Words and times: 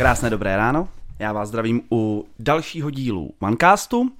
Krásné 0.00 0.30
dobré 0.30 0.56
ráno. 0.56 0.88
Já 1.18 1.32
vás 1.32 1.48
zdravím 1.48 1.82
u 1.92 2.26
dalšího 2.38 2.90
dílu 2.90 3.34
OneCastu 3.40 4.12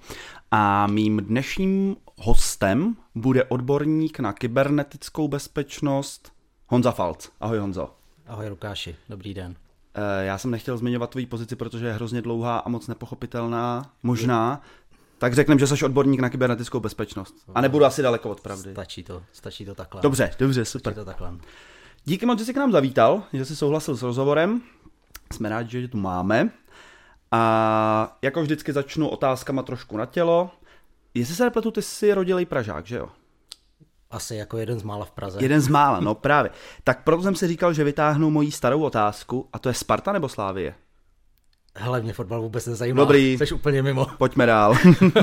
a 0.50 0.86
mým 0.86 1.16
dnešním 1.16 1.96
hostem 2.16 2.96
bude 3.14 3.44
odborník 3.44 4.20
na 4.20 4.32
kybernetickou 4.32 5.28
bezpečnost 5.28 6.32
Honza 6.66 6.92
Falc. 6.92 7.28
Ahoj 7.40 7.58
Honzo. 7.58 7.94
Ahoj 8.26 8.48
Lukáši, 8.48 8.96
dobrý 9.08 9.34
den. 9.34 9.56
Eh, 9.94 10.24
já 10.24 10.38
jsem 10.38 10.50
nechtěl 10.50 10.76
zmiňovat 10.78 11.10
tvoji 11.10 11.26
pozici, 11.26 11.56
protože 11.56 11.86
je 11.86 11.92
hrozně 11.92 12.22
dlouhá 12.22 12.58
a 12.58 12.68
moc 12.68 12.86
nepochopitelná, 12.86 13.90
možná. 14.02 14.62
Tak 15.18 15.34
řekneme, 15.34 15.58
že 15.58 15.66
jsi 15.66 15.84
odborník 15.84 16.20
na 16.20 16.30
kybernetickou 16.30 16.80
bezpečnost. 16.80 17.34
A 17.54 17.60
nebudu 17.60 17.84
asi 17.84 18.02
daleko 18.02 18.30
od 18.30 18.40
pravdy. 18.40 18.72
Stačí 18.72 19.02
to, 19.02 19.22
stačí 19.32 19.64
to 19.64 19.74
takhle. 19.74 20.02
Dobře, 20.02 20.30
dobře, 20.38 20.64
super. 20.64 20.92
Stačí 20.92 21.04
to 21.04 21.04
takhle. 21.04 21.32
Díky 22.04 22.26
moc, 22.26 22.38
že 22.38 22.44
jsi 22.44 22.54
k 22.54 22.56
nám 22.56 22.72
zavítal, 22.72 23.22
že 23.32 23.44
jsi 23.44 23.56
souhlasil 23.56 23.96
s 23.96 24.02
rozhovorem. 24.02 24.62
Jsme 25.34 25.48
rádi, 25.48 25.80
že 25.82 25.88
tu 25.88 25.98
máme. 25.98 26.50
A 27.30 28.18
jako 28.22 28.42
vždycky 28.42 28.72
začnu 28.72 29.08
otázkama 29.08 29.62
trošku 29.62 29.96
na 29.96 30.06
tělo. 30.06 30.50
Jestli 31.14 31.34
se 31.34 31.44
nepletu, 31.44 31.70
ty 31.70 31.82
jsi 31.82 32.14
rodilej 32.14 32.46
Pražák, 32.46 32.86
že 32.86 32.96
jo? 32.96 33.08
Asi 34.10 34.34
jako 34.34 34.58
jeden 34.58 34.78
z 34.78 34.82
mála 34.82 35.04
v 35.04 35.10
Praze. 35.10 35.38
Jeden 35.42 35.60
z 35.60 35.68
mála, 35.78 36.00
no 36.00 36.14
právě. 36.14 36.50
Tak 36.84 37.04
proto 37.04 37.22
jsem 37.22 37.34
si 37.34 37.48
říkal, 37.48 37.72
že 37.72 37.84
vytáhnu 37.84 38.30
moji 38.30 38.52
starou 38.52 38.82
otázku, 38.82 39.48
a 39.52 39.58
to 39.58 39.68
je 39.68 39.74
Sparta 39.74 40.12
nebo 40.12 40.28
Slávie? 40.28 40.74
Hele, 41.76 42.00
mě 42.00 42.12
fotbal 42.12 42.42
vůbec 42.42 42.66
nezajímá. 42.66 42.96
Dobrý. 42.96 43.38
Jsi 43.38 43.54
úplně 43.54 43.82
mimo. 43.82 44.06
Pojďme 44.18 44.46
dál. 44.46 44.74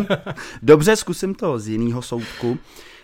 Dobře, 0.61 0.95
zkusím 0.95 1.35
to 1.35 1.59
z 1.59 1.67
jiného 1.67 2.01
soudku. 2.01 2.57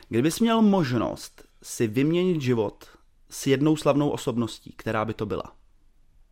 Kdybys 0.10 0.40
měl 0.40 0.62
možnost 0.62 1.44
si 1.64 1.88
vyměnit 1.88 2.42
život 2.42 2.86
s 3.30 3.48
jednou 3.48 3.76
slavnou 3.76 4.10
osobností, 4.10 4.74
která 4.78 5.06
by 5.06 5.14
to 5.14 5.26
byla? 5.26 5.44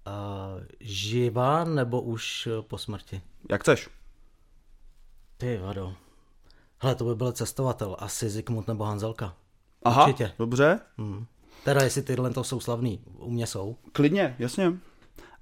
Uh, 0.07 0.63
živá 0.79 1.63
nebo 1.63 2.01
už 2.01 2.47
eh, 2.47 2.61
po 2.61 2.77
smrti? 2.77 3.21
Jak 3.49 3.61
chceš? 3.61 3.89
Ty 5.37 5.57
vado. 5.57 5.95
Hele, 6.79 6.95
to 6.95 7.03
by 7.05 7.15
byl 7.15 7.31
cestovatel. 7.31 7.95
Asi 7.99 8.29
Zikmund 8.29 8.67
nebo 8.67 8.83
Hanzelka. 8.83 9.35
Aha, 9.83 10.05
Určitě. 10.05 10.33
dobře. 10.39 10.79
Hmm. 10.97 11.25
Teda 11.63 11.83
jestli 11.83 12.01
tyhle 12.01 12.29
to 12.29 12.43
jsou 12.43 12.59
slavný. 12.59 13.03
U 13.17 13.29
mě 13.31 13.47
jsou. 13.47 13.77
Klidně, 13.91 14.35
jasně. 14.39 14.73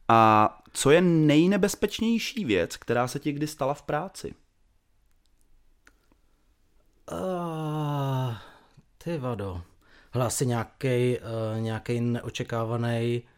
A 0.07 0.61
co 0.73 0.91
je 0.91 1.01
nejnebezpečnější 1.01 2.45
věc, 2.45 2.77
která 2.77 3.07
se 3.07 3.19
ti 3.19 3.31
kdy 3.31 3.47
stala 3.47 3.73
v 3.73 3.81
práci? 3.81 4.33
Uh, 7.11 8.35
ty 8.97 9.17
vado. 9.17 9.61
Hele, 10.11 10.25
asi 10.25 10.45
nějaký 10.45 11.17
uh, 11.17 11.61
nějaký 11.61 12.01
neočekávaný 12.01 13.21
uh, 13.23 13.29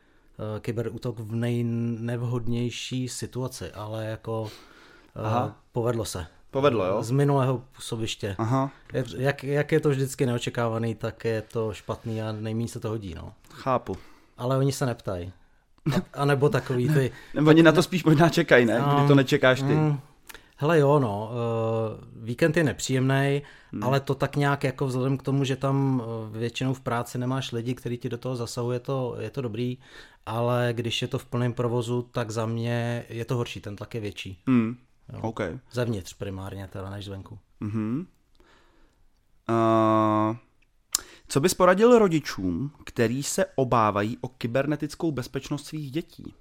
kyberútok 0.59 1.19
v 1.19 1.35
nejnevhodnější 1.35 3.09
situaci, 3.09 3.71
ale 3.71 4.05
jako 4.05 4.41
uh, 4.41 4.49
Aha. 5.25 5.55
povedlo 5.71 6.05
se. 6.05 6.25
Povedlo, 6.51 6.85
jo? 6.85 7.03
Z 7.03 7.11
minulého 7.11 7.63
působiště. 7.75 8.35
Aha, 8.37 8.71
Jak, 9.17 9.43
jak 9.43 9.71
je 9.71 9.79
to 9.79 9.89
vždycky 9.89 10.25
neočekávaný, 10.25 10.95
tak 10.95 11.25
je 11.25 11.41
to 11.41 11.73
špatný 11.73 12.21
a 12.21 12.31
nejméně 12.31 12.67
se 12.67 12.79
to 12.79 12.89
hodí, 12.89 13.15
no. 13.15 13.33
chápu. 13.53 13.97
Ale 14.37 14.57
oni 14.57 14.71
se 14.71 14.85
neptají. 14.85 15.33
A, 15.95 16.21
a 16.21 16.25
nebo 16.25 16.49
takový 16.49 16.89
ty... 16.89 17.11
Nebo 17.33 17.49
oni 17.49 17.63
na 17.63 17.71
to 17.71 17.83
spíš 17.83 18.03
možná 18.03 18.29
čekají, 18.29 18.65
ne? 18.65 18.79
No. 18.79 18.95
Kdy 18.95 19.07
to 19.07 19.15
nečekáš 19.15 19.59
ty. 19.59 19.73
Mm, 19.73 19.99
hele 20.61 20.79
jo, 20.79 20.99
no, 20.99 21.31
uh, 21.31 22.23
víkend 22.23 22.57
je 22.57 22.63
nepříjemný, 22.63 23.41
hmm. 23.71 23.83
ale 23.83 23.99
to 23.99 24.15
tak 24.15 24.35
nějak 24.35 24.63
jako 24.63 24.87
vzhledem 24.87 25.17
k 25.17 25.23
tomu, 25.23 25.43
že 25.43 25.55
tam 25.55 25.99
uh, 25.99 26.37
většinou 26.37 26.73
v 26.73 26.81
práci 26.81 27.17
nemáš 27.17 27.51
lidi, 27.51 27.75
kteří 27.75 27.97
ti 27.97 28.09
do 28.09 28.17
toho 28.17 28.35
zasahuje, 28.35 28.79
to, 28.79 29.15
je 29.19 29.29
to 29.29 29.41
dobrý, 29.41 29.77
ale 30.25 30.69
když 30.73 31.01
je 31.01 31.07
to 31.07 31.19
v 31.19 31.25
plném 31.25 31.53
provozu, 31.53 32.01
tak 32.11 32.31
za 32.31 32.45
mě 32.45 33.05
je 33.09 33.25
to 33.25 33.35
horší, 33.35 33.61
ten 33.61 33.75
tlak 33.75 33.95
je 33.95 34.01
větší. 34.01 34.39
Hmm. 34.47 34.77
OK. 35.21 35.39
Zevnitř 35.71 36.13
primárně 36.13 36.67
teda 36.67 36.89
než 36.89 37.05
zvenku. 37.05 37.39
Mhm. 37.59 38.07
Uh, 39.49 40.35
co 41.27 41.39
bys 41.39 41.53
poradil 41.53 41.99
rodičům, 41.99 42.71
který 42.83 43.23
se 43.23 43.45
obávají 43.55 44.17
o 44.21 44.27
kybernetickou 44.27 45.11
bezpečnost 45.11 45.65
svých 45.65 45.91
dětí? 45.91 46.33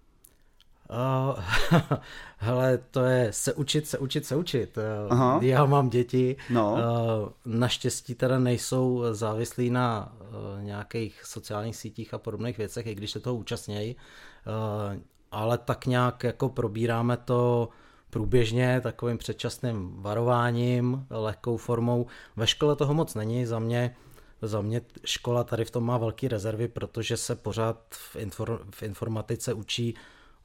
Uh, 0.91 1.39
hele, 2.39 2.79
to 2.91 3.05
je 3.05 3.33
se 3.33 3.55
učit, 3.55 3.87
se 3.87 3.99
učit, 3.99 4.27
se 4.27 4.37
učit. 4.37 4.77
Uh, 4.79 5.13
Aha. 5.13 5.39
Já 5.43 5.65
mám 5.65 5.91
děti, 5.91 6.37
No. 6.51 6.73
uh, 6.73 7.53
naštěstí 7.55 8.15
teda 8.15 8.39
nejsou 8.39 9.03
závislí 9.13 9.71
na 9.71 10.13
uh, 10.21 10.65
nějakých 10.65 11.25
sociálních 11.25 11.77
sítích 11.77 12.15
a 12.15 12.19
podobných 12.19 12.59
věcech, 12.59 12.87
i 12.87 12.95
když 12.95 13.11
se 13.11 13.21
toho 13.21 13.37
účastnějí, 13.37 13.97
uh, 13.97 15.01
ale 15.31 15.59
tak 15.59 15.87
nějak 15.87 16.25
jako 16.25 16.49
probíráme 16.49 17.17
to 17.17 17.69
průběžně 18.11 18.81
takovým 18.81 19.19
předčasným 19.19 20.03
varováním, 20.03 21.07
lehkou 21.11 21.57
formou. 21.57 22.07
Ve 22.37 22.47
škole 22.47 22.77
toho 22.77 22.95
moc 22.95 23.15
není, 23.15 23.47
za 23.47 23.59
mě 23.59 23.97
za 24.43 24.61
mě 24.61 24.81
škola 25.05 25.45
tady 25.45 25.65
v 25.65 25.71
tom 25.71 25.85
má 25.85 25.99
velké 25.99 26.29
rezervy, 26.29 26.69
protože 26.69 27.17
se 27.17 27.37
pořád 27.37 27.77
v, 27.91 28.17
infor, 28.17 28.61
v 28.71 28.83
informatice 28.83 29.53
učí 29.55 29.95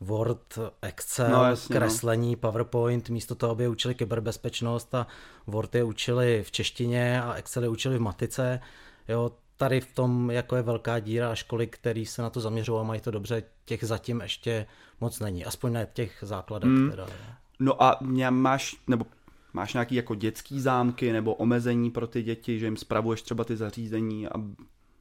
Word, 0.01 0.59
Excel, 0.81 1.29
No, 1.29 1.37
no, 1.37 1.43
jasně, 1.43 1.73
no. 1.73 1.79
kreslení, 1.79 2.35
PowerPoint, 2.35 3.09
místo 3.09 3.35
toho, 3.35 3.51
aby 3.51 3.63
je 3.63 3.69
učili 3.69 3.95
kyberbezpečnost 3.95 4.95
a 4.95 5.07
Word 5.47 5.75
je 5.75 5.83
učili 5.83 6.43
v 6.43 6.51
češtině 6.51 7.21
a 7.21 7.33
Excel 7.33 7.63
je 7.63 7.69
učili 7.69 7.97
v 7.97 8.01
matice. 8.01 8.59
Jo, 9.07 9.31
tady 9.57 9.81
v 9.81 9.91
tom 9.95 10.31
jako 10.31 10.55
je 10.55 10.61
velká 10.61 10.99
díra 10.99 11.31
a 11.31 11.35
školy, 11.35 11.67
které 11.67 12.03
se 12.07 12.21
na 12.21 12.29
to 12.29 12.41
zaměřují 12.41 12.79
a 12.79 12.83
mají 12.83 13.01
to 13.01 13.11
dobře, 13.11 13.43
těch 13.65 13.83
zatím 13.83 14.21
ještě 14.21 14.65
moc 15.01 15.19
není. 15.19 15.45
Aspoň 15.45 15.73
ne 15.73 15.87
těch 15.93 16.17
základech. 16.21 16.69
Mm. 16.69 16.89
Teda. 16.89 17.07
No 17.59 17.83
a 17.83 17.97
mě 18.01 18.31
máš, 18.31 18.75
nebo 18.87 19.05
máš 19.53 19.73
nějaký 19.73 19.95
jako 19.95 20.15
dětský 20.15 20.61
zámky 20.61 21.13
nebo 21.13 21.33
omezení 21.35 21.91
pro 21.91 22.07
ty 22.07 22.23
děti, 22.23 22.59
že 22.59 22.65
jim 22.65 22.77
spravuješ 22.77 23.21
třeba 23.21 23.43
ty 23.43 23.57
zařízení 23.57 24.27
a 24.27 24.31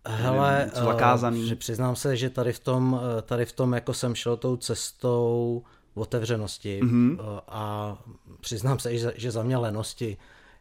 Hele, 0.06 0.58
nevím, 0.58 0.84
zakázaný? 0.84 1.42
eh, 1.44 1.46
že 1.48 1.56
přiznám 1.56 1.96
se, 1.96 2.16
že 2.16 2.30
tady 2.30 2.52
v 2.52 2.58
tom, 2.58 3.00
eh, 3.18 3.22
tady 3.22 3.44
v 3.46 3.52
tom 3.52 3.72
jako 3.72 3.94
jsem 3.94 4.14
šel 4.14 4.36
tou 4.36 4.56
cestou 4.56 5.62
otevřenosti 5.94 6.80
Mhm. 6.82 7.16
mm-hmm. 7.16 7.40
a 7.48 7.96
přiznám 8.40 8.78
se, 8.78 8.98
že, 8.98 9.12
že 9.16 9.30
za 9.30 9.42
mě 9.42 9.56
lenosti. 9.56 10.16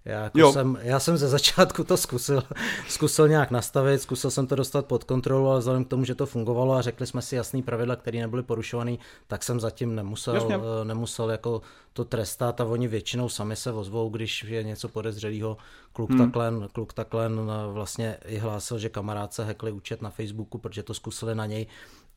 Já, 0.05 0.23
jako 0.23 0.39
Jo. 0.39 0.53
jsem, 0.53 0.77
já 0.81 0.99
jsem 0.99 1.17
ze 1.17 1.27
začátku 1.27 1.83
to 1.83 1.97
zkusil, 1.97 2.43
zkusil 2.87 3.27
nějak 3.27 3.51
nastavit, 3.51 4.01
zkusil 4.01 4.31
jsem 4.31 4.47
to 4.47 4.55
dostat 4.55 4.85
pod 4.85 5.03
kontrolu, 5.03 5.49
ale 5.49 5.59
vzhledem 5.59 5.85
k 5.85 5.87
tomu, 5.87 6.05
že 6.05 6.15
to 6.15 6.25
fungovalo 6.25 6.73
a 6.73 6.81
řekli 6.81 7.07
jsme 7.07 7.21
si 7.21 7.35
jasný 7.35 7.63
pravidla, 7.63 7.95
které 7.95 8.19
nebyly 8.19 8.43
porušované, 8.43 8.95
tak 9.27 9.43
jsem 9.43 9.59
zatím 9.59 9.95
nemusel, 9.95 10.35
Jasně. 10.35 10.55
eh, 10.55 10.85
nemusel 10.85 11.31
jako 11.31 11.61
to 11.93 12.05
trestat 12.05 12.61
a 12.61 12.65
oni 12.65 12.87
většinou 12.87 13.29
sami 13.29 13.55
se 13.55 13.71
ozvou, 13.71 14.09
když 14.09 14.43
je 14.43 14.63
něco 14.63 14.87
podezřelého. 14.87 15.57
Kluk, 15.93 16.09
hmm. 16.09 16.19
takhle, 16.19 16.53
kluk 16.71 16.93
takhle 16.93 17.29
vlastně 17.71 18.17
i 18.25 18.37
hlásil, 18.37 18.79
že 18.79 18.89
kamarád 18.89 19.33
se 19.33 19.45
hackli 19.45 19.71
účet 19.71 20.01
na 20.01 20.09
Facebooku, 20.09 20.57
protože 20.57 20.83
to 20.83 20.93
zkusili 20.93 21.35
na 21.35 21.45
něj 21.45 21.67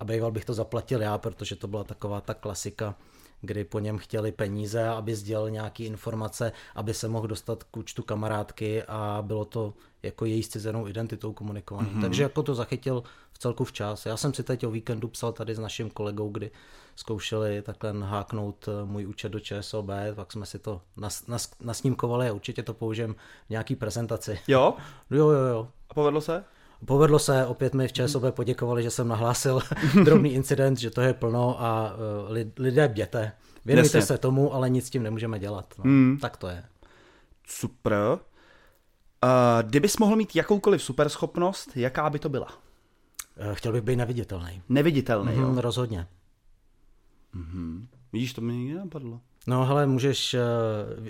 a 0.00 0.04
býval 0.04 0.30
bych 0.30 0.44
to 0.44 0.54
zaplatil 0.54 1.02
já, 1.02 1.18
protože 1.18 1.56
to 1.56 1.66
byla 1.68 1.84
taková 1.84 2.20
ta 2.20 2.34
klasika, 2.34 2.94
kdy 3.40 3.64
po 3.64 3.78
něm 3.78 3.98
chtěli 3.98 4.32
peníze, 4.32 4.88
aby 4.88 5.14
sdělil 5.14 5.50
nějaké 5.50 5.84
informace, 5.84 6.52
aby 6.74 6.94
se 6.94 7.08
mohl 7.08 7.26
dostat 7.26 7.64
k 7.64 7.76
účtu 7.76 8.02
kamarádky 8.02 8.82
a 8.82 9.22
bylo 9.26 9.44
to 9.44 9.74
jako 10.02 10.24
její 10.24 10.42
zcizenou 10.42 10.88
identitou 10.88 11.32
komunikovaný. 11.32 11.90
Mm-hmm. 11.90 12.00
Takže 12.00 12.22
jako 12.22 12.42
to 12.42 12.54
zachytil 12.54 13.02
v 13.32 13.38
celku 13.38 13.64
včas. 13.64 14.06
Já 14.06 14.16
jsem 14.16 14.34
si 14.34 14.42
teď 14.42 14.66
o 14.66 14.70
víkendu 14.70 15.08
psal 15.08 15.32
tady 15.32 15.54
s 15.54 15.58
naším 15.58 15.90
kolegou, 15.90 16.28
kdy 16.28 16.50
zkoušeli 16.96 17.62
takhle 17.62 17.92
háknout 17.92 18.68
eh, 18.68 18.84
můj 18.84 19.06
účet 19.06 19.28
do 19.28 19.40
ČSOB, 19.40 19.86
pak 20.14 20.32
jsme 20.32 20.46
si 20.46 20.58
to 20.58 20.80
nas, 20.96 21.26
nas, 21.26 21.50
nasnímkovali 21.60 22.28
a 22.28 22.32
určitě 22.32 22.62
to 22.62 22.74
použijem 22.74 23.14
v 23.46 23.50
nějaký 23.50 23.76
prezentaci. 23.76 24.38
jo? 24.48 24.74
Jo, 25.10 25.30
jo, 25.30 25.40
jo. 25.40 25.68
A 25.90 25.94
povedlo 25.94 26.20
se? 26.20 26.44
Povedlo 26.84 27.18
se, 27.18 27.46
opět 27.46 27.74
mi 27.74 27.88
v 27.88 27.92
ČSOB 27.92 28.22
poděkovali, 28.30 28.82
že 28.82 28.90
jsem 28.90 29.08
nahlásil 29.08 29.60
drobný 30.04 30.32
incident, 30.32 30.78
že 30.78 30.90
to 30.90 31.00
je 31.00 31.14
plno 31.14 31.62
a 31.62 31.94
uh, 31.94 32.32
li- 32.32 32.52
lidé 32.58 32.88
bděte. 32.88 33.32
Věnujte 33.64 33.98
Jasně. 33.98 34.06
se 34.06 34.18
tomu, 34.18 34.54
ale 34.54 34.70
nic 34.70 34.86
s 34.86 34.90
tím 34.90 35.02
nemůžeme 35.02 35.38
dělat. 35.38 35.74
No. 35.78 35.84
Hmm. 35.84 36.18
Tak 36.20 36.36
to 36.36 36.48
je. 36.48 36.64
Super. 37.48 37.92
Uh, 38.12 38.18
kdybys 39.68 39.96
mohl 39.98 40.16
mít 40.16 40.36
jakoukoliv 40.36 40.82
superschopnost, 40.82 41.76
jaká 41.76 42.10
by 42.10 42.18
to 42.18 42.28
byla? 42.28 42.48
Eh, 43.36 43.54
Chtěl 43.54 43.72
bych 43.72 43.82
být 43.82 43.96
neviditelný. 43.96 44.62
Neviditelný, 44.68 45.32
jo? 45.34 45.46
Hmm, 45.46 45.58
rozhodně. 45.58 46.06
Vidíš, 48.12 48.32
to 48.32 48.40
mi 48.40 48.52
nikdy 48.56 48.74
nenapadlo. 48.74 49.20
No 49.46 49.64
hele, 49.64 49.86
můžeš, 49.86 50.34
eh, 50.34 50.40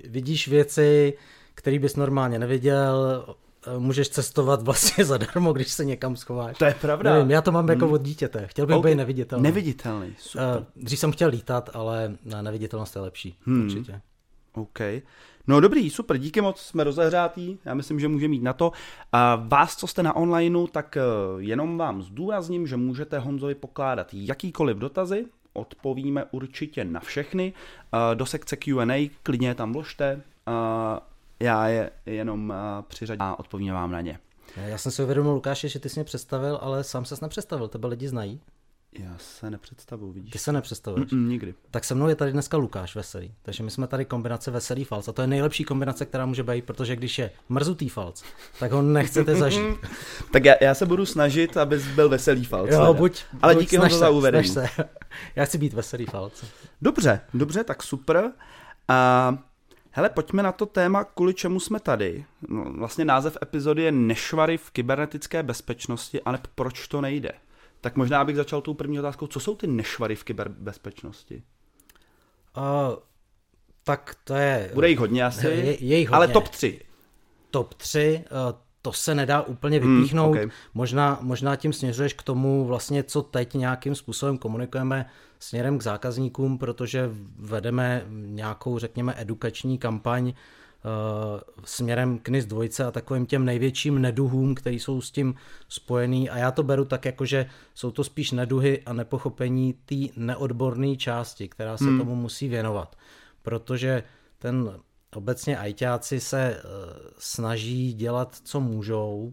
vidíš 0.09 0.49
věci, 0.49 1.19
které 1.55 1.79
bys 1.79 1.97
normálně 1.97 2.39
neviděl, 2.39 3.25
eh, 3.31 3.35
můžeš 3.79 4.09
cestovat 4.09 4.63
vlastně 4.63 5.05
zadarmo, 5.13 5.53
když 5.53 5.73
se 5.73 5.85
někam 5.85 6.17
schováš. 6.17 6.59
To 6.59 6.65
je 6.65 6.75
pravda. 6.81 7.13
Nevím, 7.15 7.31
já 7.31 7.43
to 7.43 7.53
mám 7.53 7.69
jako 7.69 7.89
od 7.89 8.03
dítěte. 8.03 8.47
Chtěl 8.47 8.67
bych 8.67 8.77
Ok. 8.77 8.85
být 8.87 8.95
neviditelný. 8.95 9.43
Neviditelný, 9.43 10.15
super. 10.19 10.47
Eh, 10.63 10.65
Dřív 10.77 10.99
jsem 10.99 11.13
chtěl 11.13 11.29
lítat, 11.31 11.71
ale 11.75 12.17
na 12.25 12.43
neviditelnost 12.43 12.97
je 12.97 13.03
lepší. 13.03 13.39
Hmm. 13.47 13.63
Určitě. 13.65 14.01
OK. 14.55 14.79
No 15.47 15.61
dobrý, 15.61 15.91
super, 15.91 16.19
díky 16.19 16.41
moc, 16.41 16.61
jsme 16.61 16.85
rozehřátí, 16.85 17.59
já 17.65 17.75
myslím, 17.75 18.01
že 18.01 18.09
může 18.09 18.29
mít 18.29 18.43
na 18.43 18.53
to. 18.53 18.73
A 19.13 19.37
vás, 19.49 19.77
co 19.77 19.87
jste 19.87 20.03
na 20.03 20.17
onlineu, 20.17 20.67
tak 20.67 20.97
eh, 20.97 21.01
jenom 21.39 21.79
vám 21.79 22.03
zdůrazním, 22.03 22.67
že 22.67 22.77
můžete 22.77 23.19
Honzovi 23.19 23.55
pokládat 23.55 24.09
jakýkoliv 24.13 24.77
dotazy, 24.77 25.25
odpovíme 25.53 26.25
určitě 26.31 26.85
na 26.85 27.01
všechny. 27.01 27.53
Do 28.15 28.27
sekce 28.27 28.57
Q&A 28.57 29.11
klidně 29.23 29.55
tam 29.55 29.73
vložte, 29.73 30.23
já 31.41 31.69
je 31.69 31.91
jenom 32.07 32.51
uh, 32.51 32.57
přiřadím 32.89 33.23
a 33.23 33.39
odpovíme 33.39 33.73
vám 33.73 33.91
na 33.91 34.01
ně. 34.01 34.19
Já 34.57 34.79
jsem 34.79 34.93
si 34.93 35.03
uvědomil, 35.03 35.33
Lukáši, 35.33 35.69
že 35.69 35.79
ty 35.79 35.89
jsi 35.89 36.01
mě 36.01 36.05
představil, 36.05 36.59
ale 36.63 36.85
sám 36.85 37.05
ses 37.05 37.21
nepředstavil, 37.21 37.69
tebe 37.69 37.89
lidi 37.89 38.09
znají. 38.09 38.41
Já 38.99 39.15
se 39.19 39.51
nepředstavuji, 39.51 40.13
vidíš. 40.13 40.33
Ty 40.33 40.39
se 40.39 40.53
nepředstavuješ? 40.53 41.11
Mm, 41.11 41.29
nikdy. 41.29 41.55
Tak 41.71 41.85
se 41.85 41.95
mnou 41.95 42.09
je 42.09 42.15
tady 42.15 42.33
dneska 42.33 42.57
Lukáš 42.57 42.95
Veselý. 42.95 43.35
Takže 43.43 43.63
my 43.63 43.71
jsme 43.71 43.87
tady 43.87 44.05
kombinace 44.05 44.51
Veselý 44.51 44.85
falc. 44.85 45.09
A 45.09 45.13
to 45.13 45.23
je 45.23 45.29
nejlepší 45.29 45.65
kombinace, 45.65 46.07
která 46.07 46.27
může 46.27 46.43
být, 46.43 46.65
protože 46.65 46.97
když 46.97 47.19
je 47.19 47.31
mrzutý 47.49 47.89
falc, 47.89 48.25
tak 48.61 48.73
ho 48.73 48.83
nechcete 48.83 49.35
zažít. 49.37 49.77
tak 50.33 50.45
já, 50.45 50.55
já, 50.61 50.75
se 50.75 50.87
budu 50.87 51.07
snažit, 51.07 51.57
abys 51.57 51.87
byl 51.87 52.09
veselý 52.09 52.45
falc. 52.45 52.71
Jo, 52.71 52.95
buď, 52.95 53.25
Ale 53.43 53.55
buď 53.55 53.71
díky 53.71 53.95
za 53.95 54.11
uvedení. 54.11 54.49
Se. 54.49 54.67
Já 55.37 55.45
chci 55.45 55.59
být 55.59 55.73
veselý 55.73 56.07
falc. 56.07 56.45
Dobře, 56.83 57.21
dobře, 57.35 57.65
tak 57.65 57.83
super. 57.83 58.33
A 58.89 59.39
hele, 59.97 60.11
pojďme 60.11 60.43
na 60.43 60.53
to 60.53 60.67
téma, 60.67 61.05
kvůli 61.05 61.35
čemu 61.35 61.61
jsme 61.61 61.81
tady. 61.81 62.25
No, 62.49 62.65
vlastně 62.73 63.05
název 63.05 63.39
epizody 63.43 63.83
je 63.83 63.93
Nešvary 63.93 64.59
v 64.59 64.71
kybernetické 64.71 65.43
bezpečnosti, 65.43 66.23
ale 66.23 66.39
proč 66.55 66.89
to 66.89 67.01
nejde? 67.01 67.33
Tak 67.81 67.97
možná 67.97 68.25
bych 68.25 68.37
začal 68.37 68.61
tou 68.61 68.75
první 68.75 68.99
otázkou, 68.99 69.27
co 69.27 69.41
jsou 69.41 69.57
ty 69.57 69.67
nešvary 69.67 70.17
v 70.17 70.25
kyberbezpečnosti? 70.25 71.43
Uh, 72.57 72.63
tak 73.85 74.17
to 74.25 74.35
je... 74.35 74.71
Bude 74.75 74.89
jich 74.89 74.99
hodně 74.99 75.25
asi, 75.25 75.47
je, 75.47 75.85
je 75.85 75.99
jich 75.99 76.09
hodně. 76.09 76.17
ale 76.17 76.29
top 76.29 76.49
3. 76.49 76.81
Top 77.51 77.75
3, 77.75 78.25
uh, 78.31 78.66
to 78.87 78.93
se 78.93 79.15
nedá 79.15 79.43
úplně 79.43 79.79
hmm, 79.79 79.97
vypíchnout. 79.97 80.35
Hmm, 80.35 80.45
okay. 80.45 80.57
možná, 80.75 81.19
možná 81.21 81.57
tím 81.57 81.73
směřuješ 81.73 82.13
k 82.13 82.23
tomu, 82.23 82.65
vlastně, 82.65 83.03
co 83.03 83.23
teď 83.23 83.55
nějakým 83.55 83.95
způsobem 83.95 84.39
komunikujeme 84.39 85.07
směrem 85.39 85.79
k 85.79 85.83
zákazníkům, 85.83 86.59
protože 86.59 87.11
vedeme 87.39 88.05
nějakou, 88.09 88.79
řekněme, 88.79 89.15
edukační 89.17 89.79
kampaň 89.79 90.27
uh, 90.27 90.33
směrem 91.65 92.19
k 92.19 92.29
NIS 92.29 92.47
2 92.47 92.65
a 92.89 92.91
takovým 92.91 93.27
těm 93.27 93.45
největším 93.45 94.03
neduhům, 94.03 94.55
které 94.55 94.77
jsou 94.77 95.01
s 95.01 95.11
tím 95.11 95.35
spojený. 95.69 96.31
A 96.31 96.39
já 96.39 96.51
to 96.51 96.63
beru 96.63 96.85
tak, 96.85 97.05
jako 97.05 97.25
že 97.25 97.47
jsou 97.75 97.91
to 97.91 98.05
spíš 98.05 98.31
neduhy 98.33 98.83
a 98.87 98.93
nepochopení 98.93 99.75
té 99.87 99.95
neodborné 100.17 100.97
části, 100.97 101.49
která 101.49 101.77
se 101.77 101.85
hmm. 101.85 101.99
tomu 101.99 102.15
musí 102.15 102.49
věnovat. 102.49 102.97
Protože 103.43 104.03
ten 104.39 104.79
obecně 105.17 105.59
ajťáci 105.59 106.21
se 106.21 106.63
uh, 106.65 106.71
snaží 107.19 107.93
dělat, 107.93 108.37
co 108.45 108.61
můžou. 108.61 109.33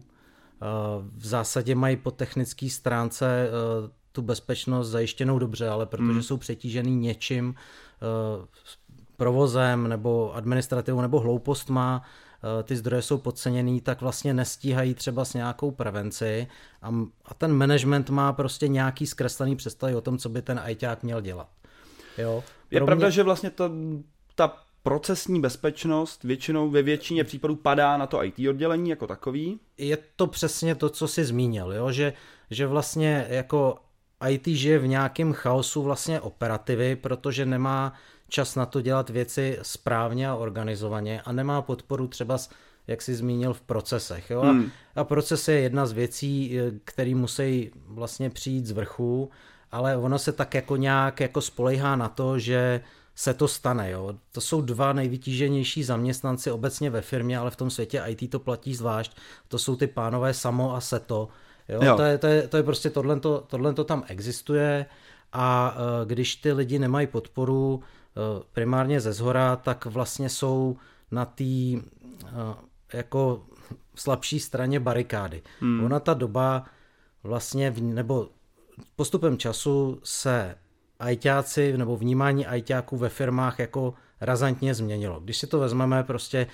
v 1.16 1.26
zásadě 1.26 1.74
mají 1.74 1.96
po 1.96 2.10
technické 2.10 2.70
stránce 2.70 3.48
uh, 3.48 3.90
tu 4.12 4.22
bezpečnost 4.22 4.88
zajištěnou 4.88 5.38
dobře, 5.38 5.68
ale 5.68 5.86
protože 5.86 6.12
hmm. 6.12 6.22
jsou 6.22 6.36
přetížený 6.36 6.96
něčím, 6.96 7.54
provozem 9.16 9.88
nebo 9.88 10.34
administrativou 10.34 11.00
nebo 11.00 11.20
hloupostma, 11.20 12.02
eh, 12.02 12.62
ty 12.62 12.76
zdroje 12.76 13.02
jsou 13.02 13.18
podceněný, 13.18 13.80
tak 13.80 14.00
vlastně 14.00 14.34
nestíhají 14.34 14.94
třeba 14.94 15.24
s 15.24 15.34
nějakou 15.34 15.70
prevenci 15.70 16.46
a, 16.82 16.94
a 17.24 17.34
ten 17.34 17.52
management 17.52 18.10
má 18.10 18.32
prostě 18.32 18.68
nějaký 18.68 19.06
zkreslený 19.06 19.56
představy 19.56 19.94
o 19.94 20.00
tom, 20.00 20.18
co 20.18 20.28
by 20.28 20.42
ten 20.42 20.60
ITák 20.66 21.02
měl 21.02 21.20
dělat. 21.20 21.48
Jo? 22.18 22.44
Je 22.70 22.80
Pro 22.80 22.86
pravda, 22.86 23.06
mě... 23.06 23.12
že 23.12 23.22
vlastně 23.22 23.50
ta, 23.50 23.70
ta 24.34 24.63
procesní 24.84 25.40
bezpečnost 25.40 26.24
většinou 26.24 26.70
ve 26.70 26.82
většině 26.82 27.24
případů 27.24 27.56
padá 27.56 27.96
na 27.96 28.06
to 28.06 28.24
IT 28.24 28.34
oddělení 28.50 28.90
jako 28.90 29.06
takový. 29.06 29.60
Je 29.78 29.98
to 30.16 30.26
přesně 30.26 30.74
to, 30.74 30.90
co 30.90 31.08
jsi 31.08 31.24
zmínil, 31.24 31.72
jo? 31.72 31.92
Že, 31.92 32.12
že 32.50 32.66
vlastně 32.66 33.26
jako 33.28 33.78
IT 34.28 34.46
žije 34.46 34.78
v 34.78 34.86
nějakém 34.86 35.32
chaosu 35.32 35.82
vlastně 35.82 36.20
operativy, 36.20 36.96
protože 36.96 37.46
nemá 37.46 37.92
čas 38.28 38.54
na 38.54 38.66
to 38.66 38.80
dělat 38.80 39.10
věci 39.10 39.58
správně 39.62 40.28
a 40.28 40.34
organizovaně 40.34 41.20
a 41.20 41.32
nemá 41.32 41.62
podporu 41.62 42.08
třeba, 42.08 42.38
jak 42.86 43.02
jsi 43.02 43.14
zmínil, 43.14 43.52
v 43.52 43.60
procesech. 43.60 44.30
Jo? 44.30 44.40
Hmm. 44.40 44.70
A, 44.96 45.00
a 45.00 45.04
proces 45.04 45.48
je 45.48 45.60
jedna 45.60 45.86
z 45.86 45.92
věcí, 45.92 46.58
eh, 46.58 46.72
které 46.84 47.14
musí 47.14 47.70
vlastně 47.74 48.30
přijít 48.30 48.66
z 48.66 48.70
vrchu, 48.70 49.30
ale 49.72 49.96
ono 49.96 50.18
se 50.18 50.32
tak 50.32 50.54
jako 50.54 50.76
nějak 50.76 51.20
jako 51.20 51.40
spolehá 51.40 51.96
na 51.96 52.08
to, 52.08 52.38
že 52.38 52.80
se 53.14 53.34
to 53.34 53.48
stane. 53.48 53.90
Jo? 53.90 54.14
To 54.32 54.40
jsou 54.40 54.60
dva 54.60 54.92
nejvytíženější 54.92 55.84
zaměstnanci 55.84 56.50
obecně 56.50 56.90
ve 56.90 57.00
firmě, 57.00 57.38
ale 57.38 57.50
v 57.50 57.56
tom 57.56 57.70
světě 57.70 58.02
IT 58.06 58.30
to 58.30 58.38
platí 58.38 58.74
zvlášť. 58.74 59.16
To 59.48 59.58
jsou 59.58 59.76
ty 59.76 59.86
pánové 59.86 60.34
Samo 60.34 60.76
a 60.76 60.80
Seto. 60.80 61.28
Jo? 61.68 61.80
Jo. 61.82 61.96
To, 61.96 62.02
je, 62.02 62.18
to, 62.18 62.26
je, 62.26 62.48
to 62.48 62.56
je 62.56 62.62
prostě 62.62 62.90
tohle, 62.90 63.20
tohle 63.46 63.74
to 63.74 63.84
tam 63.84 64.04
existuje 64.08 64.86
a 65.32 65.76
uh, 65.76 66.08
když 66.08 66.36
ty 66.36 66.52
lidi 66.52 66.78
nemají 66.78 67.06
podporu, 67.06 67.82
Eh, 68.16 68.42
primárně 68.52 69.00
ze 69.00 69.12
zhora, 69.12 69.56
tak 69.56 69.86
vlastně 69.86 70.28
jsou 70.28 70.76
na 71.10 71.24
té 71.24 71.44
eh, 71.44 71.80
jako 72.92 73.44
slabší 73.94 74.40
straně 74.40 74.80
barikády. 74.80 75.42
Hmm. 75.60 75.84
Ona 75.84 76.00
ta 76.00 76.14
doba 76.14 76.64
vlastně, 77.22 77.74
nebo 77.80 78.28
postupem 78.96 79.38
času 79.38 80.00
se 80.04 80.54
ajťáci 81.04 81.78
nebo 81.78 81.96
vnímání 81.96 82.46
ajťáků 82.46 82.96
ve 82.96 83.08
firmách 83.08 83.58
jako 83.58 83.94
razantně 84.20 84.74
změnilo. 84.74 85.20
Když 85.20 85.36
si 85.36 85.46
to 85.46 85.58
vezmeme, 85.58 86.04
prostě 86.04 86.46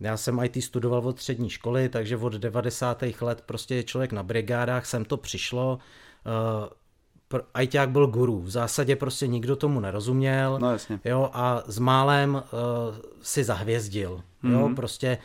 já 0.00 0.16
jsem 0.16 0.40
IT 0.42 0.64
studoval 0.64 1.08
od 1.08 1.20
střední 1.20 1.50
školy, 1.50 1.88
takže 1.88 2.16
od 2.16 2.32
90. 2.32 3.04
let 3.20 3.42
prostě 3.46 3.74
je 3.74 3.82
člověk 3.82 4.12
na 4.12 4.22
brigádách, 4.22 4.86
sem 4.86 5.04
to 5.04 5.16
přišlo, 5.16 5.78
eh, 6.26 6.84
ajťák 7.54 7.90
byl 7.90 8.06
guru. 8.06 8.40
V 8.40 8.50
zásadě 8.50 8.96
prostě 8.96 9.26
nikdo 9.26 9.56
tomu 9.56 9.80
nerozuměl. 9.80 10.58
No 10.60 10.72
jasně. 10.72 11.00
Jo, 11.04 11.30
a 11.32 11.62
s 11.66 11.78
málem 11.78 12.34
uh, 12.34 12.40
si 13.22 13.44
zahvězdil. 13.44 14.22
Mm-hmm. 14.44 14.52
Jo, 14.52 14.66
mhm. 14.66 14.74
prostě 14.74 15.18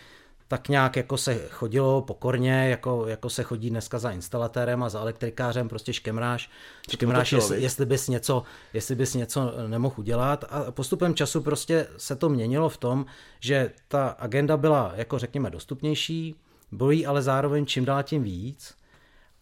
tak 0.50 0.69
nějak 0.69 0.96
jako 0.96 1.18
se 1.18 1.48
chodilo 1.50 2.01
pokorně, 2.01 2.69
jako, 2.69 3.07
jako 3.07 3.30
se 3.30 3.44
chodí 3.44 3.69
dneska 3.69 4.00
za 4.00 4.12
instalatérem 4.12 4.84
a 4.84 4.90
za 4.90 5.00
elektrikářem, 5.00 5.69
prostě 5.69 5.94
škemráš, 5.94 6.50
škemráš 6.92 7.31
jestli, 7.31 7.62
jestli, 7.62 7.86
bys 7.86 8.07
něco, 8.07 8.44
jestli 8.74 8.96
bys 8.96 9.13
něco 9.13 9.54
nemohl 9.68 9.96
udělat 9.98 10.46
a 10.50 10.72
postupem 10.72 11.16
času 11.16 11.42
prostě 11.42 11.88
se 11.98 12.16
to 12.16 12.30
měnilo 12.30 12.69
v 12.69 12.78
tom, 12.78 13.06
že 13.40 13.72
ta 13.88 14.07
agenda 14.07 14.57
byla 14.57 14.92
jako 14.96 15.20
řekněme 15.20 15.50
dostupnější, 15.50 16.36
bolí 16.72 17.06
ale 17.06 17.22
zároveň 17.22 17.65
čím 17.65 17.86
dál 17.86 18.03
tím 18.03 18.24
víc 18.24 18.75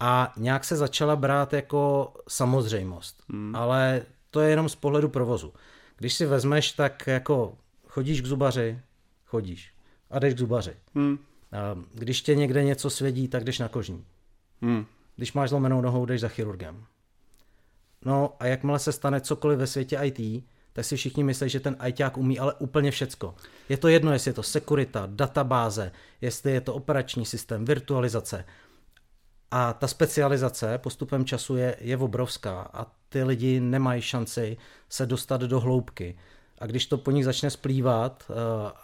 a 0.00 0.32
nějak 0.36 0.64
se 0.64 0.76
začala 0.76 1.16
brát 1.16 1.52
jako 1.52 2.12
samozřejmost. 2.28 3.22
Hmm. 3.28 3.56
Ale 3.56 4.02
to 4.30 4.40
je 4.40 4.50
jenom 4.50 4.68
z 4.68 4.74
pohledu 4.74 5.08
provozu. 5.08 5.52
Když 5.96 6.14
si 6.14 6.26
vezmeš, 6.26 6.72
tak 6.72 7.06
jako 7.06 7.54
chodíš 7.86 8.20
k 8.20 8.26
zubaři, 8.26 8.78
chodíš 9.26 9.77
a 10.10 10.18
jdeš 10.18 10.34
k 10.34 10.38
zubaři. 10.38 10.72
Hmm. 10.94 11.18
A 11.52 11.78
když 11.94 12.22
tě 12.22 12.34
někde 12.34 12.64
něco 12.64 12.90
svědí, 12.90 13.28
tak 13.28 13.44
jdeš 13.44 13.58
na 13.58 13.68
kožní. 13.68 14.04
Hmm. 14.62 14.86
Když 15.16 15.32
máš 15.32 15.48
zlomenou 15.48 15.80
nohou, 15.80 16.06
jdeš 16.06 16.20
za 16.20 16.28
chirurgem. 16.28 16.84
No 18.04 18.32
a 18.40 18.46
jakmile 18.46 18.78
se 18.78 18.92
stane 18.92 19.20
cokoliv 19.20 19.58
ve 19.58 19.66
světě 19.66 19.98
IT, 20.02 20.44
tak 20.72 20.84
si 20.84 20.96
všichni 20.96 21.24
myslí, 21.24 21.48
že 21.48 21.60
ten 21.60 21.76
ITák 21.86 22.16
umí 22.16 22.38
ale 22.38 22.54
úplně 22.54 22.90
všecko. 22.90 23.34
Je 23.68 23.76
to 23.76 23.88
jedno, 23.88 24.12
jestli 24.12 24.28
je 24.28 24.32
to 24.32 24.42
sekurita, 24.42 25.08
databáze, 25.10 25.92
jestli 26.20 26.52
je 26.52 26.60
to 26.60 26.74
operační 26.74 27.26
systém, 27.26 27.64
virtualizace. 27.64 28.44
A 29.50 29.72
ta 29.72 29.88
specializace 29.88 30.78
postupem 30.78 31.24
času 31.24 31.56
je, 31.56 31.76
je 31.80 31.96
obrovská 31.96 32.60
a 32.72 32.86
ty 33.08 33.22
lidi 33.22 33.60
nemají 33.60 34.02
šanci 34.02 34.56
se 34.88 35.06
dostat 35.06 35.40
do 35.40 35.60
hloubky. 35.60 36.18
A 36.58 36.66
když 36.66 36.86
to 36.86 36.98
po 36.98 37.10
nich 37.10 37.24
začne 37.24 37.50
splývat 37.50 38.24
uh, 38.30 38.36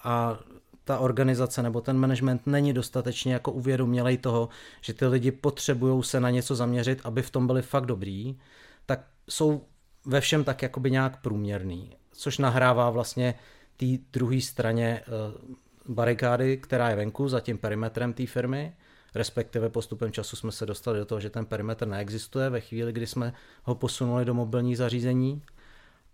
a 0.05 0.39
ta 0.85 0.99
organizace 0.99 1.63
nebo 1.63 1.81
ten 1.81 1.99
management 1.99 2.47
není 2.47 2.73
dostatečně 2.73 3.33
jako 3.33 3.53
uvědomělej 3.53 4.19
toho, 4.19 4.49
že 4.81 4.95
ty 4.95 5.07
lidi 5.07 5.31
potřebují 5.31 6.03
se 6.03 6.21
na 6.21 6.31
něco 6.31 6.55
zaměřit, 6.55 7.01
aby 7.05 7.23
v 7.23 7.31
tom 7.31 7.47
byli 7.47 7.63
fakt 7.63 7.87
dobrý, 7.87 8.39
tak 8.87 9.01
jsou 9.29 9.65
ve 10.07 10.21
všem 10.21 10.45
tak 10.45 10.63
jakoby 10.63 10.91
nějak 10.91 11.23
průměrný, 11.23 11.97
což 12.13 12.39
nahrává 12.39 12.91
vlastně 12.91 13.35
té 13.77 13.87
druhé 14.13 14.41
straně 14.41 15.03
uh, 15.07 15.95
barikády, 15.95 16.57
která 16.57 16.91
je 16.91 16.97
venku 16.97 17.29
za 17.29 17.41
tím 17.41 17.59
perimetrem 17.59 18.13
té 18.13 18.27
firmy. 18.27 18.73
Respektive 19.15 19.69
postupem 19.69 20.13
času 20.13 20.37
jsme 20.37 20.53
se 20.53 20.67
dostali 20.67 20.99
do 20.99 21.05
toho, 21.05 21.21
že 21.21 21.31
ten 21.31 21.47
perimetr 21.47 21.89
neexistuje 21.89 22.51
ve 22.51 22.61
chvíli, 22.61 22.93
kdy 22.93 23.07
jsme 23.07 23.33
ho 23.63 23.75
posunuli 23.75 24.25
do 24.25 24.35
mobilních 24.35 24.79
zařízení 24.79 25.43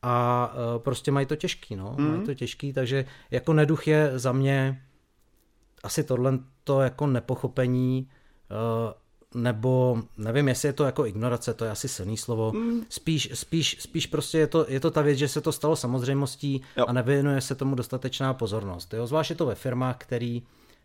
a 0.02 0.52
e, 0.54 0.78
prostě 0.78 1.12
mají 1.12 1.26
to 1.26 1.36
těžký, 1.36 1.76
no, 1.76 1.94
mm. 1.98 2.10
mají 2.10 2.26
to 2.26 2.34
těžký, 2.34 2.72
takže 2.72 3.04
jako 3.30 3.52
neduch 3.52 3.88
je 3.88 4.18
za 4.18 4.32
mě 4.32 4.82
asi 5.82 6.04
tohle 6.04 6.38
to 6.64 6.80
jako 6.80 7.06
nepochopení 7.06 8.08
e, 8.50 9.00
nebo 9.34 10.02
nevím, 10.16 10.48
jestli 10.48 10.68
je 10.68 10.72
to 10.72 10.84
jako 10.84 11.06
ignorace, 11.06 11.54
to 11.54 11.64
je 11.64 11.70
asi 11.70 11.88
silný 11.88 12.16
slovo. 12.16 12.52
Mm. 12.52 12.80
Spíš, 12.88 13.30
spíš, 13.34 13.76
spíš 13.80 14.06
prostě 14.06 14.38
je 14.38 14.46
to, 14.46 14.66
je 14.68 14.80
to 14.80 14.90
ta 14.90 15.02
věc, 15.02 15.18
že 15.18 15.28
se 15.28 15.40
to 15.40 15.52
stalo 15.52 15.76
samozřejmostí 15.76 16.62
jo. 16.76 16.84
a 16.88 16.92
nevěnuje 16.92 17.40
se 17.40 17.54
tomu 17.54 17.74
dostatečná 17.74 18.34
pozornost. 18.34 18.94
Jo? 18.94 19.06
Zvlášť 19.06 19.30
je 19.30 19.36
to 19.36 19.46
ve 19.46 19.54
firmách, 19.54 19.96
který 19.98 20.42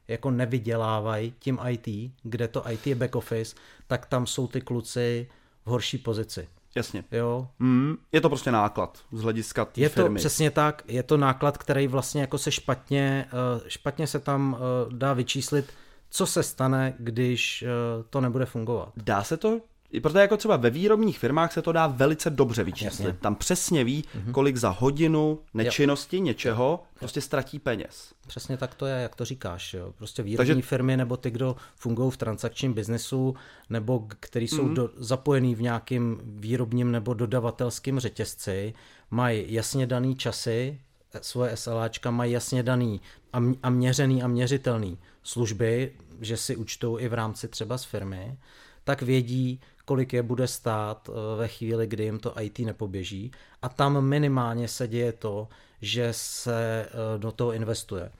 jako 0.07 0.31
nevydělávají 0.31 1.33
tím 1.39 1.59
IT, 1.69 2.11
kde 2.23 2.47
to 2.47 2.71
IT 2.71 2.87
je 2.87 2.95
back 2.95 3.15
office, 3.15 3.55
tak 3.87 4.05
tam 4.05 4.27
jsou 4.27 4.47
ty 4.47 4.61
kluci 4.61 5.27
v 5.65 5.69
horší 5.69 5.97
pozici. 5.97 6.47
Jasně. 6.75 7.03
Jo. 7.11 7.47
Mm, 7.59 7.95
je 8.11 8.21
to 8.21 8.29
prostě 8.29 8.51
náklad 8.51 8.99
z 9.11 9.21
hlediska 9.21 9.65
té 9.65 9.81
Je 9.81 9.89
firmy. 9.89 10.09
to 10.09 10.15
přesně 10.19 10.51
tak, 10.51 10.83
je 10.87 11.03
to 11.03 11.17
náklad, 11.17 11.57
který 11.57 11.87
vlastně 11.87 12.21
jako 12.21 12.37
se 12.37 12.51
špatně, 12.51 13.25
eh, 13.27 13.63
špatně 13.67 14.07
se 14.07 14.19
tam 14.19 14.57
eh, 14.59 14.93
dá 14.95 15.13
vyčíslit, 15.13 15.73
co 16.09 16.25
se 16.27 16.43
stane, 16.43 16.93
když 16.99 17.63
eh, 17.63 17.67
to 18.09 18.21
nebude 18.21 18.45
fungovat. 18.45 18.89
Dá 18.97 19.23
se 19.23 19.37
to 19.37 19.61
i 19.91 19.99
Protože 20.01 20.19
jako 20.19 20.37
třeba 20.37 20.57
ve 20.57 20.69
výrobních 20.69 21.19
firmách 21.19 21.53
se 21.53 21.61
to 21.61 21.71
dá 21.71 21.87
velice 21.87 22.29
dobře 22.29 22.63
vyčíslit. 22.63 22.91
Jasně. 22.91 23.07
Mhm. 23.07 23.17
Tam 23.17 23.35
přesně 23.35 23.83
ví, 23.83 24.03
kolik 24.31 24.57
za 24.57 24.69
hodinu 24.69 25.39
nečinnosti 25.53 26.19
něčeho 26.21 26.83
prostě 26.99 27.21
ztratí 27.21 27.59
peněz. 27.59 28.13
Přesně 28.27 28.57
tak 28.57 28.75
to 28.75 28.85
je, 28.85 28.95
jak 29.01 29.15
to 29.15 29.25
říkáš. 29.25 29.73
Jo. 29.73 29.93
Prostě 29.97 30.23
výrobní 30.23 30.47
Takže- 30.53 30.61
firmy 30.67 30.97
nebo 30.97 31.17
ty, 31.17 31.31
kdo 31.31 31.55
fungují 31.75 32.11
v 32.11 32.17
transakčním 32.17 32.73
biznesu 32.73 33.35
nebo 33.69 34.07
který 34.19 34.47
jsou 34.47 34.61
Mhm. 34.61 34.69
mm. 34.69 34.75
do, 34.75 34.89
zapojený 34.97 35.55
v 35.55 35.61
nějakým 35.61 36.21
výrobním 36.23 36.91
nebo 36.91 37.13
dodavatelským 37.13 37.99
řetězci, 37.99 38.73
mají 39.11 39.53
jasně 39.53 39.87
daný 39.87 40.15
časy, 40.15 40.79
eh, 41.13 41.19
svoje 41.21 41.57
SLAčka 41.57 42.11
mají 42.11 42.31
jasně 42.31 42.63
daný 42.63 43.01
a, 43.33 43.37
m- 43.39 43.55
a 43.63 43.69
měřený 43.69 44.23
a 44.23 44.27
měřitelný 44.27 44.97
služby, 45.23 45.91
že 46.21 46.37
si 46.37 46.55
účtou 46.55 46.99
i 46.99 47.07
v 47.07 47.13
rámci 47.13 47.47
třeba 47.47 47.77
z 47.77 47.83
firmy, 47.83 48.37
tak 48.83 49.01
vědí, 49.01 49.59
kolik 49.85 50.13
je 50.13 50.23
bude 50.23 50.47
stát 50.47 51.09
eh, 51.09 51.37
ve 51.37 51.47
chvíli, 51.47 51.87
kdy 51.87 52.03
jim 52.03 52.19
to 52.19 52.41
IT 52.41 52.59
nepoběží. 52.59 53.31
A 53.61 53.69
tam 53.69 54.01
minimálně 54.05 54.67
se 54.67 54.87
děje 54.87 55.11
to, 55.11 55.47
že 55.81 56.07
se 56.11 56.85
eh, 56.89 57.17
do 57.19 57.31
toho 57.31 57.53
investuje. 57.53 58.11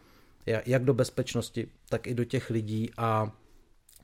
Ja- 0.48 0.62
Jak 0.65 0.84
do 0.86 0.93
bezpečnosti, 0.93 1.67
tak 1.89 2.07
i 2.07 2.13
do 2.13 2.24
těch 2.25 2.50
lidí 2.50 2.91
a 2.98 3.31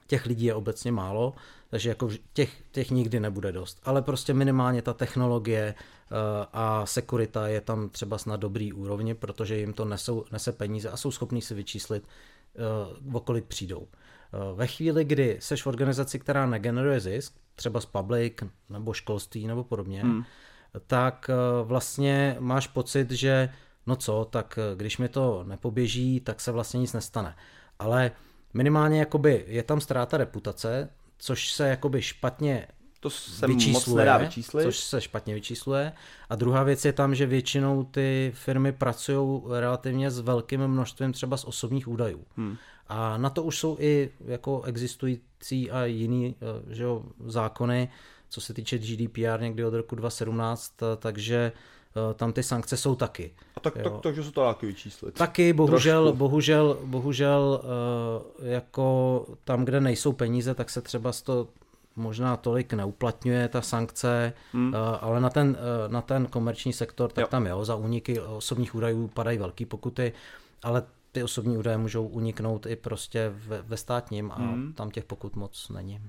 těch 0.08 0.25
lidí 0.25 0.46
je 0.46 0.53
obecně 0.53 0.91
málo, 0.91 1.34
takže 1.70 1.89
jako 1.89 2.10
těch, 2.34 2.51
těch 2.72 2.91
nikdy 2.91 3.20
nebude 3.20 3.51
dost. 3.51 3.80
Ale 3.84 4.01
prostě 4.01 4.34
minimálně 4.34 4.82
ta 4.82 4.94
technologie 4.94 5.75
eh, 5.75 6.15
a 6.53 6.86
sekurita 6.86 7.48
je 7.48 7.62
tam 7.62 7.89
třeba 7.89 8.18
na 8.27 8.36
dobrý 8.36 8.74
úrovni, 8.74 9.13
protože 9.15 9.58
jim 9.58 9.74
to 9.74 9.86
nesou, 9.86 10.25
nese 10.32 10.51
peníze 10.51 10.89
a 10.89 10.98
jsou 10.98 11.12
schopní 11.12 11.41
si 11.41 11.53
vyčíslit, 11.53 12.03
o 13.13 13.20
kolik 13.20 13.46
přijdou. 13.46 13.88
Ve 14.56 14.68
chvíli, 14.68 15.06
kdy 15.06 15.38
seš 15.39 15.63
v 15.63 15.68
organizaci, 15.68 16.20
která 16.20 16.46
negeneruje 16.46 17.00
zisk, 17.00 17.34
třeba 17.55 17.81
z 17.81 17.86
public 17.86 18.34
nebo 18.70 18.93
školství 18.93 19.48
nebo 19.48 19.63
podobně, 19.63 20.01
hmm. 20.01 20.24
tak 20.88 21.29
eh, 21.29 21.63
vlastně 21.63 22.36
máš 22.39 22.67
pocit, 22.67 23.12
že 23.12 23.50
no 23.88 23.96
co, 23.96 24.27
tak 24.29 24.60
eh, 24.62 24.75
když 24.75 24.98
mi 24.98 25.10
to 25.10 25.43
nepoběží, 25.48 26.20
tak 26.20 26.41
se 26.41 26.51
vlastně 26.51 26.79
nic 26.79 26.93
nestane. 26.93 27.36
Ale 27.79 28.12
minimálně 28.53 29.00
jakoby 29.00 29.46
je 29.48 29.63
tam 29.63 29.81
ztráta 29.81 30.17
reputace, 30.17 30.89
což 31.17 31.51
se 31.51 31.67
jakoby 31.67 32.01
špatně 32.01 32.67
To 33.00 33.10
se 33.10 33.48
moc 33.48 33.88
nedá 33.88 34.17
vyčíslit. 34.17 34.63
což 34.63 34.79
se 34.79 35.01
špatně 35.01 35.34
vyčísluje. 35.34 35.93
A 36.29 36.36
druhá 36.36 36.63
věc 36.63 36.86
je 36.86 36.93
tam, 36.93 37.15
že 37.15 37.25
většinou 37.25 37.84
ty 37.84 38.31
firmy 38.36 38.72
pracují 38.72 39.41
relativně 39.60 40.12
s 40.12 40.20
velkým 40.20 40.67
množstvím 40.67 41.13
třeba 41.13 41.38
z 41.38 41.46
osobních 41.46 41.88
údajů. 41.88 42.25
Hmm. 42.38 42.58
A 42.93 43.17
na 43.17 43.29
to 43.29 43.43
už 43.43 43.60
jsou 43.60 43.77
i 43.79 44.10
jako 44.25 44.62
existující 44.63 45.71
a 45.71 45.86
jiný 45.86 46.36
eh, 46.41 46.74
že 46.75 46.83
jo, 46.83 47.03
zákony, 47.25 47.89
co 48.29 48.41
se 48.41 48.53
týče 48.53 48.77
GDPR 48.77 49.41
někdy 49.41 49.65
od 49.65 49.74
roku 49.74 49.95
2017, 49.95 50.74
eh, 50.81 50.86
takže 50.98 51.51
eh, 51.51 52.13
tam 52.13 52.33
ty 52.33 52.43
sankce 52.43 52.77
jsou 52.77 52.95
taky. 52.95 53.33
A 53.55 53.60
tak, 53.60 53.74
tak, 53.83 53.93
takže 54.01 54.24
se 54.24 54.31
to 54.31 54.45
taky 54.45 54.65
vyčíslit. 54.65 55.15
Taky 55.15 55.53
bohužel, 55.53 56.03
Trošku. 56.03 56.17
bohužel, 56.17 56.77
bohužel 56.83 57.62
jako 58.43 59.25
tam, 59.43 59.65
kde 59.65 59.81
nejsou 59.81 60.12
peníze, 60.12 60.55
tak 60.55 60.69
se 60.69 60.81
třeba 60.81 61.12
z 61.12 61.21
to 61.21 61.48
možná 61.95 62.38
tolik 62.38 62.74
neuplatňuje 62.74 63.48
ta 63.48 63.62
sankce, 63.62 64.33
hmm. 64.53 64.75
ale 65.01 65.21
na 65.21 65.29
ten, 65.29 65.57
na 65.88 66.01
ten 66.01 66.25
komerční 66.25 66.74
sektor, 66.74 67.12
tak 67.12 67.21
jo. 67.21 67.27
tam 67.27 67.48
jo, 67.48 67.65
za 67.65 67.75
úniky 67.75 68.19
osobních 68.19 68.75
údajů 68.75 69.07
padají 69.07 69.38
velké 69.38 69.65
pokuty, 69.65 70.13
ale 70.63 70.83
ty 71.12 71.24
osobní 71.24 71.58
údaje 71.58 71.77
můžou 71.77 72.08
uniknout 72.08 72.65
i 72.65 72.75
prostě 72.75 73.32
ve, 73.36 73.62
ve 73.62 73.77
státním 73.77 74.32
a 74.32 74.36
hmm. 74.36 74.74
tam 74.74 74.91
těch 74.91 75.06
pokut 75.06 75.36
moc 75.36 75.70
není. 75.70 76.01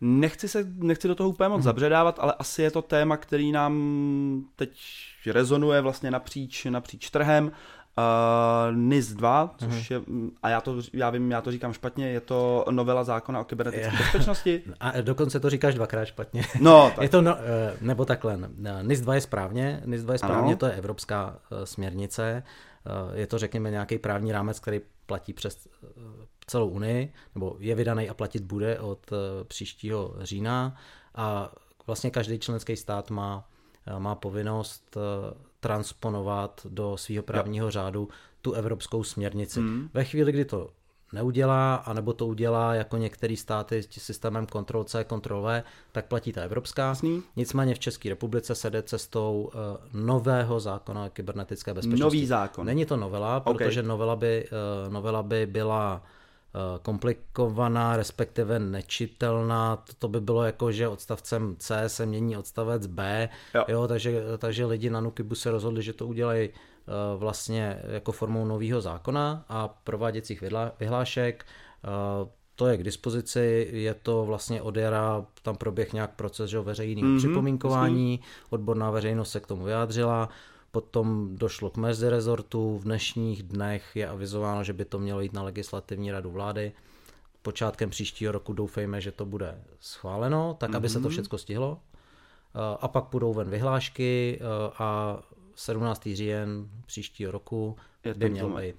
Nechci, 0.00 0.48
se, 0.48 0.66
nechci 0.76 1.08
do 1.08 1.14
toho 1.14 1.28
úplně 1.28 1.48
moc 1.48 1.62
zabředávat, 1.62 2.18
ale 2.18 2.34
asi 2.38 2.62
je 2.62 2.70
to 2.70 2.82
téma, 2.82 3.16
který 3.16 3.52
nám 3.52 3.74
teď 4.56 4.70
rezonuje 5.26 5.80
vlastně 5.80 6.10
napříč, 6.10 6.64
napříč 6.64 7.10
trhem. 7.10 7.52
Uh, 7.98 8.76
NIS 8.76 9.14
2, 9.14 9.54
což 9.58 9.90
je, 9.90 10.00
a 10.42 10.48
já 10.48 10.60
to, 10.60 10.76
já 10.92 11.10
vím, 11.10 11.30
já 11.30 11.40
to 11.40 11.50
říkám 11.50 11.72
špatně, 11.72 12.08
je 12.08 12.20
to 12.20 12.64
novela 12.70 13.04
zákona 13.04 13.40
o 13.40 13.44
kybernetické 13.44 13.96
bezpečnosti. 13.96 14.62
A 14.80 15.00
dokonce 15.00 15.40
to 15.40 15.50
říkáš 15.50 15.74
dvakrát 15.74 16.04
špatně. 16.04 16.42
No, 16.60 16.92
tak 16.96 17.02
Je 17.02 17.08
to, 17.08 17.22
no, 17.22 17.36
eh, 17.38 17.76
nebo 17.80 18.04
takhle, 18.04 18.38
eh, 18.64 18.82
NIS 18.82 19.00
2 19.00 19.14
je 19.14 19.20
správně, 19.20 19.82
NIS 19.84 20.02
2 20.02 20.14
je 20.14 20.18
správně, 20.18 20.52
Ano. 20.52 20.56
to 20.56 20.66
je 20.66 20.72
evropská 20.72 21.38
eh, 21.52 21.66
směrnice, 21.66 22.42
Eh, 22.42 22.75
je 23.14 23.26
to 23.26 23.38
řekněme 23.38 23.70
nějaký 23.70 23.98
právní 23.98 24.32
rámec, 24.32 24.60
který 24.60 24.80
platí 25.06 25.32
přes 25.32 25.68
eh, 25.84 25.88
celou 26.46 26.68
Unii, 26.68 27.12
nebo 27.34 27.56
je 27.58 27.74
vydaný 27.74 28.08
a 28.08 28.14
platit 28.14 28.42
bude 28.42 28.80
od 28.80 29.12
eh, 29.12 29.44
příštího 29.44 30.14
října 30.20 30.76
a 31.14 31.52
vlastně 31.86 32.10
každý 32.10 32.38
členský 32.38 32.76
stát 32.76 33.10
má, 33.10 33.48
eh, 33.86 33.98
má 33.98 34.14
povinnost 34.14 34.96
eh, 34.96 35.34
transponovat 35.60 36.66
do 36.70 36.96
svého 36.96 37.22
právního 37.22 37.70
řádu 37.70 38.08
tu 38.42 38.52
evropskou 38.52 39.04
směrnici. 39.04 39.60
Hmm. 39.60 39.88
Ve 39.94 40.04
chvíli, 40.04 40.32
kdy 40.32 40.44
to 40.44 40.70
neudělá, 41.12 41.74
anebo 41.74 42.12
to 42.12 42.26
udělá 42.26 42.74
jako 42.74 42.96
některé 42.96 43.36
státy 43.36 43.82
s 43.82 43.88
systémem 43.90 44.46
Ctrl 44.46 44.84
C, 44.84 45.04
Ctrl 45.04 45.42
V, 45.42 45.62
tak 45.92 46.06
platí 46.06 46.32
ta 46.32 46.42
evropská. 46.42 46.88
Jasný. 46.88 47.22
Nicméně 47.36 47.74
v 47.74 47.78
České 47.78 48.08
republice 48.08 48.54
se 48.54 48.70
jde 48.70 48.82
cestou 48.82 49.50
uh, 49.54 50.00
nového 50.00 50.60
zákona 50.60 51.04
o 51.04 51.10
kybernetické 51.10 51.74
bezpečnosti. 51.74 52.02
Nový 52.02 52.26
zákon. 52.26 52.66
Není 52.66 52.86
to 52.86 52.96
novela, 52.96 53.46
OK. 53.46 53.58
protože 53.58 53.82
novela 53.82 54.16
by, 54.16 54.48
uh, 54.86 54.92
novela 54.92 55.22
by 55.22 55.46
byla 55.46 56.02
uh, 56.54 56.60
komplikovaná, 56.82 57.96
respektive 57.96 58.58
nečitelná. 58.58 59.84
To, 59.98 60.08
by 60.08 60.20
bylo 60.20 60.44
jako, 60.44 60.72
že 60.72 60.88
odstavcem 60.88 61.56
C 61.58 61.88
se 61.88 62.06
mění 62.06 62.36
odstavec 62.36 62.86
B, 62.86 63.28
Jo. 63.54 63.64
jo 63.68 63.88
takže, 63.88 64.22
takže 64.38 64.66
lidi 64.66 64.90
na 64.90 65.00
Nukibu 65.00 65.34
se 65.34 65.50
rozhodli, 65.50 65.82
že 65.82 65.92
to 65.92 66.06
udělají 66.06 66.48
vlastně 67.18 67.82
jako 67.88 68.12
formou 68.12 68.44
nového 68.44 68.80
zákona 68.80 69.44
a 69.48 69.68
prováděcích 69.68 70.42
vyhlá- 70.42 70.72
vyhlášek. 70.80 71.46
Uh, 72.22 72.28
to 72.54 72.66
je 72.66 72.76
k 72.76 72.82
dispozici, 72.82 73.68
je 73.72 73.94
to 73.94 74.24
vlastně 74.24 74.62
od 74.62 74.76
jara, 74.76 75.26
tam 75.42 75.56
proběh 75.56 75.92
nějak 75.92 76.14
proces 76.14 76.50
že, 76.50 76.60
veřejného 76.60 77.06
Mhm, 77.08 77.16
mm-hmm, 77.16 77.18
připomínkování, 77.18 78.20
odborná 78.50 78.90
veřejnost 78.90 79.30
se 79.30 79.40
k 79.40 79.46
tomu 79.46 79.64
vyjádřila, 79.64 80.28
potom 80.70 81.28
došlo 81.36 81.70
k 81.70 81.76
mezirezortu, 81.76 82.78
v 82.78 82.84
dnešních 82.84 83.42
dnech 83.42 83.96
je 83.96 84.08
avizováno, 84.08 84.64
že 84.64 84.72
by 84.72 84.84
to 84.84 84.98
mělo 84.98 85.20
jít 85.20 85.32
na 85.32 85.42
legislativní 85.42 86.10
radu 86.12 86.30
vlády. 86.30 86.72
Počátkem 87.42 87.90
příštího 87.90 88.32
roku 88.32 88.52
doufejme, 88.52 89.00
že 89.00 89.12
to 89.12 89.26
bude 89.26 89.58
schváleno, 89.80 90.56
tak 90.60 90.74
aby 90.74 90.86
Mhm. 90.88 90.92
se 90.92 91.00
to 91.00 91.08
všechno 91.08 91.38
stihlo. 91.38 91.78
Eh, 92.54 92.76
A 92.80 92.88
pak 92.88 93.04
půjdou 93.04 93.34
ven 93.34 93.50
vyhlášky 93.50 94.38
eh, 94.40 94.44
a 94.78 95.18
17. 95.56 96.08
říjen 96.14 96.68
příštího 96.86 97.32
roku 97.32 97.76
Je 98.04 98.14
by 98.14 98.30
měl 98.30 98.48
moment. 98.48 98.64
být 98.66 98.76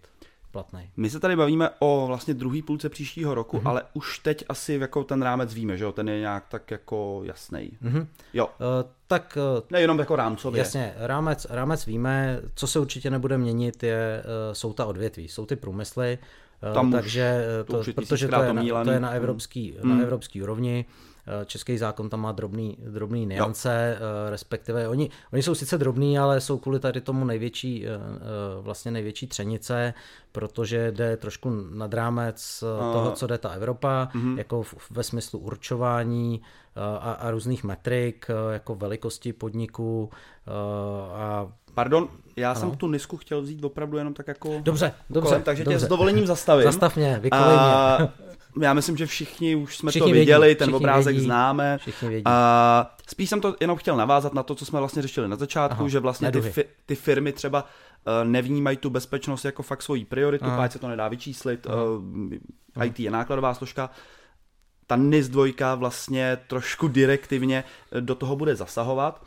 platný. 0.52 0.90
My 0.98 1.10
se 1.10 1.20
tady 1.20 1.36
bavíme 1.36 1.70
o 1.80 2.08
vlastně 2.08 2.34
druhý 2.34 2.62
půlce 2.62 2.90
příštího 2.90 3.36
roku, 3.36 3.58
mm-hmm. 3.58 3.70
ale 3.70 3.84
už 3.94 4.20
teď 4.20 4.46
asi 4.50 4.74
jako 4.74 5.04
ten 5.04 5.22
rámec 5.22 5.54
víme, 5.54 5.78
že 5.78 5.84
jo, 5.84 5.92
ten 5.92 6.10
je 6.10 6.20
nějak 6.20 6.48
tak 6.48 6.72
jako 6.72 7.22
jasný. 7.24 7.72
Mhm. 7.82 8.08
Jo, 8.34 8.50
Eh, 8.60 8.90
Tak 9.08 9.38
eh, 9.38 9.62
nejenom 9.72 10.00
jako 10.00 10.16
rámcově. 10.16 10.60
Jasně, 10.60 10.94
rámec, 10.98 11.48
rámec 11.50 11.86
víme, 11.86 12.40
co 12.56 12.68
se 12.68 12.80
určitě 12.80 13.10
nebude 13.10 13.38
měnit, 13.38 13.84
je, 13.84 14.24
eh, 14.24 14.56
jsou 14.56 14.74
ta 14.74 14.86
odvětví, 14.86 15.28
jsou 15.28 15.46
ty 15.46 15.56
průmysly, 15.56 16.18
Tam 16.74 16.92
takže 16.92 17.46
to 17.66 17.84
protože 17.96 18.28
to 18.28 18.42
je, 18.42 18.54
na, 18.54 18.84
to 18.84 18.92
je 18.92 19.00
na 19.00 19.10
evropský, 19.10 19.78
Hmm. 19.82 19.98
na 19.98 20.04
evropský 20.04 20.42
úrovni, 20.42 20.86
český 21.46 21.78
zákon 21.78 22.10
tam 22.10 22.22
má 22.22 22.32
drobný, 22.32 22.78
drobný 22.90 23.26
niance, 23.26 23.98
eh, 23.98 24.30
respektive 24.30 24.88
oni, 24.88 25.10
oni 25.34 25.44
jsou 25.44 25.56
sice 25.56 25.78
drobný, 25.78 26.20
ale 26.20 26.42
jsou 26.42 26.58
kvůli 26.58 26.80
tady 26.80 27.02
tomu 27.02 27.26
největší, 27.26 27.86
eh, 27.88 27.90
eh, 27.90 28.62
vlastně 28.62 28.92
největší 28.92 29.28
třenice, 29.28 29.94
protože 30.32 30.92
jde 30.92 31.18
trošku 31.18 31.50
nad 31.72 31.94
rámec 31.94 32.64
eh, 32.64 32.94
toho, 32.94 33.12
co 33.12 33.28
jde 33.28 33.38
ta 33.38 33.50
Evropa, 33.50 34.10
Mhm. 34.14 34.38
jako 34.38 34.64
v, 34.64 34.92
ve 34.92 35.04
smyslu 35.04 35.40
určování 35.40 36.42
eh, 36.76 36.80
a, 37.00 37.12
a 37.12 37.32
různých 37.32 37.64
metrik, 37.64 38.26
eh, 38.30 38.54
jako 38.54 38.76
velikosti 38.76 39.34
podniků 39.34 40.10
eh, 40.48 40.52
a 41.14 41.52
Pardon, 41.78 42.10
já 42.36 42.52
Ano. 42.52 42.60
jsem 42.60 42.72
tu 42.78 42.92
nisku 42.92 43.18
chtěl 43.18 43.42
vzít 43.42 43.64
opravdu 43.64 43.98
jenom 43.98 44.14
tak 44.14 44.28
jako 44.28 44.60
Dobře, 44.64 44.94
dobře, 45.10 45.30
kolem, 45.30 45.44
takže 45.44 45.64
tě 45.64 45.70
dobře. 45.70 45.86
s 45.86 45.90
dovolením 45.90 46.28
zastavím. 46.28 46.64
Zastav 46.64 46.96
mě, 46.96 47.20
vykolej 47.22 47.46
mě. 47.46 47.58
A 47.60 47.98
já 48.62 48.74
myslím, 48.74 48.98
že 48.98 49.06
všichni 49.06 49.56
už 49.56 49.78
jsme 49.78 49.90
Všichni 49.92 50.10
to 50.10 50.14
vědí, 50.14 50.20
viděli, 50.20 50.56
ten 50.56 50.66
všichni 50.68 50.76
obrázek 50.78 51.14
vědí, 51.14 51.26
známe. 51.26 51.78
Všichni 51.78 52.10
vědí. 52.10 52.24
A 52.26 52.96
spíš 53.10 53.30
jsem 53.30 53.42
to 53.42 53.56
jenom 53.60 53.78
chtěl 53.78 53.98
navázat 53.98 54.34
na 54.34 54.44
to, 54.44 54.56
co 54.56 54.66
jsme 54.66 54.80
vlastně 54.80 55.02
řešili 55.02 55.28
na 55.28 55.36
začátku, 55.36 55.80
Aha, 55.80 55.90
že 55.90 56.00
vlastně 56.00 56.32
ty, 56.32 56.42
fi, 56.42 56.66
ty 56.86 56.96
firmy 56.96 57.32
třeba 57.32 57.66
eh, 58.22 58.26
nevnímají 58.26 58.78
tu 58.78 58.90
bezpečnost 58.90 59.46
jako 59.46 59.64
fakt 59.64 59.82
svoji 59.82 60.06
prioritu, 60.06 60.46
Aha. 60.46 60.58
páč 60.58 60.72
se 60.72 60.80
to 60.80 60.88
nedá 60.88 61.08
vyčíslit, 61.08 61.66
uh, 62.80 62.84
IT 62.86 63.00
je 63.00 63.12
nákladová 63.12 63.54
složka. 63.54 63.90
ta 64.88 64.96
NIS 64.96 65.30
2 65.30 65.76
vlastně 65.76 66.38
trošku 66.48 66.88
direktivně 66.88 67.64
do 68.00 68.16
toho 68.16 68.36
bude 68.36 68.56
zasahovat 68.56 69.22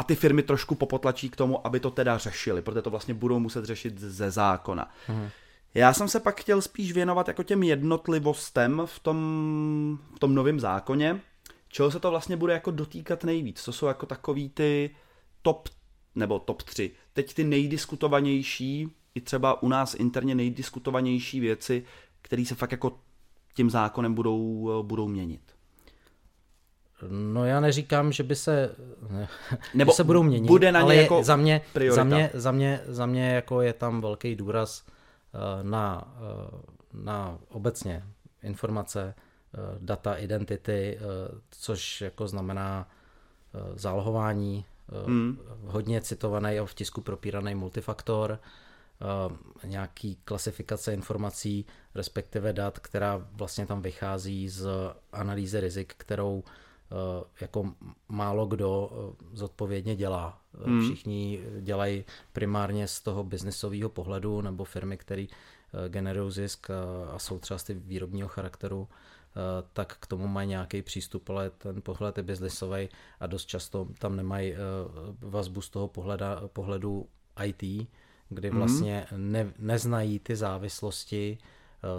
a 0.00 0.02
ty 0.02 0.14
firmy 0.14 0.42
trošku 0.42 0.74
popotlačí 0.74 1.30
k 1.30 1.36
tomu, 1.36 1.66
aby 1.66 1.80
to 1.80 1.90
teda 1.90 2.18
řešili, 2.18 2.62
protože 2.62 2.82
to 2.82 2.90
vlastně 2.90 3.14
budou 3.14 3.38
muset 3.38 3.64
řešit 3.64 3.98
ze 3.98 4.30
zákona. 4.30 4.90
Mhm. 5.08 5.28
Já 5.74 5.92
jsem 5.92 6.08
se 6.08 6.20
pak 6.20 6.40
chtěl 6.40 6.62
spíš 6.62 6.92
věnovat 6.92 7.28
jako 7.28 7.42
těm 7.42 7.62
jednotlivostem 7.62 8.82
v 8.84 8.98
tom, 8.98 9.98
v 10.16 10.18
tom 10.18 10.34
novém 10.34 10.60
zákoně, 10.60 11.20
čeho 11.68 11.90
se 11.90 12.00
to 12.00 12.10
vlastně 12.10 12.36
bude 12.36 12.52
jako 12.52 12.70
dotýkat 12.70 13.24
nejvíc. 13.24 13.64
To 13.64 13.72
jsou 13.72 13.86
jako 13.86 14.06
takový 14.06 14.48
ty 14.48 14.90
top, 15.42 15.68
nebo 16.14 16.38
top 16.38 16.62
3. 16.62 16.90
Teď 17.12 17.34
ty 17.34 17.44
nejdiskutovanější, 17.44 18.88
i 19.14 19.20
třeba 19.20 19.62
u 19.62 19.68
nás 19.68 19.94
interně 19.94 20.34
nejdiskutovanější 20.34 21.40
věci, 21.40 21.84
které 22.22 22.44
se 22.44 22.54
fakt 22.54 22.72
jako 22.72 22.98
tím 23.54 23.70
zákonem 23.70 24.14
budou, 24.14 24.70
budou 24.82 25.08
měnit. 25.08 25.40
No 27.08 27.44
já 27.44 27.60
neříkám, 27.60 28.12
že 28.12 28.22
by 28.22 28.36
se, 28.36 28.70
ne, 29.10 29.28
Nebo 29.74 29.92
se 29.92 30.04
budou 30.04 30.22
měnit, 30.22 30.48
bude 30.48 30.72
na 30.72 30.80
ale 30.80 30.96
jako 30.96 31.22
za 31.22 31.36
mě, 31.36 31.60
za 31.90 32.04
mě, 32.04 32.30
za 32.34 32.52
mě, 32.52 32.80
za 32.86 33.06
mě 33.06 33.30
jako 33.34 33.62
je 33.62 33.72
tam 33.72 34.00
velký 34.00 34.36
důraz 34.36 34.84
Eh, 35.34 35.62
na, 35.62 36.14
eh, 36.16 36.60
na 36.92 37.38
obecně 37.48 38.04
informace, 38.42 39.14
eh, 39.14 39.58
data, 39.78 40.14
identity, 40.14 40.98
což 41.50 42.00
jako 42.00 42.28
znamená 42.28 42.88
zálohování, 43.74 44.64
hmm. 45.06 45.38
hodně 45.64 46.00
citovaný 46.00 46.58
a 46.58 46.64
v 46.64 46.74
tisku 46.74 47.00
propíraný 47.00 47.54
multifaktor, 47.54 48.38
nějaký 49.64 50.16
klasifikace 50.24 50.94
informací, 50.94 51.66
respektive 51.94 52.52
dat, 52.52 52.78
která 52.78 53.26
vlastně 53.32 53.66
tam 53.66 53.82
vychází 53.82 54.48
z 54.48 54.68
analýzy 55.12 55.60
rizik, 55.60 55.94
kterou 55.96 56.44
jako 57.40 57.72
málo 58.08 58.46
kdo 58.46 58.90
zodpovědně 59.32 59.96
dělá. 59.96 60.40
Hmm. 60.64 60.82
Všichni 60.84 61.40
dělají 61.60 62.04
primárně 62.32 62.88
z 62.88 63.00
toho 63.00 63.24
biznisového 63.24 63.88
pohledu 63.88 64.40
nebo 64.40 64.64
firmy, 64.64 64.96
které 64.96 65.26
eh, 65.26 65.88
generují 65.88 66.32
zisk 66.32 66.70
a 67.14 67.18
jsou 67.18 67.38
třeba 67.38 67.58
z 67.58 67.64
ty 67.64 67.74
výrobního 67.74 68.28
charakteru, 68.28 68.88
eh, 68.90 69.68
tak 69.72 69.96
k 70.00 70.06
tomu 70.06 70.28
mají 70.28 70.48
nějaký 70.48 70.82
přístup, 70.82 71.30
ale 71.30 71.50
ten 71.50 71.82
pohled 71.82 72.16
je 72.16 72.22
biznisový 72.22 72.88
a 73.20 73.26
dost 73.26 73.46
často 73.46 73.88
tam 73.98 74.16
nemají 74.16 74.52
eh, 74.52 74.56
vazbu 75.20 75.60
z 75.60 75.70
toho 75.70 75.88
pohleda, 75.88 76.42
pohledu 76.52 77.06
IT, 77.44 77.88
kdy 78.28 78.48
hmm. 78.48 78.58
vlastně 78.58 79.06
ne, 79.16 79.52
neznají 79.58 80.18
ty 80.18 80.36
závislosti 80.36 81.38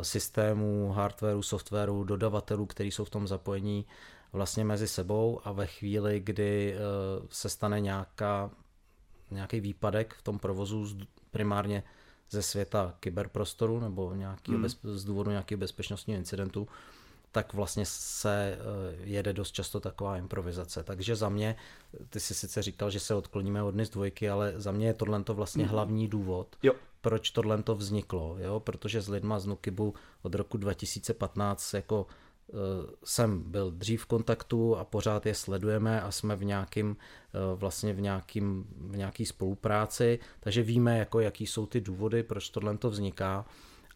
systémů, 0.02 0.92
hardwareu, 0.92 1.42
softwaru, 1.42 2.04
dodavatelů, 2.04 2.66
kteří 2.66 2.92
jsou 2.92 3.06
v 3.06 3.10
tom 3.10 3.28
zapojení 3.28 3.86
vlastně 4.34 4.66
mezi 4.66 4.88
sebou 4.88 5.42
a 5.44 5.52
ve 5.52 5.68
chvíli, 5.68 6.20
kdy 6.20 6.76
eh, 6.76 6.80
se 7.30 7.50
stane 7.50 7.80
nějaká, 7.80 8.52
nějaký 9.32 9.60
výpadek 9.60 10.14
v 10.14 10.22
tom 10.22 10.40
provozu 10.40 10.88
primárně 11.32 11.84
ze 12.30 12.42
světa 12.42 12.96
kyberprostoru 13.00 13.80
nebo 13.80 14.14
nějaký 14.14 14.52
hmm. 14.52 14.62
bez, 14.62 14.80
z 14.84 15.04
důvodu 15.04 15.32
nějakého 15.32 15.60
bezpečnostního 15.60 16.20
incidentu, 16.20 16.68
tak 17.32 17.54
vlastně 17.54 17.86
se 17.86 18.58
eh, 18.58 18.96
jede 19.04 19.34
dost 19.34 19.52
často 19.52 19.80
taková 19.80 20.18
improvizace. 20.18 20.84
Takže 20.84 21.16
za 21.16 21.30
mě, 21.30 21.56
ty 22.10 22.20
jsi 22.20 22.34
sice 22.34 22.62
říkal, 22.62 22.90
že 22.90 23.00
se 23.00 23.16
odkloníme 23.16 23.64
od 23.64 23.76
NIS 23.76 23.90
dvojky, 23.90 24.30
ale 24.30 24.54
za 24.56 24.72
mě 24.72 24.88
je 24.88 24.94
tohle 24.94 25.24
vlastně 25.28 25.64
hmm. 25.64 25.74
hlavní 25.74 26.08
důvod, 26.08 26.56
jo. 26.64 26.74
proč 27.02 27.32
tohle 27.32 27.64
vzniklo, 27.76 28.38
jo? 28.40 28.60
protože 28.60 29.02
s 29.02 29.10
lidma 29.10 29.40
z 29.40 29.46
Nukibu 29.46 29.94
od 30.22 30.36
roku 30.36 30.58
2015 30.58 31.74
jako 31.74 32.08
jsem 33.03 33.44
byl 33.51 33.72
dřív 33.72 34.01
v 34.01 34.05
kontaktu 34.05 34.75
a 34.77 34.83
pořád 34.83 35.25
je 35.25 35.35
sledujeme 35.35 36.01
a 36.01 36.11
jsme 36.11 36.35
v 36.35 36.44
nějakým, 36.44 36.98
eh, 37.33 37.55
vlastně 37.55 37.94
v 37.94 38.01
nějakým, 38.01 38.66
v 38.77 38.98
nějaký 38.98 39.25
spolupráci, 39.25 40.20
takže 40.40 40.64
víme, 40.64 40.98
jako 40.98 41.20
jaký 41.20 41.48
jsou 41.48 41.66
ty 41.66 41.81
důvody, 41.81 42.24
proč 42.24 42.50
tohle 42.50 42.77
to 42.77 42.90
vzniká 42.90 43.46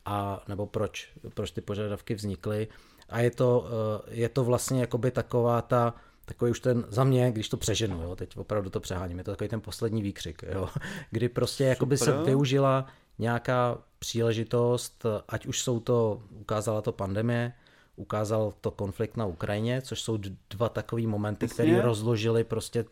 a 0.06 0.44
nebo 0.48 0.66
proč, 0.66 1.10
proč 1.34 1.52
ty 1.52 1.62
požadavky 1.62 2.16
vznikly. 2.16 2.68
A 3.10 3.20
je 3.20 3.32
to, 3.32 3.68
eh, 3.68 4.16
je 4.16 4.30
to 4.30 4.44
vlastně 4.44 4.82
jakoby 4.82 5.12
taková 5.12 5.62
ta, 5.62 5.94
takový 6.26 6.52
už 6.52 6.60
ten, 6.60 6.86
za 6.90 7.04
mě, 7.04 7.32
když 7.32 7.50
to 7.50 7.58
přeženu, 7.58 8.02
jo, 8.02 8.16
teď 8.16 8.38
opravdu 8.38 8.70
to 8.70 8.80
přeháním, 8.80 9.18
je 9.18 9.24
to 9.24 9.32
takový 9.32 9.50
ten 9.50 9.62
poslední 9.62 10.02
výkřik, 10.02 10.44
jo, 10.52 10.70
kdy 11.12 11.30
prostě 11.30 11.64
jakoby 11.64 11.98
se 11.98 12.24
využila 12.24 12.86
nějaká 13.20 13.78
příležitost, 14.00 15.06
ať 15.28 15.46
už 15.46 15.62
jsou 15.62 15.80
to, 15.80 16.22
ukázala 16.30 16.82
to 16.82 16.92
pandemie, 16.92 17.54
ukázal 17.96 18.54
to 18.62 18.72
konflikt 18.72 19.18
na 19.18 19.26
Ukrajině, 19.26 19.82
což 19.82 20.02
jsou 20.02 20.18
dva 20.50 20.70
takové 20.70 21.08
momenty, 21.08 21.48
které 21.48 21.82
rozložily 21.82 22.44
prostě, 22.44 22.86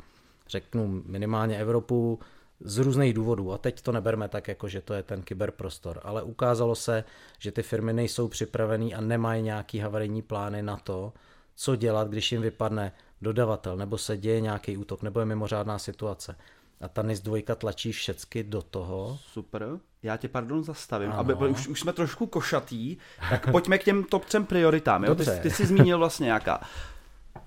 řeknu, 0.47 1.03
minimálně 1.05 1.57
Evropu 1.57 2.19
z 2.59 2.77
různých 2.77 3.13
důvodů. 3.13 3.53
A 3.53 3.57
teď 3.57 3.81
to 3.81 3.91
neberme 3.91 4.27
tak, 4.29 4.47
jako 4.47 4.67
že 4.67 4.81
to 4.81 4.93
je 4.93 5.03
ten 5.03 5.21
kyberprostor, 5.21 5.99
ale 6.03 6.23
ukázalo 6.23 6.75
se, 6.75 7.03
že 7.39 7.51
ty 7.51 7.63
firmy 7.63 7.93
nejsou 7.93 8.27
připravený 8.27 8.95
a 8.95 9.01
nemají 9.01 9.43
nějaký 9.43 9.79
havarijní 9.79 10.21
plány 10.21 10.63
na 10.63 10.77
to, 10.77 11.13
co 11.55 11.75
dělat, 11.75 12.07
když 12.07 12.31
jim 12.31 12.41
vypadne 12.41 12.91
dodavatel, 13.21 13.77
nebo 13.77 13.97
se 13.97 14.17
děje 14.17 14.41
nějaký 14.41 14.77
útok, 14.77 15.01
nebo 15.01 15.19
je 15.19 15.25
mimořádná 15.25 15.79
situace 15.79 16.35
a 16.83 16.87
ta 16.87 17.01
NIS 17.01 17.21
2 17.21 17.55
tlačí 17.55 17.91
všecky 17.91 18.43
do 18.43 18.61
toho. 18.61 19.17
Super. 19.31 19.79
Já 20.03 20.17
tě, 20.17 20.27
pardon, 20.27 20.63
zastavím, 20.63 21.11
ano. 21.11 21.19
aby 21.19 21.33
už, 21.33 21.67
už 21.67 21.79
jsme 21.79 21.93
trošku 21.93 22.27
košatý, 22.27 22.97
tak 23.29 23.47
pojďme 23.51 23.77
k 23.77 23.83
těm 23.83 24.03
top 24.03 24.25
třem 24.25 24.45
prioritám. 24.45 25.03
Jo? 25.03 25.15
Ty, 25.15 25.25
ty 25.41 25.51
jsi 25.51 25.65
zmínil 25.65 25.97
vlastně 25.97 26.25
nějaká 26.25 26.61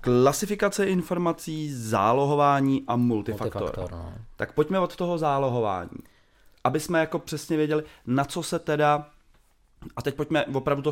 klasifikace 0.01 0.85
informací, 0.85 1.73
zálohování 1.73 2.83
a 2.87 2.95
multifaktor. 2.95 3.61
multifaktor 3.61 3.91
no. 3.91 4.13
Tak 4.35 4.53
pojďme 4.53 4.79
od 4.79 4.95
toho 4.95 5.17
zálohování. 5.17 5.99
Aby 6.63 6.79
jsme 6.79 6.99
jako 6.99 7.19
přesně 7.19 7.57
věděli, 7.57 7.83
na 8.05 8.25
co 8.25 8.43
se 8.43 8.59
teda 8.59 9.09
a 9.95 10.01
teď 10.01 10.15
pojďme, 10.15 10.45
opravdu 10.45 10.81
to, 10.81 10.91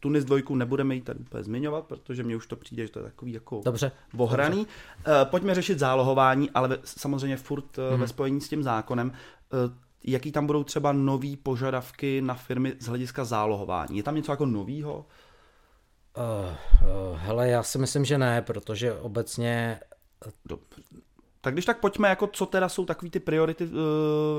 tu 0.00 0.08
NIS 0.08 0.24
dvojku 0.24 0.56
nebudeme 0.56 0.94
jí 0.94 1.00
tady 1.00 1.18
úplně 1.18 1.44
zmiňovat, 1.44 1.84
protože 1.84 2.22
mně 2.22 2.36
už 2.36 2.46
to 2.46 2.56
přijde, 2.56 2.86
že 2.86 2.92
to 2.92 2.98
je 2.98 3.04
takový 3.04 3.32
jako 3.32 3.60
dobře, 3.64 3.92
bohraný. 4.14 4.56
Dobře. 4.56 5.22
Uh, 5.22 5.30
pojďme 5.30 5.54
řešit 5.54 5.78
zálohování, 5.78 6.50
ale 6.50 6.68
ve, 6.68 6.78
samozřejmě 6.84 7.36
furt 7.36 7.78
hmm. 7.90 8.00
ve 8.00 8.08
spojení 8.08 8.40
s 8.40 8.48
tím 8.48 8.62
zákonem. 8.62 9.08
Uh, 9.08 9.74
jaký 10.04 10.32
tam 10.32 10.46
budou 10.46 10.64
třeba 10.64 10.92
nové 10.92 11.36
požadavky 11.42 12.22
na 12.22 12.34
firmy 12.34 12.76
z 12.80 12.86
hlediska 12.86 13.24
zálohování? 13.24 13.96
Je 13.96 14.02
tam 14.02 14.14
něco 14.14 14.32
jako 14.32 14.46
novýho? 14.46 15.06
Uh, 16.16 16.52
uh, 17.12 17.18
hele, 17.18 17.48
já 17.48 17.62
si 17.62 17.78
myslím, 17.78 18.04
že 18.04 18.18
ne, 18.18 18.42
protože 18.42 18.92
obecně... 18.92 19.80
Dobře. 20.44 20.82
Tak 21.44 21.54
když 21.54 21.64
tak 21.64 21.80
pojďme, 21.80 22.08
jako 22.08 22.26
co 22.26 22.46
teda 22.46 22.68
jsou 22.68 22.84
takové 22.84 23.10
ty 23.10 23.20
priority 23.20 23.64
uh, 23.64 23.70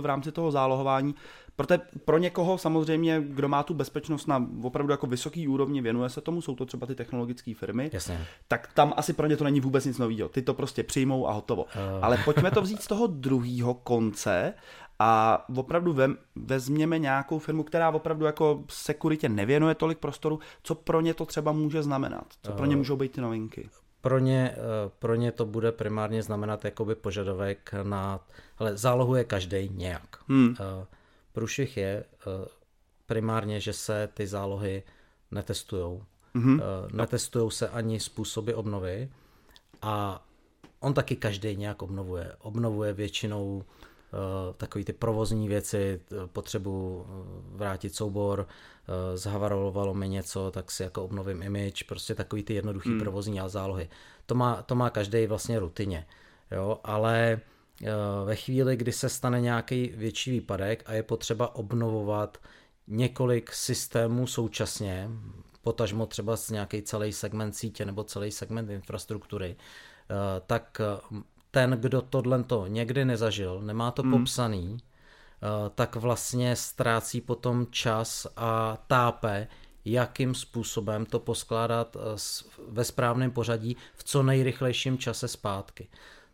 v 0.01 0.05
rámci 0.05 0.31
toho 0.31 0.51
zálohování. 0.51 1.15
Protože 1.55 1.79
pro 2.05 2.17
někoho 2.17 2.57
samozřejmě, 2.57 3.23
kdo 3.27 3.47
má 3.47 3.63
tu 3.63 3.73
bezpečnost 3.73 4.27
na 4.27 4.47
opravdu 4.63 4.91
jako 4.91 5.07
vysoký 5.07 5.47
úrovni, 5.47 5.81
věnuje 5.81 6.09
se 6.09 6.21
tomu, 6.21 6.41
jsou 6.41 6.55
to 6.55 6.65
třeba 6.65 6.87
ty 6.87 6.95
technologické 6.95 7.53
firmy, 7.53 7.89
Jasně. 7.93 8.27
tak 8.47 8.73
tam 8.73 8.93
asi 8.97 9.13
pro 9.13 9.27
ně 9.27 9.37
to 9.37 9.43
není 9.43 9.61
vůbec 9.61 9.85
nic 9.85 9.97
nového. 9.97 10.29
Ty 10.29 10.41
to 10.41 10.53
prostě 10.53 10.83
přijmou 10.83 11.27
a 11.27 11.31
hotovo. 11.31 11.63
Uh. 11.63 11.69
Ale 12.01 12.17
pojďme 12.25 12.51
to 12.51 12.61
vzít 12.61 12.81
z 12.81 12.87
toho 12.87 13.07
druhého 13.07 13.73
konce 13.73 14.53
a 14.99 15.45
opravdu 15.55 15.93
vem, 15.93 16.17
vezměme 16.35 16.99
nějakou 16.99 17.39
firmu, 17.39 17.63
která 17.63 17.89
opravdu 17.89 18.25
jako 18.25 18.63
sekuritě 18.69 19.29
nevěnuje 19.29 19.75
tolik 19.75 19.97
prostoru, 19.97 20.39
co 20.63 20.75
pro 20.75 21.01
ně 21.01 21.13
to 21.13 21.25
třeba 21.25 21.51
může 21.51 21.83
znamenat, 21.83 22.25
co 22.43 22.51
pro 22.51 22.65
ně 22.65 22.73
eh, 22.73 22.77
můžou 22.77 22.97
být 22.97 23.11
ty 23.11 23.21
novinky. 23.21 23.69
Pro 24.05 24.19
ně, 24.19 24.51
eh, 24.53 24.91
pro 24.99 25.15
ně 25.15 25.31
to 25.31 25.45
bude 25.45 25.71
primárně 25.71 26.23
znamenat 26.23 26.65
jakoby 26.65 26.95
požadavek 26.95 27.73
na, 27.83 28.19
ale 28.57 28.77
zálohuje 28.77 29.23
každý 29.23 29.69
nějak. 29.73 30.17
Hmm. 30.27 30.55
Průšvih 31.33 31.77
je 31.77 32.03
eh, 32.03 32.47
primárně, 33.05 33.59
že 33.59 33.73
se 33.73 34.09
ty 34.13 34.27
zálohy 34.27 34.83
netestují. 35.31 36.03
Mm-hmm. 36.35 36.61
Netestují 36.93 37.51
se 37.51 37.69
ani 37.69 37.99
způsoby 37.99 38.51
obnovy 38.51 39.09
a 39.81 40.25
on 40.79 40.93
taky 40.93 41.15
každý 41.15 41.55
nějak 41.55 41.81
obnovuje. 41.81 42.35
Obnovuje 42.39 42.93
většinou 42.93 43.63
eh, 43.63 44.17
takový 44.57 44.85
ty 44.85 44.93
provozní 44.93 45.47
věci, 45.47 46.01
potřebu 46.25 47.05
vrátit 47.55 47.95
soubor, 47.95 48.47
zhavarovalo 49.15 49.93
mi 49.93 50.09
něco, 50.09 50.51
tak 50.51 50.71
si 50.71 50.83
jako 50.83 51.03
obnovím 51.03 51.43
image, 51.43 51.83
prostě 51.83 52.15
takový 52.15 52.43
ty 52.43 52.53
jednoduchý 52.53 52.89
mm. 52.89 52.99
provozní 52.99 53.39
a 53.39 53.47
zálohy. 53.47 53.89
To 54.25 54.35
má, 54.35 54.61
to 54.61 54.75
má 54.75 54.89
každý 54.89 55.27
vlastně 55.27 55.59
rutině, 55.59 56.05
jo, 56.51 56.79
ale 56.83 57.41
Eh, 57.83 58.25
ve 58.25 58.35
chvíli, 58.35 58.77
kdy 58.77 58.91
se 58.91 59.09
stane 59.09 59.41
nějaký 59.41 59.93
větší 59.95 60.31
výpadek 60.31 60.83
a 60.85 60.93
je 60.93 61.03
potřeba 61.03 61.55
obnovovat 61.55 62.37
několik 62.87 63.53
systémů 63.53 64.27
současně, 64.27 65.09
potažmo 65.61 66.05
třeba 66.05 66.37
z 66.37 66.49
nějaký 66.49 66.81
celý 66.81 67.13
segment 67.13 67.55
sítě 67.55 67.85
nebo 67.85 68.03
celý 68.03 68.31
segment 68.31 68.69
infrastruktury, 68.69 69.55
eh, 69.55 70.41
tak 70.47 70.81
eh, 70.81 71.17
ten, 71.51 71.71
kdo 71.71 72.01
tohle 72.01 72.43
to 72.43 72.67
někdy 72.67 73.05
nezažil, 73.05 73.61
nemá 73.61 73.91
to 73.91 74.01
hmm. 74.01 74.11
popsaný, 74.11 74.77
tak 75.75 75.95
vlastně 75.95 76.55
ztrácí 76.55 77.21
potom 77.21 77.67
čas 77.71 78.27
a 78.35 78.77
tápe, 78.87 79.47
jakým 79.85 80.35
způsobem 80.35 81.05
to 81.05 81.19
poskládat 81.19 81.97
eh, 81.99 81.99
ve 82.67 82.83
správném 82.83 83.31
pořadí 83.31 83.77
v 83.95 84.03
co 84.03 84.23
nejrychlejším 84.23 84.97
čase 84.97 85.27
zpátky. 85.27 85.87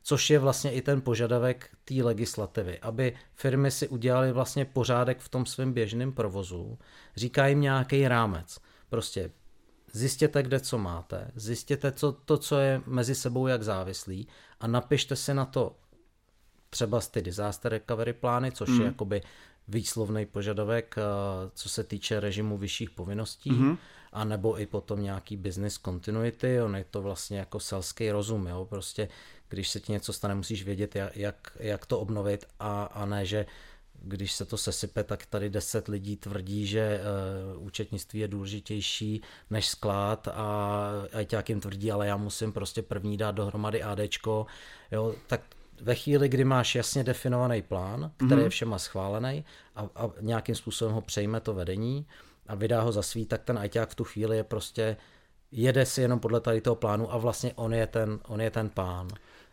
Což 0.03 0.29
je 0.29 0.39
vlastně 0.39 0.71
i 0.71 0.81
ten 0.81 1.01
požadavek 1.01 1.69
té 1.85 1.93
legislativy, 2.03 2.79
aby 2.79 3.15
firmy 3.35 3.71
si 3.71 3.87
udělali 3.87 4.31
vlastně 4.31 4.65
pořádek 4.65 5.19
v 5.19 5.29
tom 5.29 5.45
svém 5.45 5.73
běžném 5.73 6.11
provozu, 6.11 6.79
říká 7.15 7.47
jim 7.47 7.61
nějaký 7.61 8.07
rámec. 8.07 8.59
Prostě 8.89 9.31
zjistěte, 9.93 10.43
kde 10.43 10.59
co 10.59 10.77
máte, 10.77 11.31
zjistěte 11.35 11.91
co, 11.91 12.11
to, 12.11 12.37
co 12.37 12.57
je 12.57 12.81
mezi 12.85 13.15
sebou 13.15 13.47
jak 13.47 13.63
závislý 13.63 14.27
a 14.59 14.67
napište 14.67 15.15
si 15.15 15.33
na 15.33 15.45
to 15.45 15.75
třeba 16.73 17.01
z 17.01 17.07
ty 17.07 17.21
disaster 17.21 17.71
recovery 17.71 18.13
plány, 18.13 18.51
což 18.51 18.69
mm. 18.69 18.79
je 18.79 18.85
jakoby 18.85 19.21
výslovný 19.67 20.25
požadavek, 20.25 20.95
eh, 20.97 21.01
co 21.53 21.69
se 21.69 21.83
týče 21.83 22.19
režimu 22.19 22.57
vyšších 22.57 22.89
povinností, 22.89 23.51
mm-hmm. 23.51 23.77
a 24.13 24.23
nebo 24.23 24.61
i 24.61 24.65
potom 24.65 25.03
nějaký 25.03 25.37
business 25.37 25.79
continuity, 25.85 26.61
on 26.61 26.75
je 26.75 26.85
to 26.91 27.01
vlastně 27.01 27.39
jako 27.39 27.59
selský 27.59 28.11
rozum, 28.11 28.47
jo? 28.47 28.65
prostě 28.69 29.09
když 29.49 29.69
se 29.69 29.79
ti 29.79 29.91
něco 29.91 30.13
stane, 30.13 30.35
musíš 30.35 30.63
vědět, 30.63 30.95
jak, 31.15 31.57
jak 31.59 31.85
to 31.85 31.99
obnovit 31.99 32.45
a, 32.59 32.83
a 32.83 33.05
ne, 33.05 33.25
že 33.25 33.45
když 34.03 34.31
se 34.31 34.45
to 34.45 34.57
sesype, 34.57 35.03
tak 35.03 35.25
tady 35.25 35.49
deset 35.49 35.87
lidí 35.87 36.17
tvrdí, 36.17 36.65
že 36.67 37.01
uh, 37.55 37.63
účetnictví 37.65 38.19
je 38.19 38.27
důležitější 38.27 39.21
než 39.49 39.67
sklad 39.67 40.27
a 40.27 40.89
jak 41.31 41.49
jim 41.49 41.59
tvrdí, 41.59 41.91
ale 41.91 42.07
já 42.07 42.17
musím 42.17 42.53
prostě 42.53 42.81
první 42.81 43.17
dát 43.17 43.31
dohromady 43.31 43.83
ADčko, 43.83 44.45
jo, 44.91 45.15
tak 45.27 45.41
ve 45.81 45.95
chvíli, 45.95 46.29
kdy 46.29 46.43
máš 46.43 46.75
jasně 46.75 47.03
definovaný 47.03 47.61
plán, 47.61 48.11
který 48.15 48.31
mm-hmm. 48.31 48.43
je 48.43 48.49
všema 48.49 48.79
schválený 48.79 49.45
a, 49.75 49.89
a 49.95 50.09
nějakým 50.21 50.55
způsobem 50.55 50.93
ho 50.93 51.01
přejme 51.01 51.39
to 51.39 51.53
vedení 51.53 52.05
a 52.47 52.55
vydá 52.55 52.81
ho 52.81 52.91
za 52.91 53.01
svý, 53.01 53.25
tak 53.25 53.43
ten 53.43 53.57
ajťák 53.57 53.89
v 53.89 53.95
tu 53.95 54.03
chvíli 54.03 54.37
je 54.37 54.43
prostě 54.43 54.97
jede 55.51 55.85
si 55.85 56.01
jenom 56.01 56.19
podle 56.19 56.39
tady 56.39 56.61
toho 56.61 56.75
plánu 56.75 57.13
a 57.13 57.17
vlastně 57.17 57.53
on 57.55 57.73
je 57.73 57.87
ten, 57.87 58.19
on 58.27 58.41
je 58.41 58.51
ten 58.51 58.69
pán. 58.69 59.07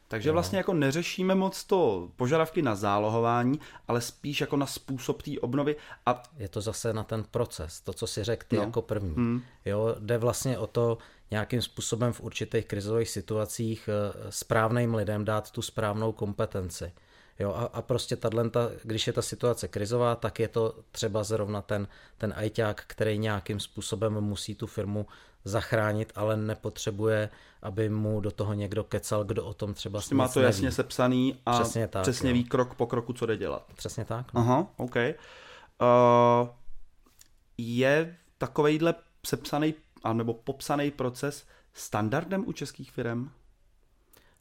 Takže 0.08 0.32
vlastně 0.32 0.58
jako 0.58 0.74
neřešíme 0.74 1.34
moc 1.34 1.64
to 1.64 2.10
požadavky 2.16 2.62
na 2.62 2.74
zálohování, 2.74 3.60
ale 3.88 4.00
spíš 4.00 4.40
jako 4.40 4.56
na 4.56 4.66
způsob 4.66 5.22
té 5.22 5.30
obnovy. 5.40 5.76
A... 6.06 6.22
Je 6.36 6.48
to 6.48 6.60
zase 6.60 6.92
na 6.92 7.04
ten 7.04 7.24
proces, 7.30 7.80
to, 7.80 7.92
co 7.92 8.06
si 8.06 8.24
řekl 8.24 8.46
ty 8.48 8.56
no. 8.56 8.62
jako 8.62 8.82
první. 8.82 9.14
Hmm. 9.14 9.42
Jo, 9.64 9.96
jde 9.98 10.18
vlastně 10.18 10.58
o 10.58 10.66
to 10.66 10.98
nějakým 11.30 11.62
způsobem 11.62 12.12
v 12.12 12.20
určitých 12.20 12.66
krizových 12.66 13.10
situacích 13.10 13.88
eh, 13.88 14.26
správným 14.30 14.94
lidem 14.94 15.24
dát 15.24 15.50
tu 15.50 15.62
správnou 15.62 16.12
kompetenci. 16.12 16.92
Jo, 17.38 17.52
a, 17.52 17.64
a 17.64 17.82
prostě 17.82 18.16
tato, 18.16 18.70
když 18.82 19.06
je 19.06 19.12
ta 19.12 19.22
situace 19.22 19.68
krizová, 19.68 20.16
tak 20.16 20.38
je 20.38 20.48
to 20.48 20.74
třeba 20.92 21.24
zrovna 21.24 21.62
ten, 21.62 21.88
ten 22.18 22.34
ajťák, 22.36 22.84
který 22.86 23.18
nějakým 23.18 23.60
způsobem 23.60 24.20
musí 24.20 24.54
tu 24.54 24.66
firmu 24.66 25.06
zachránit, 25.44 26.12
ale 26.14 26.36
nepotřebuje, 26.36 27.30
aby 27.62 27.88
mu 27.88 28.20
do 28.20 28.30
toho 28.30 28.54
někdo 28.54 28.84
kecal, 28.84 29.24
kdo 29.24 29.44
o 29.44 29.54
tom 29.54 29.74
třeba 29.74 29.98
prostě 29.98 30.14
má 30.14 30.28
to 30.28 30.40
jasně 30.40 30.62
neví. 30.62 30.74
sepsaný 30.74 31.38
a 31.46 31.60
přesně, 31.60 31.88
tak, 31.88 32.02
přesně 32.02 32.32
ví 32.32 32.44
krok 32.44 32.74
po 32.74 32.86
kroku, 32.86 33.12
co 33.12 33.26
jde 33.26 33.36
dělat. 33.36 33.66
Přesně 33.74 34.04
tak. 34.04 34.34
No. 34.34 34.40
Aha, 34.40 34.66
OK. 34.76 34.96
Uh, 34.96 36.48
je 37.58 38.16
takovejhle 38.38 38.94
sepsaný 39.26 39.74
nebo 40.12 40.34
popsaný 40.34 40.90
proces 40.90 41.46
standardem 41.72 42.44
u 42.48 42.52
českých 42.52 42.92
firm? 42.92 43.30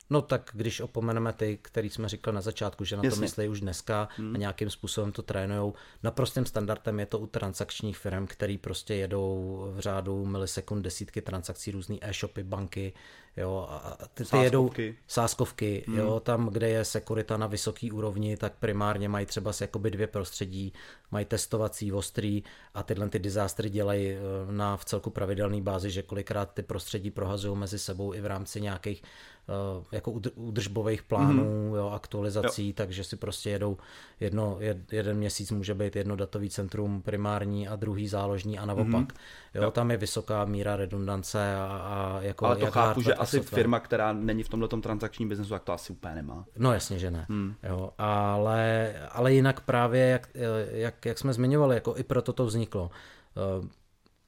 No 0.09 0.21
tak 0.21 0.49
když 0.53 0.79
opomeneme 0.79 1.33
ty, 1.33 1.59
který 1.61 1.89
jsme 1.89 2.09
říkali 2.09 2.35
na 2.35 2.41
začátku, 2.41 2.85
že 2.85 2.97
na 2.97 3.01
Jasně. 3.03 3.15
to 3.15 3.21
myslí 3.21 3.47
už 3.47 3.61
dneska 3.61 4.07
hmm. 4.17 4.35
a 4.35 4.37
nějakým 4.37 4.69
způsobem 4.69 5.11
to 5.11 5.21
trénujou, 5.21 5.73
naprostým 6.03 6.45
standardem 6.45 6.99
je 6.99 7.05
to 7.05 7.19
u 7.19 7.27
transakčních 7.27 7.97
firm, 7.97 8.27
který 8.27 8.57
prostě 8.57 8.95
jedou 8.95 9.57
v 9.75 9.79
řádu 9.79 10.25
milisekund 10.25 10.83
desítky 10.83 11.21
transakcí, 11.21 11.71
různé 11.71 11.97
e-shopy, 12.01 12.43
banky, 12.43 12.93
jo, 13.37 13.67
a 13.69 13.97
ty, 14.13 14.25
ty 14.25 14.37
jedou 14.37 14.71
sáskovky, 15.07 15.83
hmm. 15.87 15.97
jo, 15.97 16.19
tam, 16.19 16.49
kde 16.49 16.69
je 16.69 16.85
sekurita 16.85 17.37
na 17.37 17.47
vysoký 17.47 17.91
úrovni, 17.91 18.37
tak 18.37 18.53
primárně 18.59 19.09
mají 19.09 19.25
třeba 19.25 19.51
jakoby 19.61 19.91
dvě 19.91 20.07
prostředí, 20.07 20.73
mají 21.11 21.25
testovací, 21.25 21.91
ostrý 21.91 22.43
a 22.73 22.83
tyhle 22.83 23.09
ty 23.09 23.19
disástry 23.19 23.69
dělají 23.69 24.11
eh, 24.11 24.19
na 24.51 24.77
v 24.77 24.85
celku 24.85 25.09
pravidelné 25.09 25.61
bázi, 25.61 25.91
že 25.91 26.01
kolikrát 26.01 26.53
ty 26.53 26.63
prostředí 26.63 27.11
prohazují 27.11 27.57
mezi 27.57 27.79
sebou 27.79 28.13
i 28.13 28.21
v 28.21 28.25
rámci 28.25 28.61
nějakých 28.61 29.03
uh, 29.47 29.83
jako 29.91 30.11
udržbových 30.35 31.03
plánů, 31.03 31.69
mm. 31.69 31.75
jo, 31.75 31.89
aktualizací, 31.89 32.67
jo. 32.67 32.73
takže 32.75 33.03
si 33.03 33.15
prostě 33.15 33.49
jedou 33.49 33.77
jedno, 34.19 34.57
jed, 34.59 34.93
jeden 34.93 35.17
měsíc 35.17 35.51
může 35.51 35.73
být 35.73 35.95
jedno 35.95 36.15
datový 36.15 36.49
centrum 36.49 37.01
primární 37.01 37.67
a 37.67 37.75
druhý 37.75 38.07
záložní 38.07 38.59
a 38.59 38.65
naopak. 38.65 38.87
Mm. 38.93 39.07
Jo, 39.53 39.63
jo. 39.63 39.71
Tam 39.71 39.91
je 39.91 39.97
vysoká 39.97 40.45
míra 40.45 40.75
redundance 40.75 41.55
a, 41.55 41.65
a 41.65 42.21
jako 42.21 42.45
Ale 42.45 42.55
to 42.55 42.71
chápu, 42.71 43.01
že 43.01 43.15
asi 43.27 43.37
software. 43.37 43.59
firma, 43.59 43.79
která 43.79 44.13
není 44.13 44.43
v 44.43 44.49
tomhle 44.49 44.69
transakčním 44.81 45.29
biznesu, 45.29 45.49
tak 45.49 45.63
to 45.63 45.73
asi 45.73 45.93
úplně 45.93 46.15
nemá. 46.15 46.45
No 46.57 46.73
jasně, 46.73 46.99
že 46.99 47.11
ne. 47.11 47.25
Hmm. 47.29 47.55
Jo, 47.63 47.91
ale, 47.97 48.93
ale 49.11 49.33
jinak 49.33 49.61
právě, 49.61 50.05
jak, 50.05 50.29
jak, 50.71 51.05
jak 51.05 51.17
jsme 51.17 51.33
zmiňovali, 51.33 51.75
jako 51.75 51.95
i 51.97 52.03
proto 52.03 52.33
to 52.33 52.45
vzniklo. 52.45 52.91
Eh, 53.37 53.67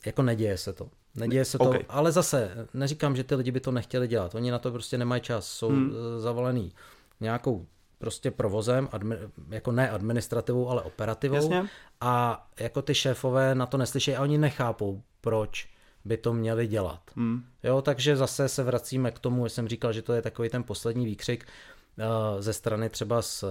jako 0.06 0.22
neděje 0.22 0.58
se 0.58 0.74
to. 0.74 0.90
Neděje 1.16 1.46
se 1.46 1.58
to, 1.58 1.64
okay. 1.64 1.86
ale 1.90 2.12
zase 2.12 2.68
neříkám, 2.74 3.16
že 3.16 3.24
ty 3.24 3.36
lidi 3.36 3.52
by 3.52 3.60
to 3.60 3.72
nechtěli 3.72 4.08
dělat. 4.08 4.36
Oni 4.36 4.52
na 4.52 4.60
to 4.60 4.72
prostě 4.72 4.98
nemají 4.98 5.22
čas, 5.22 5.48
jsou 5.48 5.70
hmm. 5.70 5.92
Eh, 5.92 6.20
zavalený 6.20 6.74
nějakou 7.20 7.66
prostě 7.98 8.32
provozem, 8.32 8.90
admi, 8.92 9.16
jako 9.50 9.72
ne 9.72 9.90
administrativou, 9.90 10.70
ale 10.70 10.82
operativou. 10.82 11.36
Jasně. 11.36 11.66
A 12.02 12.48
jako 12.60 12.82
ty 12.82 12.96
šéfové 12.96 13.56
na 13.56 13.66
to 13.66 13.78
neslyší 13.78 14.16
a 14.16 14.22
oni 14.22 14.38
nechápou, 14.38 15.02
proč 15.22 15.68
by 16.06 16.18
to 16.18 16.34
měli 16.34 16.68
dělat. 16.68 17.02
Hmm. 17.16 17.44
Jo, 17.64 17.82
takže 17.82 18.16
zase 18.16 18.50
se 18.50 18.64
vracíme 18.64 19.12
k 19.12 19.20
tomu, 19.20 19.46
že 19.46 19.50
jsem 19.50 19.68
říkal, 19.68 19.94
že 19.94 20.02
to 20.02 20.14
je 20.14 20.22
takový 20.22 20.50
ten 20.50 20.64
poslední 20.64 21.06
výkřik 21.06 21.46
uh, 21.98 22.42
ze 22.42 22.54
strany 22.54 22.90
třeba 22.90 23.22
z, 23.22 23.44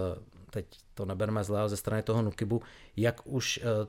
teď 0.51 0.67
to 0.95 1.05
neberme 1.05 1.45
zle, 1.45 1.61
ale 1.61 1.69
ze 1.69 1.77
strany 1.77 2.03
toho 2.03 2.23
Nukibu, 2.23 2.63
jak 2.97 3.21
už 3.25 3.59
uh, 3.59 3.89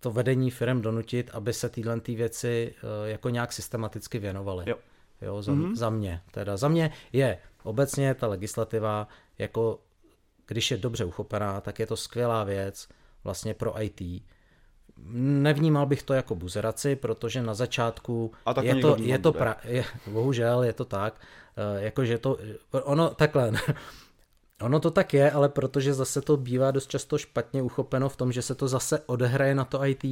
to 0.00 0.10
vedení 0.10 0.50
firm 0.50 0.82
donutit, 0.82 1.30
aby 1.32 1.52
se 1.52 1.68
tyhle 1.68 2.00
ty 2.00 2.14
věci 2.14 2.74
uh, 2.74 3.08
jako 3.08 3.28
nějak 3.28 3.52
systematicky 3.52 4.18
věnovaly. 4.18 4.64
Jo. 4.66 4.76
Jo, 5.22 5.42
za, 5.42 5.52
mm-hmm. 5.52 5.74
za 5.74 5.90
mě. 5.90 6.20
Teda 6.30 6.56
za 6.56 6.68
mě 6.68 6.92
je 7.12 7.38
obecně 7.62 8.14
ta 8.14 8.26
legislativa 8.26 9.08
jako 9.38 9.80
když 10.46 10.70
je 10.70 10.76
dobře 10.76 11.04
uchopená, 11.04 11.60
tak 11.60 11.78
je 11.78 11.86
to 11.86 11.96
skvělá 11.96 12.44
věc 12.44 12.88
vlastně 13.24 13.54
pro 13.54 13.82
IT, 13.82 14.00
Nevnímal 15.16 15.86
bych 15.86 16.02
to 16.02 16.14
jako 16.14 16.34
buzeraci, 16.34 16.96
protože 16.96 17.42
na 17.42 17.54
začátku 17.54 18.32
A 18.46 18.62
je 18.62 18.74
to, 18.74 18.96
je 19.00 19.18
to 19.18 19.32
pra, 19.32 19.56
je, 19.64 19.84
bohužel 20.06 20.62
je 20.62 20.72
to 20.72 20.84
tak, 20.84 21.14
uh, 21.14 21.82
jakože 21.82 22.18
to, 22.18 22.38
ono 22.70 23.10
takhle, 23.10 23.52
ono 24.62 24.80
to 24.80 24.90
tak 24.90 25.14
je, 25.14 25.30
ale 25.30 25.48
protože 25.48 25.94
zase 25.94 26.20
to 26.20 26.36
bývá 26.36 26.70
dost 26.70 26.90
často 26.90 27.18
špatně 27.18 27.62
uchopeno 27.62 28.08
v 28.08 28.16
tom, 28.16 28.32
že 28.32 28.42
se 28.42 28.54
to 28.54 28.68
zase 28.68 28.98
odehraje 29.06 29.54
na 29.54 29.64
to 29.64 29.84
IT, 29.84 30.04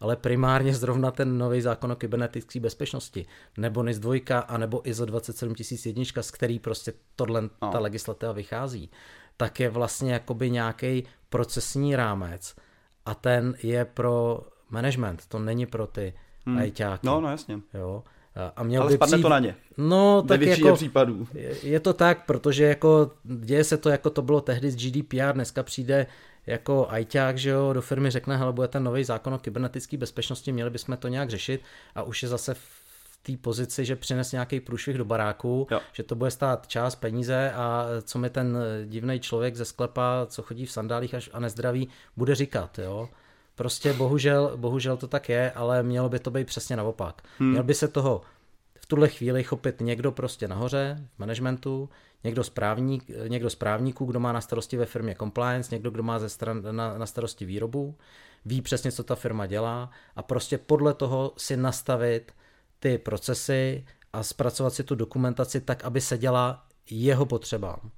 ale 0.00 0.16
primárně 0.16 0.74
zrovna 0.74 1.10
ten 1.10 1.38
nový 1.38 1.60
zákon 1.60 1.92
o 1.92 1.96
kybernetické 1.96 2.60
bezpečnosti, 2.60 3.26
nebo 3.58 3.82
NIS 3.82 3.98
2, 3.98 4.38
anebo 4.38 4.88
ISO 4.88 5.04
27001, 5.04 6.04
z 6.22 6.30
který 6.30 6.58
prostě 6.58 6.92
tohle, 7.16 7.42
no. 7.42 7.70
ta 7.72 7.78
legislativa 7.78 8.32
vychází, 8.32 8.90
tak 9.36 9.60
je 9.60 9.68
vlastně 9.68 10.12
jakoby 10.12 10.50
nějaký 10.50 11.04
procesní 11.28 11.96
rámec, 11.96 12.54
a 13.06 13.14
ten 13.14 13.54
je 13.62 13.84
pro 13.84 14.40
management, 14.70 15.26
to 15.26 15.38
není 15.38 15.66
pro 15.66 15.86
ty 15.86 16.14
hmm. 16.46 16.58
ajťáky. 16.58 17.06
No, 17.06 17.20
no 17.20 17.30
jasně. 17.30 17.60
Jo. 17.74 18.02
A 18.56 18.62
měl 18.62 18.82
Ale 18.82 18.90
by 18.90 18.96
spadne 18.96 19.12
přijít... 19.12 19.22
to 19.22 19.28
na 19.28 19.38
ně. 19.38 19.54
No, 19.76 20.22
tak 20.22 20.40
jako, 20.40 20.74
případů. 20.74 21.28
Je, 21.62 21.80
to 21.80 21.92
tak, 21.92 22.26
protože 22.26 22.64
jako 22.64 23.10
děje 23.24 23.64
se 23.64 23.76
to, 23.76 23.88
jako 23.88 24.10
to 24.10 24.22
bylo 24.22 24.40
tehdy 24.40 24.70
s 24.70 24.76
GDPR, 24.76 25.32
dneska 25.32 25.62
přijde 25.62 26.06
jako 26.46 26.86
ajťák, 26.90 27.38
že 27.38 27.50
jo, 27.50 27.72
do 27.72 27.82
firmy 27.82 28.10
řekne, 28.10 28.36
hele, 28.36 28.52
bude 28.52 28.68
ten 28.68 28.84
nový 28.84 29.04
zákon 29.04 29.34
o 29.34 29.38
kybernetické 29.38 29.96
bezpečnosti, 29.96 30.52
měli 30.52 30.70
bychom 30.70 30.96
to 30.96 31.08
nějak 31.08 31.30
řešit 31.30 31.62
a 31.94 32.02
už 32.02 32.22
je 32.22 32.28
zase 32.28 32.54
v 32.54 32.79
té 33.22 33.36
pozici, 33.36 33.84
že 33.84 33.96
přines 33.96 34.32
nějaký 34.32 34.60
průšvih 34.60 34.98
do 34.98 35.04
baráku, 35.04 35.66
jo. 35.70 35.80
že 35.92 36.02
to 36.02 36.14
bude 36.14 36.30
stát 36.30 36.66
čas, 36.66 36.96
peníze 36.96 37.52
a 37.52 37.86
co 38.02 38.18
mi 38.18 38.30
ten 38.30 38.58
divný 38.84 39.20
člověk 39.20 39.56
ze 39.56 39.64
sklepa, 39.64 40.26
co 40.26 40.42
chodí 40.42 40.66
v 40.66 40.72
sandálích 40.72 41.14
až 41.14 41.30
a 41.32 41.40
nezdraví, 41.40 41.88
bude 42.16 42.34
říkat, 42.34 42.78
jo. 42.78 43.08
Prostě 43.54 43.92
bohužel, 43.92 44.52
bohužel 44.56 44.96
to 44.96 45.08
tak 45.08 45.28
je, 45.28 45.52
ale 45.52 45.82
mělo 45.82 46.08
by 46.08 46.18
to 46.18 46.30
být 46.30 46.46
přesně 46.46 46.76
naopak. 46.76 47.22
Hmm. 47.38 47.50
Měl 47.50 47.62
by 47.62 47.74
se 47.74 47.88
toho 47.88 48.20
v 48.80 48.86
tuhle 48.86 49.08
chvíli 49.08 49.44
chopit 49.44 49.80
někdo 49.80 50.12
prostě 50.12 50.48
nahoře 50.48 51.04
v 51.14 51.18
managementu, 51.18 51.88
někdo, 52.24 52.44
správník, 52.44 53.10
někdo 53.28 53.50
z 53.50 53.54
právníků, 53.54 54.04
kdo 54.04 54.20
má 54.20 54.32
na 54.32 54.40
starosti 54.40 54.76
ve 54.76 54.86
firmě 54.86 55.16
compliance, 55.18 55.74
někdo, 55.74 55.90
kdo 55.90 56.02
má 56.02 56.18
ze 56.18 56.28
stran, 56.28 56.62
na, 56.70 56.98
na 56.98 57.06
starosti 57.06 57.44
výrobu, 57.44 57.94
ví 58.44 58.62
přesně, 58.62 58.92
co 58.92 59.04
ta 59.04 59.14
firma 59.14 59.46
dělá 59.46 59.90
a 60.16 60.22
prostě 60.22 60.58
podle 60.58 60.94
toho 60.94 61.32
si 61.36 61.56
nastavit 61.56 62.32
ty 62.80 62.98
procesy 62.98 63.84
a 64.12 64.22
zpracovat 64.22 64.74
si 64.74 64.84
tu 64.84 64.94
dokumentaci 64.94 65.60
tak, 65.60 65.84
aby 65.84 66.00
se 66.00 66.18
děla 66.18 66.66
jeho 66.90 67.26
potřebám. 67.26 67.90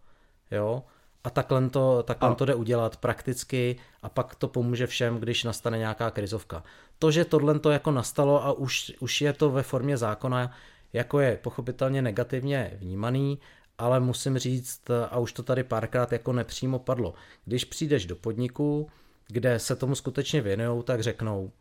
Jo? 0.50 0.82
a 1.24 1.30
takhle 1.30 1.70
to, 1.70 2.02
takhle 2.02 2.28
a. 2.30 2.34
to 2.34 2.44
jde 2.44 2.54
udělat 2.54 2.96
prakticky 2.96 3.76
a 4.02 4.08
pak 4.08 4.34
to 4.34 4.48
pomůže 4.48 4.86
všem, 4.86 5.18
když 5.18 5.44
nastane 5.44 5.78
nějaká 5.78 6.10
krizovka. 6.10 6.62
To, 6.98 7.10
že 7.10 7.24
tohle 7.24 7.58
to 7.58 7.70
jako 7.70 7.90
nastalo 7.90 8.44
a 8.44 8.52
už, 8.52 8.92
už 9.00 9.20
je 9.20 9.32
to 9.32 9.50
ve 9.50 9.62
formě 9.62 9.96
zákona, 9.96 10.52
jako 10.92 11.20
je 11.20 11.36
pochopitelně 11.36 12.02
negativně 12.02 12.70
vnímaný, 12.80 13.38
ale 13.78 14.00
musím 14.00 14.38
říct, 14.38 14.90
a 15.10 15.18
už 15.18 15.32
to 15.32 15.42
tady 15.42 15.64
párkrát 15.64 16.12
jako 16.12 16.32
nepřímo 16.32 16.78
padlo, 16.78 17.14
když 17.44 17.64
přijdeš 17.64 18.06
do 18.06 18.16
podniku, 18.16 18.90
kde 19.28 19.58
se 19.58 19.76
tomu 19.76 19.94
skutečně 19.94 20.40
věnují, 20.40 20.82
tak 20.82 21.00
řeknou, 21.00 21.52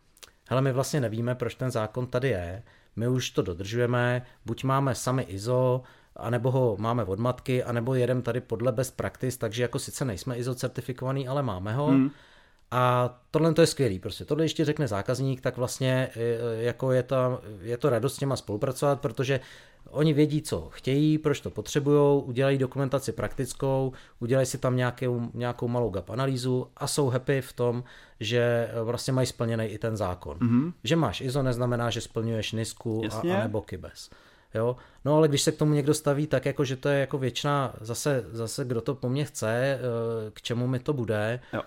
hele, 0.50 0.62
my 0.62 0.72
vlastně 0.72 1.02
nevíme, 1.02 1.36
proč 1.36 1.56
ten 1.56 1.72
zákon 1.72 2.08
tady 2.08 2.30
je, 2.30 2.64
my 2.96 3.08
už 3.08 3.30
to 3.30 3.42
dodržujeme, 3.42 4.26
buď 4.46 4.64
máme 4.64 4.96
sami 4.96 5.24
ISO, 5.24 5.82
anebo 6.16 6.52
ho 6.52 6.76
máme 6.80 7.04
od 7.04 7.20
matky, 7.20 7.64
anebo 7.64 7.96
jedem 7.96 8.22
tady 8.22 8.42
podle 8.42 8.72
best 8.72 8.98
practice, 8.98 9.38
takže 9.38 9.62
jako 9.62 9.80
sice 9.80 10.06
nejsme 10.06 10.38
ISO 10.38 10.56
certifikovaný, 10.56 11.28
ale 11.28 11.44
máme 11.44 11.74
ho. 11.74 11.88
Hmm. 11.88 12.12
A 12.72 13.16
tohle 13.32 13.54
to 13.54 13.62
je 13.62 13.68
skvělý, 13.68 14.00
prostě 14.00 14.26
tohle 14.26 14.46
ještě 14.46 14.66
řekne 14.66 14.88
zákazník, 14.88 15.42
tak 15.42 15.58
vlastně 15.58 16.10
e, 16.16 16.64
jako 16.64 16.92
je 16.92 17.04
to, 17.04 17.42
je 17.62 17.78
to 17.78 17.90
radost 17.90 18.16
s 18.16 18.18
těma 18.18 18.36
spolupracovat, 18.36 19.02
protože 19.02 19.40
oni 19.90 20.14
vědí, 20.14 20.42
co 20.42 20.70
chtějí, 20.70 21.18
proč 21.18 21.42
to 21.42 21.50
potřebují, 21.50 22.24
udělají 22.24 22.58
dokumentaci 22.58 23.12
praktickou, 23.12 23.94
udělají 24.20 24.46
si 24.46 24.58
tam 24.58 24.76
nějakou, 24.76 25.30
nějakou 25.34 25.68
malou 25.68 25.90
gap 25.90 26.10
analýzu 26.10 26.68
a 26.78 26.88
jsou 26.88 27.10
happy 27.10 27.42
v 27.42 27.54
tom, 27.54 27.84
že 28.20 28.72
vlastně 28.84 29.14
mají 29.14 29.28
splněný 29.28 29.66
i 29.66 29.78
ten 29.78 29.98
zákon. 29.98 30.38
Mm-hmm. 30.38 30.74
Že 30.84 30.96
máš 30.96 31.22
ISO 31.22 31.44
neznamená, 31.44 31.90
že 31.90 32.02
splňuješ 32.02 32.52
NISku 32.52 33.02
a, 33.12 33.20
a 33.20 33.44
nebo 33.44 33.62
KIBES. 33.62 34.10
Jo? 34.54 34.76
No 35.06 35.16
ale 35.16 35.28
když 35.28 35.42
se 35.42 35.52
k 35.52 35.58
tomu 35.58 35.74
někdo 35.74 35.94
staví 35.94 36.28
tak, 36.28 36.46
jako 36.46 36.66
že 36.66 36.76
to 36.76 36.90
je 36.90 37.00
jako 37.00 37.18
většina, 37.18 37.74
zase, 37.82 38.26
zase 38.32 38.66
kdo 38.66 38.82
to 38.82 38.96
po 38.96 39.10
mně 39.10 39.26
chce, 39.26 39.50
e, 39.50 39.80
k 40.34 40.42
čemu 40.42 40.68
mi 40.68 40.80
to 40.80 40.94
bude, 40.94 41.40
jo 41.54 41.62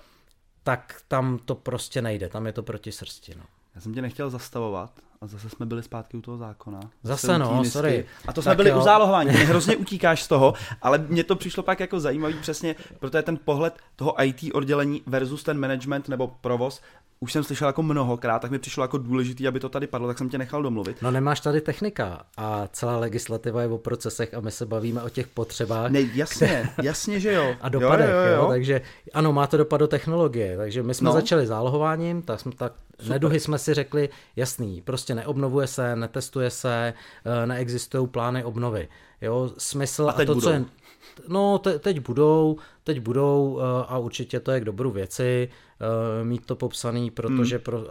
tak 0.65 1.03
tam 1.09 1.39
to 1.39 1.55
prostě 1.55 2.03
nejde, 2.03 2.29
tam 2.29 2.47
je 2.47 2.53
to 2.53 2.63
proti 2.63 2.93
srsti. 2.93 3.35
No. 3.35 3.45
Já 3.75 3.81
jsem 3.81 3.95
tě 3.95 4.03
nechtěl 4.03 4.31
zastavovat 4.31 5.01
a 5.25 5.27
zase 5.27 5.49
jsme 5.51 5.67
byli 5.67 5.83
zpátky 5.83 6.17
u 6.17 6.21
toho 6.21 6.37
zákona. 6.37 6.81
Zase, 7.03 7.27
zase 7.27 7.39
no, 7.39 7.65
sorry. 7.65 8.05
A 8.27 8.33
to 8.33 8.43
jsme 8.43 8.51
tak 8.51 8.57
byli 8.57 8.71
jo. 8.71 8.79
u 8.79 8.83
zálohování. 8.83 9.31
Mě 9.31 9.39
hrozně 9.45 9.77
utíkáš 9.77 10.23
z 10.23 10.29
toho, 10.29 10.55
ale 10.83 10.99
mně 11.09 11.25
to 11.25 11.37
přišlo 11.37 11.63
pak 11.63 11.81
jako 11.81 12.01
zajímavý 12.01 12.35
přesně, 12.35 12.75
protože 12.99 13.23
ten 13.23 13.39
pohled 13.45 13.75
toho 13.97 14.25
IT 14.25 14.55
oddělení 14.55 15.03
versus 15.07 15.43
ten 15.43 15.59
management 15.59 16.09
nebo 16.09 16.37
provoz 16.41 16.81
už 17.21 17.33
jsem 17.33 17.45
slyšel 17.45 17.69
jako 17.69 17.83
mnohokrát, 17.83 18.39
tak 18.39 18.51
mi 18.51 18.59
přišlo 18.59 18.85
jako 18.85 18.99
důležitý, 18.99 19.49
aby 19.49 19.61
to 19.61 19.69
tady 19.69 19.87
padlo, 19.87 20.09
tak 20.09 20.19
jsem 20.19 20.29
tě 20.29 20.39
nechal 20.39 20.63
domluvit. 20.63 21.03
No 21.03 21.11
nemáš 21.11 21.41
tady 21.41 21.61
technika 21.61 22.23
a 22.37 22.69
celá 22.73 22.97
legislativa 22.97 23.63
je 23.63 23.69
o 23.69 23.79
procesech 23.79 24.35
a 24.35 24.41
my 24.41 24.51
se 24.51 24.67
bavíme 24.67 25.03
o 25.03 25.09
těch 25.09 25.27
potřebách. 25.29 25.91
Ne, 25.91 26.01
jasně, 26.15 26.47
které... 26.47 26.69
jasně, 26.83 27.21
že 27.21 27.33
jo. 27.33 27.55
A 27.61 27.69
dopadech, 27.69 28.11
jo, 28.11 28.17
jo, 28.17 28.27
jo. 28.27 28.43
jo. 28.43 28.49
takže 28.49 28.81
ano, 29.15 29.33
má 29.33 29.47
to 29.47 29.57
dopad 29.57 29.77
do 29.77 29.89
technologie, 29.89 30.57
takže 30.57 30.83
my 30.83 30.95
jsme 30.95 31.07
no. 31.07 31.13
začali 31.13 31.47
zálohováním, 31.47 32.23
tak 32.23 32.41
jsme 32.41 32.53
tak 32.53 32.73
Super. 33.01 33.13
Neduhy 33.13 33.41
jsme 33.41 33.59
si 33.59 33.75
řekli, 33.75 34.09
jasný, 34.37 34.81
prostě 34.81 35.14
neobnovuje 35.15 35.67
se, 35.67 35.97
netestuje 35.97 36.51
se, 36.51 36.95
eh, 37.25 37.47
neexistují 37.47 38.09
plány 38.09 38.45
obnovy. 38.45 38.89
Jo, 39.21 39.51
smysl 39.59 40.09
a, 40.09 40.13
teď 40.13 40.29
a 40.29 40.33
to, 40.33 40.35
budou. 40.35 40.47
co 40.47 40.51
je, 40.51 40.65
no 41.29 41.59
te, 41.59 41.79
teď 41.79 42.01
budou, 42.01 42.57
teď 42.85 43.01
budou 43.01 43.61
eh, 43.61 43.85
a 43.89 43.99
určitě 43.99 44.41
to 44.41 44.53
je 44.53 44.61
k 44.61 44.65
dobru 44.65 44.91
věci, 44.91 45.49
mít 46.23 46.47
to 46.47 46.57
popsaný, 46.57 47.11
protože 47.11 47.57
hmm. 47.57 47.63
pro, 47.63 47.85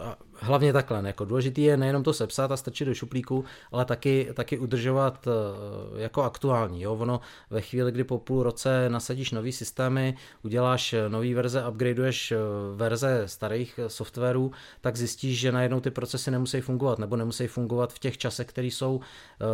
hlavně 0.44 0.74
takhle, 0.74 1.02
jako 1.06 1.26
důležitý 1.26 1.64
je 1.64 1.78
nejenom 1.78 2.04
to 2.04 2.14
sepsat 2.14 2.52
a 2.52 2.58
strčit 2.58 2.88
do 2.88 2.94
šuplíku, 2.94 3.46
ale 3.72 3.86
taky, 3.86 4.30
taky 4.34 4.58
udržovat 4.58 5.28
eh, 5.28 6.02
jako 6.02 6.24
aktuální. 6.24 6.82
Jo? 6.82 6.96
Ono 6.96 7.20
ve 7.50 7.62
chvíli, 7.62 7.92
kdy 7.92 8.04
po 8.04 8.18
půl 8.20 8.44
roce 8.44 8.90
nasadíš 8.90 9.32
nový 9.32 9.52
systémy, 9.52 10.16
uděláš 10.44 10.96
nový 11.08 11.34
verze, 11.34 11.68
upgradeuješ 11.68 12.32
eh, 12.32 12.38
verze 12.76 13.24
starých 13.26 13.80
softwarů, 13.88 14.52
tak 14.82 14.96
zjistíš, 14.96 15.40
že 15.40 15.52
najednou 15.52 15.80
ty 15.80 15.92
procesy 15.92 16.32
nemusí 16.32 16.62
fungovat, 16.62 17.00
nebo 17.00 17.16
nemusí 17.16 17.48
fungovat 17.48 17.94
v 17.94 18.00
těch 18.00 18.18
časech, 18.18 18.48
které 18.48 18.68
jsou, 18.68 19.00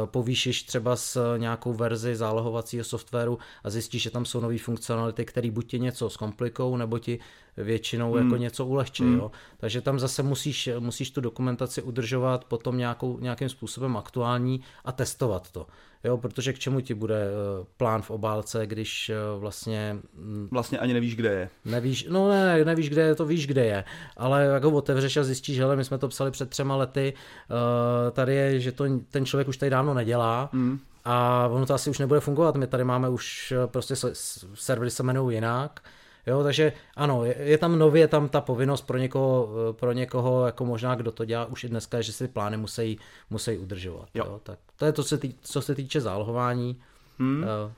povýšíš 0.05 0.63
třeba 0.63 0.95
s 0.95 1.37
nějakou 1.37 1.73
verzi 1.73 2.15
zálohovacího 2.15 2.83
softwaru 2.83 3.37
a 3.63 3.69
zjistíš, 3.69 4.03
že 4.03 4.09
tam 4.09 4.25
jsou 4.25 4.39
nové 4.39 4.57
funkcionality, 4.57 5.25
které 5.25 5.51
buď 5.51 5.67
ti 5.67 5.79
něco 5.79 6.09
zkomplikou, 6.09 6.77
nebo 6.77 6.99
ti 6.99 7.19
většinou 7.63 8.13
hmm. 8.13 8.23
jako 8.23 8.37
něco 8.37 8.65
ulehčí. 8.65 9.03
Hmm. 9.03 9.17
Jo? 9.17 9.31
Takže 9.57 9.81
tam 9.81 9.99
zase 9.99 10.23
musíš, 10.23 10.69
musíš 10.79 11.11
tu 11.11 11.21
dokumentaci 11.21 11.81
udržovat 11.81 12.45
potom 12.45 12.77
nějakou, 12.77 13.19
nějakým 13.19 13.49
způsobem 13.49 13.97
aktuální 13.97 14.61
a 14.85 14.91
testovat 14.91 15.51
to. 15.51 15.67
Jo, 16.03 16.17
protože 16.17 16.53
k 16.53 16.59
čemu 16.59 16.81
ti 16.81 16.93
bude 16.93 17.23
eh, 17.23 17.65
plán 17.77 18.01
v 18.01 18.11
obálce, 18.11 18.67
když 18.67 19.09
eh, 19.09 19.15
vlastně... 19.39 19.97
Mm, 20.13 20.47
vlastně 20.51 20.79
ani 20.79 20.93
nevíš, 20.93 21.15
kde 21.15 21.29
je. 21.29 21.49
Nevíš, 21.65 22.07
no 22.09 22.29
ne, 22.29 22.65
nevíš, 22.65 22.89
kde 22.89 23.01
je, 23.01 23.15
to 23.15 23.25
víš, 23.25 23.47
kde 23.47 23.65
je. 23.65 23.83
Ale 24.17 24.43
jak 24.43 24.63
ho 24.63 24.71
otevřeš 24.71 25.17
a 25.17 25.23
zjistíš, 25.23 25.55
že 25.55 25.75
my 25.75 25.85
jsme 25.85 25.97
to 25.97 26.07
psali 26.07 26.31
před 26.31 26.49
třema 26.49 26.75
lety, 26.75 27.13
uh, 27.13 28.11
tady 28.11 28.35
je, 28.35 28.59
že 28.59 28.71
to 28.71 28.85
ten 29.09 29.25
člověk 29.25 29.47
už 29.47 29.57
tady 29.57 29.69
dávno 29.69 29.93
nedělá, 29.93 30.49
mm. 30.53 30.79
a 31.05 31.47
ono 31.51 31.65
to 31.65 31.73
asi 31.73 31.89
už 31.89 31.99
nebude 31.99 32.19
fungovat. 32.19 32.55
My 32.55 32.67
tady 32.67 32.83
máme 32.83 33.09
už 33.09 33.53
prostě 33.65 33.95
servery 34.53 34.91
se 34.91 35.03
jmenují 35.03 35.37
jinak, 35.37 35.81
Jo, 36.27 36.43
takže 36.43 36.73
ano, 36.95 37.25
je, 37.25 37.35
je 37.39 37.57
tam 37.57 37.79
nově 37.79 38.07
tam 38.07 38.29
ta 38.29 38.41
povinnost 38.41 38.81
pro 38.81 38.97
někoho, 38.97 39.49
pro 39.71 39.91
někoho, 39.91 40.45
jako 40.45 40.65
možná 40.65 40.95
kdo 40.95 41.11
to 41.11 41.25
dělá 41.25 41.45
už 41.45 41.63
i 41.63 41.69
dneska, 41.69 42.01
že 42.01 42.11
si 42.11 42.27
plány 42.27 42.57
musí, 42.57 42.99
musí 43.29 43.57
udržovat. 43.57 44.09
Jo. 44.13 44.23
Jo, 44.27 44.39
tak 44.43 44.59
to 44.75 44.85
je 44.85 44.91
to, 44.91 45.03
co 45.03 45.09
se, 45.09 45.17
tý, 45.17 45.33
co 45.41 45.61
se 45.61 45.75
týče 45.75 46.01
zálohování. 46.01 46.79
Hmm. 47.19 47.43
Uh, 47.43 47.71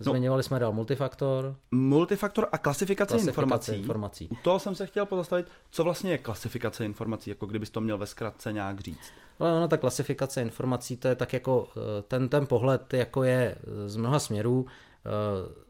Zmiňovali 0.00 0.38
no. 0.38 0.42
jsme 0.42 0.58
dál 0.58 0.72
multifaktor. 0.72 1.56
Multifaktor 1.70 2.48
a 2.52 2.58
klasifikace, 2.58 3.14
klasifikace 3.14 3.40
informací. 3.40 3.74
informací. 3.74 4.28
U 4.28 4.36
toho 4.42 4.58
jsem 4.58 4.74
se 4.74 4.86
chtěl 4.86 5.06
pozastavit, 5.06 5.46
co 5.70 5.84
vlastně 5.84 6.10
je 6.10 6.18
klasifikace 6.18 6.84
informací, 6.84 7.30
jako 7.30 7.46
kdybys 7.46 7.70
to 7.70 7.80
měl 7.80 7.98
ve 7.98 8.06
zkratce 8.06 8.52
nějak 8.52 8.80
říct. 8.80 9.12
Ale 9.38 9.52
ona 9.52 9.68
ta 9.68 9.76
klasifikace 9.76 10.42
informací, 10.42 10.96
to 10.96 11.08
je 11.08 11.14
tak 11.14 11.32
jako 11.32 11.68
eh, 11.76 12.02
ten, 12.02 12.28
ten 12.28 12.46
pohled 12.46 12.94
jako 12.94 13.22
je 13.22 13.56
z 13.86 13.96
mnoha 13.96 14.18
směrů. 14.18 14.60
Uh, 14.60 15.69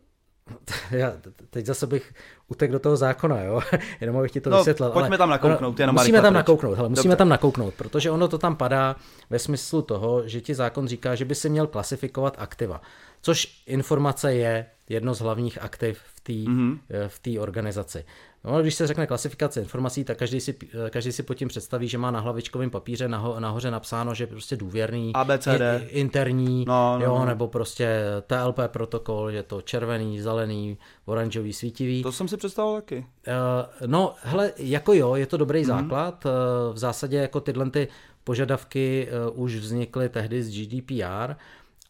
já 0.90 1.12
teď 1.50 1.66
zase 1.66 1.86
bych 1.86 2.12
utek 2.48 2.72
do 2.72 2.78
toho 2.78 2.96
zákona, 2.96 3.42
jo? 3.42 3.60
jenom 4.00 4.16
abych 4.16 4.30
ti 4.30 4.40
to 4.40 4.50
no, 4.50 4.56
vysvětlil. 4.56 4.90
Pojďme 4.90 5.08
ale, 5.08 5.18
tam 5.18 5.30
nakouknout, 5.30 5.80
jenom 5.80 5.94
Musíme 5.94 6.20
tam 6.20 6.34
nakouknout, 6.34 6.76
hele, 6.76 6.88
musíme 6.88 7.12
Dobře. 7.12 7.18
tam 7.18 7.28
nakouknout, 7.28 7.74
protože 7.74 8.10
ono 8.10 8.28
to 8.28 8.38
tam 8.38 8.56
padá 8.56 8.96
ve 9.30 9.38
smyslu 9.38 9.82
toho, 9.82 10.28
že 10.28 10.40
ti 10.40 10.54
zákon 10.54 10.88
říká, 10.88 11.14
že 11.14 11.24
by 11.24 11.34
si 11.34 11.48
měl 11.48 11.66
klasifikovat 11.66 12.34
aktiva, 12.38 12.80
což 13.22 13.62
informace 13.66 14.34
je 14.34 14.66
jedno 14.88 15.14
z 15.14 15.20
hlavních 15.20 15.62
aktiv 15.62 16.00
v 16.14 16.20
té 16.20 16.32
mm-hmm. 16.32 16.78
v 17.08 17.38
organizaci. 17.38 18.04
No, 18.44 18.62
když 18.62 18.74
se 18.74 18.86
řekne 18.86 19.06
klasifikace 19.06 19.60
informací, 19.60 20.04
tak 20.04 20.18
každý 20.18 20.40
si, 20.40 20.54
každý 20.90 21.12
si 21.12 21.22
pod 21.22 21.34
tím 21.34 21.48
představí, 21.48 21.88
že 21.88 21.98
má 21.98 22.10
na 22.10 22.20
hlavičkovém 22.20 22.70
papíře 22.70 23.08
naho, 23.08 23.40
nahoře 23.40 23.70
napsáno, 23.70 24.14
že 24.14 24.24
je 24.24 24.28
prostě 24.28 24.56
důvěrný, 24.56 25.12
ABCD. 25.14 25.48
Interní, 25.88 26.64
no, 26.68 26.98
no, 26.98 27.04
jo, 27.04 27.18
no. 27.18 27.24
nebo 27.24 27.48
prostě 27.48 28.02
TLP 28.26 28.58
protokol, 28.66 29.30
že 29.30 29.42
to 29.42 29.60
červený, 29.60 30.20
zelený, 30.20 30.78
oranžový, 31.04 31.52
svítivý. 31.52 32.02
To 32.02 32.12
jsem 32.12 32.28
si 32.28 32.36
představil 32.36 32.74
taky. 32.74 32.98
Uh, 32.98 33.86
no, 33.86 34.14
hele, 34.22 34.52
jako 34.56 34.92
jo, 34.92 35.14
je 35.14 35.26
to 35.26 35.36
dobrý 35.36 35.62
mm-hmm. 35.62 35.66
základ. 35.66 36.24
Uh, 36.26 36.74
v 36.74 36.78
zásadě 36.78 37.16
jako 37.16 37.40
tyhle 37.40 37.70
ty 37.70 37.88
požadavky 38.24 39.08
uh, 39.32 39.42
už 39.42 39.56
vznikly 39.56 40.08
tehdy 40.08 40.42
z 40.42 40.50
GDPR, 40.50 41.34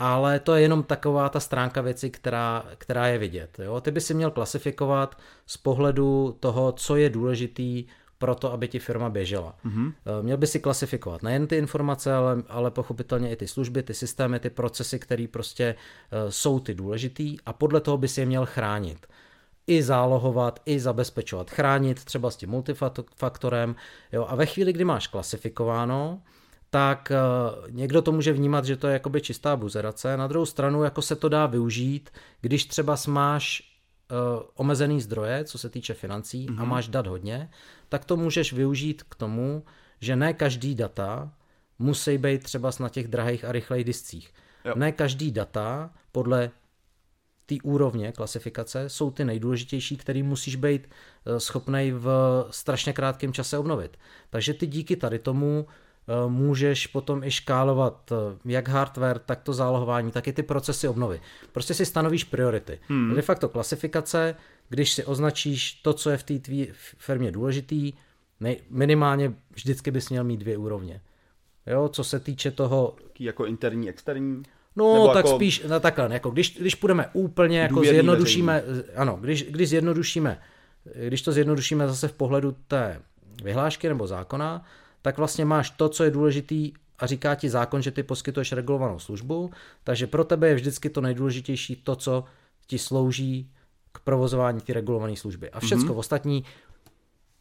ale 0.00 0.40
to 0.40 0.54
je 0.54 0.62
jenom 0.62 0.82
taková 0.82 1.28
ta 1.28 1.40
stránka 1.40 1.80
věci, 1.80 2.10
která, 2.10 2.64
která 2.78 3.06
je 3.06 3.18
vidět. 3.18 3.58
Jo? 3.58 3.80
Ty 3.80 3.90
by 3.90 4.00
si 4.00 4.14
měl 4.14 4.30
klasifikovat 4.30 5.18
z 5.46 5.56
pohledu 5.56 6.36
toho, 6.40 6.72
co 6.72 6.96
je 6.96 7.10
důležitý 7.10 7.84
pro 8.18 8.34
to, 8.34 8.52
aby 8.52 8.68
ti 8.68 8.78
firma 8.78 9.10
běžela. 9.10 9.54
Mm-hmm. 9.66 9.92
Měl 10.22 10.36
by 10.36 10.46
si 10.46 10.60
klasifikovat 10.60 11.22
nejen 11.22 11.46
ty 11.46 11.56
informace, 11.56 12.14
ale, 12.14 12.42
ale 12.48 12.70
pochopitelně 12.70 13.30
i 13.30 13.36
ty 13.36 13.48
služby, 13.48 13.82
ty 13.82 13.94
systémy, 13.94 14.40
ty 14.40 14.50
procesy, 14.50 14.98
které 14.98 15.26
prostě 15.30 15.74
uh, 15.74 16.30
jsou 16.30 16.60
ty 16.60 16.74
důležitý 16.74 17.36
a 17.46 17.52
podle 17.52 17.80
toho 17.80 17.98
by 17.98 18.08
si 18.08 18.20
je 18.20 18.26
měl 18.26 18.46
chránit. 18.46 19.06
I 19.66 19.82
zálohovat, 19.82 20.60
i 20.66 20.80
zabezpečovat. 20.80 21.50
Chránit 21.50 22.04
třeba 22.04 22.30
s 22.30 22.36
tím 22.36 22.50
multifaktorem. 22.50 23.76
Jo? 24.12 24.26
A 24.28 24.36
ve 24.36 24.46
chvíli, 24.46 24.72
kdy 24.72 24.84
máš 24.84 25.06
klasifikováno, 25.06 26.22
tak 26.70 27.12
uh, 27.12 27.70
někdo 27.70 28.02
to 28.02 28.12
může 28.12 28.32
vnímat, 28.32 28.64
že 28.64 28.76
to 28.76 28.86
je 28.86 28.92
jakoby 28.92 29.20
čistá 29.20 29.56
buzerace. 29.56 30.16
Na 30.16 30.26
druhou 30.26 30.46
stranu 30.46 30.82
jako 30.82 31.02
se 31.02 31.16
to 31.16 31.28
dá 31.28 31.46
využít, 31.46 32.10
když 32.40 32.64
třeba 32.64 32.96
máš 33.08 33.62
uh, 34.10 34.42
omezený 34.54 35.00
zdroje, 35.00 35.44
co 35.44 35.58
se 35.58 35.70
týče 35.70 35.94
financí 35.94 36.46
mm-hmm. 36.46 36.58
a 36.58 36.62
mhm. 36.62 36.68
máš 36.68 36.88
dat 36.88 37.06
hodně, 37.06 37.50
tak 37.88 38.04
to 38.04 38.16
můžeš 38.16 38.52
využít 38.52 39.02
k 39.02 39.14
tomu, 39.14 39.64
že 40.00 40.16
ne 40.16 40.34
každý 40.34 40.74
data 40.74 41.32
musí 41.78 42.18
být 42.18 42.42
třeba 42.42 42.70
na 42.80 42.88
těch 42.88 43.08
drahých 43.08 43.44
a 43.44 43.52
rychlejch 43.52 43.84
discích. 43.84 44.34
Jo. 44.64 44.72
Ne 44.76 44.92
každý 44.92 45.30
data 45.30 45.90
podle 46.12 46.50
té 47.46 47.54
úrovně 47.62 48.12
klasifikace 48.12 48.88
jsou 48.88 49.10
ty 49.10 49.24
nejdůležitější, 49.24 49.96
který 49.96 50.22
musíš 50.22 50.56
být 50.56 50.86
uh, 50.86 51.36
schopný 51.36 51.92
v 51.92 52.08
strašně 52.50 52.92
krátkém 52.92 53.32
čase 53.32 53.58
obnovit. 53.58 53.96
Takže 54.30 54.54
ty 54.54 54.66
díky 54.66 54.96
tady 54.96 55.18
tomu 55.18 55.66
můžeš 56.28 56.86
potom 56.86 57.24
i 57.24 57.30
škálovat 57.30 58.12
jak 58.44 58.68
hardware, 58.68 59.18
tak 59.18 59.42
to 59.42 59.52
zálohování, 59.52 60.10
tak 60.10 60.28
i 60.28 60.32
ty 60.32 60.42
procesy 60.42 60.88
obnovy. 60.88 61.20
Prostě 61.52 61.74
si 61.74 61.86
stanovíš 61.86 62.24
priority. 62.24 62.78
Hmm. 62.88 63.14
De 63.14 63.22
facto 63.22 63.48
klasifikace, 63.48 64.36
když 64.68 64.92
si 64.92 65.04
označíš 65.04 65.72
to, 65.72 65.92
co 65.92 66.10
je 66.10 66.16
v 66.16 66.22
té 66.22 66.38
tvý 66.38 66.68
firmě 66.98 67.32
důležitý, 67.32 67.92
minimálně 68.70 69.32
vždycky 69.50 69.90
bys 69.90 70.10
měl 70.10 70.24
mít 70.24 70.40
dvě 70.40 70.56
úrovně. 70.56 71.00
Jo, 71.66 71.88
co 71.88 72.04
se 72.04 72.20
týče 72.20 72.50
toho... 72.50 72.96
Jako 73.18 73.46
interní, 73.46 73.88
externí? 73.88 74.42
No, 74.76 74.94
Nebo 74.94 75.08
tak 75.08 75.24
jako... 75.24 75.36
spíš 75.36 75.64
no, 75.68 75.80
takhle, 75.80 76.08
jako 76.12 76.30
když, 76.30 76.58
když 76.58 76.74
půjdeme 76.74 77.06
úplně, 77.12 77.60
jako 77.60 77.80
zjednodušíme, 77.80 78.62
veřejný. 78.66 78.88
ano, 78.96 79.18
když, 79.20 79.42
když 79.50 79.68
zjednodušíme, 79.68 80.40
když 81.08 81.22
to 81.22 81.32
zjednodušíme 81.32 81.88
zase 81.88 82.08
v 82.08 82.12
pohledu 82.12 82.56
té 82.68 83.02
vyhlášky 83.42 83.88
nebo 83.88 84.06
zákona, 84.06 84.64
tak 85.02 85.18
vlastně 85.18 85.44
máš 85.44 85.70
to, 85.70 85.88
co 85.88 86.04
je 86.04 86.10
důležitý 86.10 86.72
a 86.98 87.06
říká 87.06 87.34
ti 87.34 87.50
zákon, 87.50 87.82
že 87.82 87.90
ty 87.90 88.02
poskytuješ 88.02 88.52
regulovanou 88.52 88.98
službu, 88.98 89.50
takže 89.84 90.06
pro 90.06 90.24
tebe 90.24 90.48
je 90.48 90.54
vždycky 90.54 90.90
to 90.90 91.00
nejdůležitější 91.00 91.76
to, 91.76 91.96
co 91.96 92.24
ti 92.66 92.78
slouží 92.78 93.50
k 93.92 94.00
provozování 94.00 94.60
ty 94.60 94.72
regulované 94.72 95.16
služby. 95.16 95.50
A 95.50 95.60
všecko 95.60 95.86
mm-hmm. 95.86 95.98
ostatní 95.98 96.44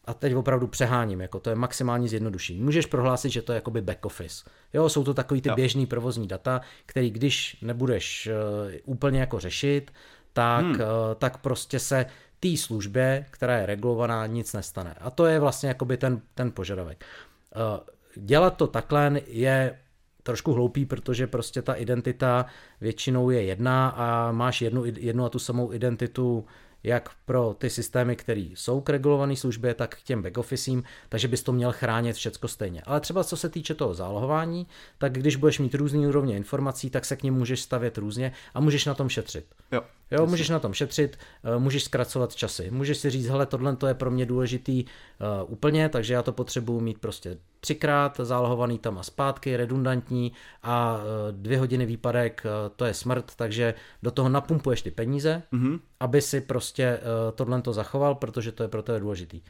a 0.05 0.13
teď 0.13 0.35
opravdu 0.35 0.67
přeháním, 0.67 1.21
jako 1.21 1.39
to 1.39 1.49
je 1.49 1.55
maximální 1.55 2.07
zjednodušení. 2.07 2.61
Můžeš 2.61 2.85
prohlásit, 2.85 3.31
že 3.31 3.41
to 3.41 3.51
je 3.51 3.55
jakoby 3.55 3.81
back 3.81 4.05
office. 4.05 4.49
Jo, 4.73 4.89
jsou 4.89 5.03
to 5.03 5.13
takový 5.13 5.41
ty 5.41 5.49
jo. 5.49 5.55
běžný 5.55 5.85
provozní 5.85 6.27
data, 6.27 6.61
který 6.85 7.11
když 7.11 7.57
nebudeš 7.61 8.29
uh, 8.31 8.71
úplně 8.85 9.19
jako 9.19 9.39
řešit, 9.39 9.91
tak, 10.33 10.65
hmm. 10.65 10.73
uh, 10.73 10.79
tak 11.17 11.37
prostě 11.37 11.79
se 11.79 12.05
té 12.39 12.57
službě, 12.57 13.25
která 13.31 13.57
je 13.57 13.65
regulovaná, 13.65 14.25
nic 14.25 14.53
nestane. 14.53 14.95
A 15.01 15.09
to 15.09 15.25
je 15.25 15.39
vlastně 15.39 15.69
jakoby 15.69 15.97
ten, 15.97 16.21
ten 16.35 16.51
požadavek. 16.51 17.05
Uh, 17.55 17.79
dělat 18.15 18.57
to 18.57 18.67
takhle 18.67 19.21
je 19.27 19.79
trošku 20.23 20.53
hloupý, 20.53 20.85
protože 20.85 21.27
prostě 21.27 21.61
ta 21.61 21.73
identita 21.73 22.45
většinou 22.81 23.29
je 23.29 23.43
jedna 23.43 23.89
a 23.89 24.31
máš 24.31 24.61
jednu, 24.61 24.85
jednu 24.85 25.25
a 25.25 25.29
tu 25.29 25.39
samou 25.39 25.73
identitu 25.73 26.45
jak 26.83 27.09
pro 27.25 27.55
ty 27.57 27.69
systémy, 27.69 28.15
které 28.15 28.41
jsou 28.41 28.81
k 28.81 28.89
regulované 28.89 29.35
službě, 29.35 29.73
tak 29.73 29.95
k 29.95 30.01
těm 30.01 30.21
backofficím, 30.21 30.83
takže 31.09 31.27
bys 31.27 31.43
to 31.43 31.51
měl 31.51 31.71
chránit 31.71 32.15
všecko 32.15 32.47
stejně. 32.47 32.81
Ale 32.85 32.99
třeba 32.99 33.23
co 33.23 33.37
se 33.37 33.49
týče 33.49 33.75
toho 33.75 33.93
zálohování, 33.93 34.67
tak 34.97 35.11
když 35.13 35.35
budeš 35.35 35.59
mít 35.59 35.75
různý 35.75 36.07
úrovně 36.07 36.37
informací, 36.37 36.89
tak 36.89 37.05
se 37.05 37.15
k 37.15 37.23
ním 37.23 37.33
můžeš 37.33 37.61
stavět 37.61 37.97
různě 37.97 38.31
a 38.53 38.59
můžeš 38.59 38.85
na 38.85 38.93
tom 38.93 39.09
šetřit. 39.09 39.45
Jo. 39.71 39.81
Jo, 40.11 40.25
můžeš 40.27 40.49
na 40.49 40.59
tom 40.59 40.73
šetřit, 40.73 41.19
eh, 41.43 41.59
můžeš 41.59 41.83
zkracovat 41.83 42.35
časy. 42.35 42.71
Můžeš 42.71 42.97
si 42.97 43.09
říct, 43.09 43.27
hele, 43.27 43.45
tohle 43.45 43.75
to 43.75 43.87
je 43.87 43.93
pro 43.93 44.11
mě 44.11 44.25
důležitý 44.25 44.85
uh, 44.85 45.53
úplně, 45.53 45.89
takže 45.89 46.13
já 46.13 46.23
to 46.23 46.31
potřebuji 46.31 46.79
mít 46.79 46.97
prostě 46.97 47.37
třikrát 47.59 48.19
zálohovaný 48.23 48.79
tam 48.79 48.97
a 48.97 49.03
zpátky, 49.03 49.57
redundantní 49.57 50.31
a 50.63 50.97
uh, 50.97 51.01
dvě 51.31 51.59
hodiny 51.59 51.85
výpadek, 51.85 52.41
uh, 52.45 52.75
to 52.75 52.85
je 52.85 52.93
smrt, 52.93 53.35
takže 53.35 53.73
do 54.03 54.11
toho 54.11 54.29
napumpuješ 54.29 54.81
ty 54.81 54.91
peníze, 54.91 55.43
mm-hmm. 55.53 55.79
aby 55.99 56.21
si 56.21 56.41
prostě 56.41 56.97
uh, 56.97 57.35
tohle 57.35 57.61
to 57.61 57.73
zachoval, 57.73 58.15
protože 58.15 58.51
to 58.51 58.63
je 58.63 58.69
pro 58.69 58.83
tebe 58.83 58.99
důležitý. 58.99 59.41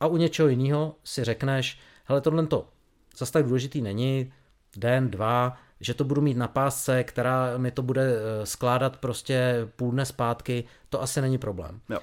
A 0.00 0.06
u 0.06 0.16
něčeho 0.16 0.48
jiného 0.48 0.94
si 1.04 1.24
řekneš, 1.24 1.78
hele, 2.04 2.20
tohle 2.20 2.46
to 2.46 2.68
zase 3.16 3.32
tak 3.32 3.44
důležitý 3.44 3.80
není, 3.80 4.32
den, 4.76 5.10
dva, 5.10 5.56
že 5.80 5.94
to 5.94 6.04
budu 6.04 6.20
mít 6.20 6.36
na 6.36 6.48
pásce, 6.48 7.04
která 7.04 7.58
mi 7.58 7.70
to 7.70 7.82
bude 7.82 8.02
eh, 8.02 8.46
skládat 8.46 8.96
prostě 8.96 9.68
půl 9.76 9.90
dne 9.90 10.06
zpátky, 10.06 10.64
to 10.88 11.02
asi 11.02 11.20
není 11.20 11.38
problém. 11.38 11.80
Jo. 11.90 11.98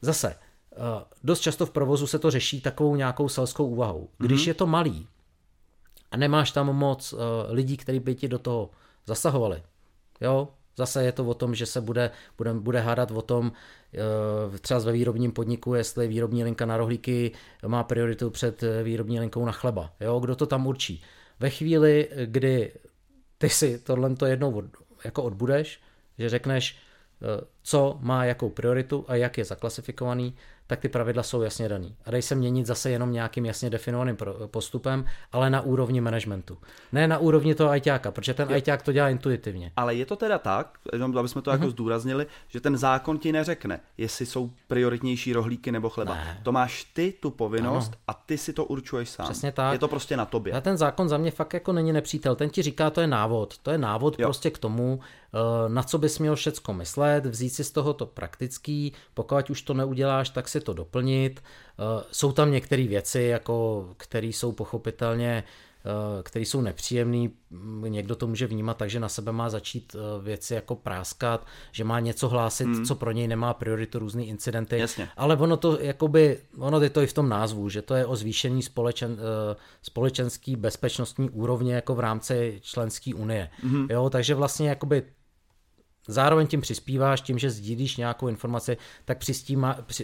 Zase, 0.00 0.28
eh, 0.30 0.76
dost 1.24 1.40
často 1.40 1.66
v 1.66 1.70
provozu 1.70 2.06
se 2.06 2.18
to 2.18 2.30
řeší 2.30 2.60
takovou 2.60 2.96
nějakou 2.96 3.28
selskou 3.28 3.66
úvahou. 3.66 4.08
Když 4.18 4.42
mm-hmm. 4.42 4.48
je 4.48 4.54
to 4.54 4.66
malý 4.66 5.06
a 6.10 6.16
nemáš 6.16 6.50
tam 6.50 6.66
moc 6.66 7.12
eh, 7.12 7.52
lidí, 7.52 7.76
kteří 7.76 8.00
by 8.00 8.14
ti 8.14 8.28
do 8.28 8.38
toho 8.38 8.70
zasahovali, 9.06 9.62
jo, 10.20 10.48
Zase 10.76 11.04
je 11.04 11.12
to 11.12 11.24
o 11.24 11.34
tom, 11.34 11.54
že 11.54 11.66
se 11.66 11.80
bude, 11.80 12.10
bude, 12.36 12.54
bude 12.54 12.80
hádat 12.80 13.10
o 13.10 13.22
tom, 13.22 13.52
třeba 14.60 14.80
ve 14.80 14.92
výrobním 14.92 15.32
podniku, 15.32 15.74
jestli 15.74 16.08
výrobní 16.08 16.44
linka 16.44 16.66
na 16.66 16.76
rohlíky 16.76 17.32
má 17.66 17.84
prioritu 17.84 18.30
před 18.30 18.64
výrobní 18.82 19.20
linkou 19.20 19.44
na 19.44 19.52
chleba. 19.52 19.92
Jo? 20.00 20.20
Kdo 20.20 20.36
to 20.36 20.46
tam 20.46 20.66
určí? 20.66 21.02
Ve 21.40 21.50
chvíli, 21.50 22.08
kdy 22.24 22.72
ty 23.38 23.48
si 23.48 23.78
tohle 23.78 24.16
to 24.16 24.26
jednou 24.26 24.52
od, 24.52 24.64
jako 25.04 25.22
odbudeš, 25.22 25.80
že 26.18 26.28
řekneš, 26.28 26.76
eh, 26.76 27.44
co 27.62 27.98
má 28.00 28.24
jakou 28.24 28.50
prioritu 28.50 29.04
a 29.08 29.14
jak 29.14 29.38
je 29.38 29.44
zaklasifikovaný, 29.44 30.36
tak 30.68 30.80
ty 30.80 30.88
pravidla 30.88 31.22
jsou 31.22 31.42
jasně 31.42 31.68
daný. 31.68 31.96
A 32.06 32.10
dají 32.10 32.22
se 32.22 32.34
měnit 32.34 32.66
zase 32.66 32.90
jenom 32.90 33.12
nějakým 33.12 33.46
jasně 33.46 33.70
definovaným 33.70 34.16
postupem, 34.46 35.04
ale 35.32 35.50
na 35.50 35.60
úrovni 35.60 36.00
managementu. 36.00 36.58
Ne 36.92 37.08
na 37.08 37.18
úrovni 37.18 37.54
toho 37.54 37.70
ajťáka, 37.70 38.10
protože 38.10 38.34
ten 38.34 38.52
ajťák 38.52 38.82
to 38.82 38.92
dělá 38.92 39.08
intuitivně. 39.08 39.72
Ale 39.76 39.94
je 39.94 40.06
to 40.06 40.16
teda 40.16 40.38
tak, 40.38 40.78
jenom 40.92 41.18
aby 41.18 41.28
jsme 41.28 41.42
to 41.42 41.50
jako 41.50 41.62
mhm. 41.62 41.70
zdůraznili, 41.70 42.26
že 42.48 42.60
ten 42.60 42.76
zákon 42.76 43.18
ti 43.18 43.32
neřekne, 43.32 43.80
jestli 43.98 44.26
jsou 44.26 44.50
prioritnější 44.66 45.32
rohlíky 45.32 45.72
nebo 45.72 45.88
chleba. 45.88 46.14
Ne. 46.14 46.40
To 46.42 46.52
máš 46.52 46.84
ty 46.84 47.14
tu 47.20 47.30
povinnost 47.30 47.88
ano. 47.88 48.02
a 48.08 48.14
ty 48.14 48.38
si 48.38 48.52
to 48.52 48.64
určuješ 48.64 49.08
sám. 49.08 49.26
Přesně 49.26 49.52
tak. 49.52 49.72
Je 49.72 49.78
to 49.78 49.88
prostě 49.88 50.16
na 50.16 50.24
tobě. 50.24 50.52
A 50.52 50.60
ten 50.60 50.76
zákon 50.76 51.08
za 51.08 51.18
mě 51.18 51.30
fakt 51.30 51.54
jako 51.54 51.72
není 51.72 51.92
nepřítel. 51.92 52.36
Ten 52.36 52.50
ti 52.50 52.62
říká, 52.62 52.90
to 52.90 53.00
je 53.00 53.06
návod. 53.06 53.58
To 53.58 53.70
je 53.70 53.78
návod 53.78 54.18
jo. 54.18 54.26
prostě 54.26 54.50
k 54.50 54.58
tomu, 54.58 55.00
eh, 55.34 55.68
na 55.68 55.82
co 55.82 55.98
bys 55.98 56.18
měl 56.18 56.36
všecko 56.36 56.74
myslet, 56.74 57.26
vzít 57.26 57.50
si 57.50 57.64
z 57.64 57.70
toho 57.70 57.94
to 57.94 58.06
praktický, 58.06 58.92
pokud 59.14 59.50
už 59.50 59.62
to 59.62 59.74
neuděláš, 59.74 60.30
tak 60.30 60.48
si 60.48 60.57
to 60.60 60.72
doplnit. 60.72 61.40
Eh, 61.40 62.04
jsou 62.12 62.32
tam 62.32 62.52
některé 62.52 62.86
věci, 62.86 63.22
jako, 63.22 63.88
které 63.96 64.26
jsou 64.26 64.52
pochopitelně 64.52 65.44
eh, 65.86 66.22
které 66.22 66.44
jsou 66.44 66.60
nepříjemné, 66.60 67.28
někdo 67.88 68.16
to 68.16 68.26
může 68.26 68.46
vnímat 68.46 68.76
tak, 68.76 68.90
že 68.90 69.00
na 69.00 69.08
sebe 69.08 69.32
má 69.32 69.50
začít 69.50 69.96
eh, 69.96 70.22
věci 70.22 70.54
jako 70.54 70.76
práskat, 70.76 71.46
že 71.72 71.84
má 71.84 72.00
něco 72.00 72.28
hlásit, 72.28 72.64
hmm. 72.64 72.84
co 72.84 72.94
pro 72.94 73.12
něj 73.12 73.28
nemá 73.28 73.54
prioritu, 73.54 73.98
různé 73.98 74.24
incidenty, 74.24 74.78
Jasně. 74.78 75.08
ale 75.16 75.36
ono 75.36 75.56
to 75.56 75.78
jakoby, 75.80 76.38
ono 76.58 76.80
je 76.80 76.90
to 76.90 77.02
i 77.02 77.06
v 77.06 77.12
tom 77.12 77.28
názvu, 77.28 77.68
že 77.68 77.82
to 77.82 77.94
je 77.94 78.06
o 78.06 78.16
zvýšení 78.16 78.62
společen, 78.62 79.18
společenský 79.82 80.56
bezpečnostní 80.56 81.30
úrovně 81.30 81.74
jako 81.74 81.94
v 81.94 82.00
rámci 82.00 82.60
členské 82.62 83.14
unie. 83.14 83.50
Hmm. 83.62 83.86
Jo, 83.90 84.10
takže 84.10 84.34
vlastně 84.34 84.68
jakoby 84.68 85.02
Zároveň 86.08 86.46
tím 86.46 86.60
přispíváš, 86.60 87.20
tím, 87.20 87.38
že 87.38 87.50
sdílíš 87.50 87.96
nějakou 87.96 88.28
informaci, 88.28 88.76
tak 89.04 89.18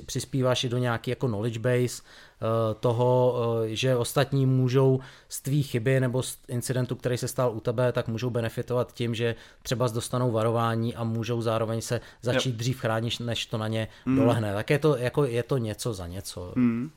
přispíváš 0.07 0.64
i 0.64 0.69
do 0.69 0.79
nějaký 0.79 1.11
jako 1.11 1.29
knowledge 1.29 1.59
base 1.59 2.03
eh, 2.03 2.75
toho, 2.81 3.37
eh, 3.64 3.75
že 3.75 3.97
ostatní 3.97 4.47
můžou 4.47 5.01
z 5.29 5.40
tvý 5.40 5.62
chyby 5.62 6.01
nebo 6.01 6.23
z 6.23 6.38
incidentu, 6.49 6.97
který 6.97 7.19
se 7.19 7.29
stal 7.29 7.53
u 7.57 7.61
tebe, 7.61 7.93
tak 7.93 8.09
můžou 8.09 8.31
benefitovat 8.31 8.93
tím, 8.93 9.14
že 9.14 9.35
třeba 9.62 9.88
dostanou 9.88 10.33
varování 10.33 10.95
a 10.95 11.05
můžou 11.05 11.43
zároveň 11.43 11.81
se 11.81 12.01
začít 12.23 12.51
yep. 12.51 12.59
dřív 12.59 12.81
chránit, 12.81 13.21
než 13.21 13.47
to 13.47 13.59
na 13.59 13.69
ně 13.69 13.88
mm. 14.07 14.17
dolehne. 14.17 14.55
Tak 14.55 14.71
je 14.71 14.79
to, 14.79 14.97
jako, 14.97 15.25
je 15.25 15.43
to 15.43 15.59
něco 15.59 15.95
za 15.95 16.07
něco. 16.07 16.53
Mm. 16.57 16.90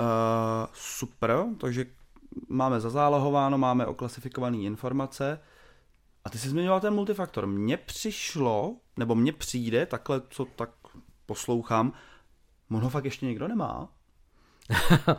Uh, 0.00 0.06
super, 0.74 1.44
takže 1.60 1.86
máme 2.48 2.80
zazálohováno, 2.80 3.58
máme 3.58 3.86
oklasifikované 3.86 4.56
informace. 4.56 5.40
A 6.24 6.30
ty 6.30 6.38
jsi 6.38 6.48
zmiňoval 6.48 6.80
ten 6.80 6.94
multifaktor. 6.94 7.46
Mně 7.46 7.76
přišlo, 7.76 8.76
nebo 8.96 9.14
mně 9.14 9.32
přijde, 9.32 9.86
takhle, 9.86 10.22
co 10.30 10.44
tak 10.44 10.70
poslouchám, 11.26 11.92
on 12.70 12.80
ho 12.80 12.90
fakt 12.90 13.04
ještě 13.04 13.26
někdo 13.26 13.48
nemá? 13.48 13.88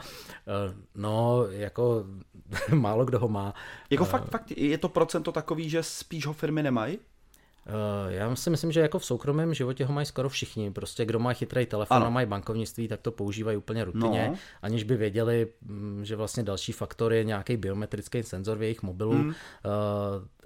no, 0.95 1.45
jako 1.49 2.05
málo 2.73 3.05
kdo 3.05 3.19
ho 3.19 3.27
má. 3.27 3.53
Jako 3.89 4.03
uh, 4.03 4.09
fakt, 4.09 4.29
fakt, 4.29 4.51
je 4.51 4.77
to 4.77 4.89
procento 4.89 5.31
takový, 5.31 5.69
že 5.69 5.83
spíš 5.83 6.25
ho 6.25 6.33
firmy 6.33 6.63
nemají? 6.63 6.97
Uh, 6.97 8.13
já 8.13 8.35
si 8.35 8.49
myslím, 8.49 8.71
že 8.71 8.79
jako 8.79 8.99
v 8.99 9.05
soukromém 9.05 9.53
životě 9.53 9.85
ho 9.85 9.93
mají 9.93 10.05
skoro 10.05 10.29
všichni. 10.29 10.71
Prostě 10.71 11.05
kdo 11.05 11.19
má 11.19 11.33
chytrý 11.33 11.65
telefon 11.65 11.97
ano. 11.97 12.05
a 12.05 12.09
mají 12.09 12.27
bankovnictví, 12.27 12.87
tak 12.87 13.01
to 13.01 13.11
používají 13.11 13.57
úplně 13.57 13.83
rutině, 13.83 14.27
no. 14.31 14.37
aniž 14.61 14.83
by 14.83 14.97
věděli, 14.97 15.47
mm, 15.61 16.05
že 16.05 16.15
vlastně 16.15 16.43
další 16.43 16.71
faktor 16.71 17.13
je 17.13 17.23
nějaký 17.23 17.57
biometrický 17.57 18.23
senzor 18.23 18.57
v 18.57 18.61
jejich 18.61 18.83
mobilu. 18.83 19.11
Hmm. 19.11 19.33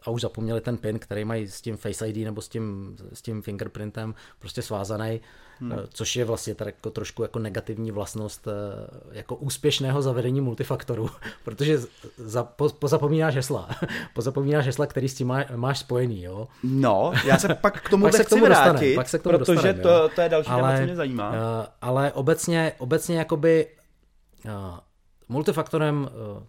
A 0.06 0.10
už 0.12 0.22
zapomněli 0.22 0.62
ten 0.62 0.78
pin, 0.78 1.00
který 1.00 1.26
mají 1.26 1.48
s 1.48 1.62
tím 1.62 1.78
Face 1.78 2.10
ID 2.10 2.18
nebo 2.18 2.42
s 2.42 2.50
tím, 2.50 2.96
s 3.14 3.22
tím 3.22 3.42
fingerprintem 3.42 4.16
prostě 4.40 4.62
svázaný, 4.62 5.22
hmm. 5.60 5.72
Eh, 5.72 5.88
což 5.90 6.16
je 6.16 6.26
vlastně 6.26 6.56
tak 6.56 6.68
jako 6.68 6.90
trošku 6.90 7.22
jako 7.22 7.40
negativní 7.40 7.92
vlastnost 7.92 8.48
eh, 8.48 8.52
jako 9.12 9.36
úspěšného 9.36 10.02
zavedení 10.02 10.42
multifaktoru, 10.42 11.10
protože 11.44 11.80
za, 12.18 12.44
po, 12.44 12.70
pozapomínáš 12.70 13.36
hesla, 13.36 13.70
pozapomínáš 14.14 14.66
hesla, 14.66 14.86
který 14.86 15.10
s 15.10 15.16
tím 15.16 15.28
má, 15.28 15.44
máš 15.56 15.80
spojený, 15.80 16.24
jo. 16.24 16.48
No, 16.64 17.14
já 17.26 17.38
se 17.38 17.56
pak 17.56 17.82
k 17.82 17.90
tomu 17.90 18.08
chci 18.08 18.42
vrátit, 18.42 18.96
pak 18.96 19.10
se 19.10 19.20
k 19.20 19.24
tomu 19.24 19.38
protože 19.38 19.56
dostanem, 19.56 19.82
to, 19.82 20.10
to 20.16 20.22
je 20.22 20.30
další 20.30 20.50
ale, 20.50 20.62
téma, 20.62 20.78
co 20.78 20.86
mě 20.86 20.96
zajímá. 20.96 21.30
Uh, 21.30 21.36
ale 21.82 22.12
obecně, 22.12 22.74
obecně 22.78 23.18
jakoby 23.18 23.68
uh, 24.46 24.52
multifaktorem 25.30 26.10
uh, 26.38 26.44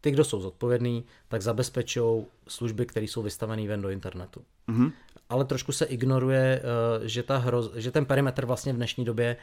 ty, 0.00 0.10
kdo 0.10 0.24
jsou 0.24 0.40
zodpovědní, 0.40 1.04
tak 1.28 1.42
zabezpečují 1.42 2.26
služby, 2.48 2.86
které 2.86 3.06
jsou 3.06 3.22
vystavené 3.22 3.68
ven 3.68 3.82
do 3.82 3.90
internetu. 3.90 4.44
Mm-hmm. 4.68 4.92
Ale 5.28 5.44
trošku 5.44 5.72
se 5.72 5.84
ignoruje, 5.84 6.62
eh, 6.62 7.08
že, 7.08 7.22
ta 7.22 7.38
hroz, 7.38 7.70
že 7.74 7.90
ten 7.90 8.04
perimetr 8.04 8.46
vlastně 8.46 8.72
v 8.72 8.76
dnešní 8.76 9.04
době 9.04 9.36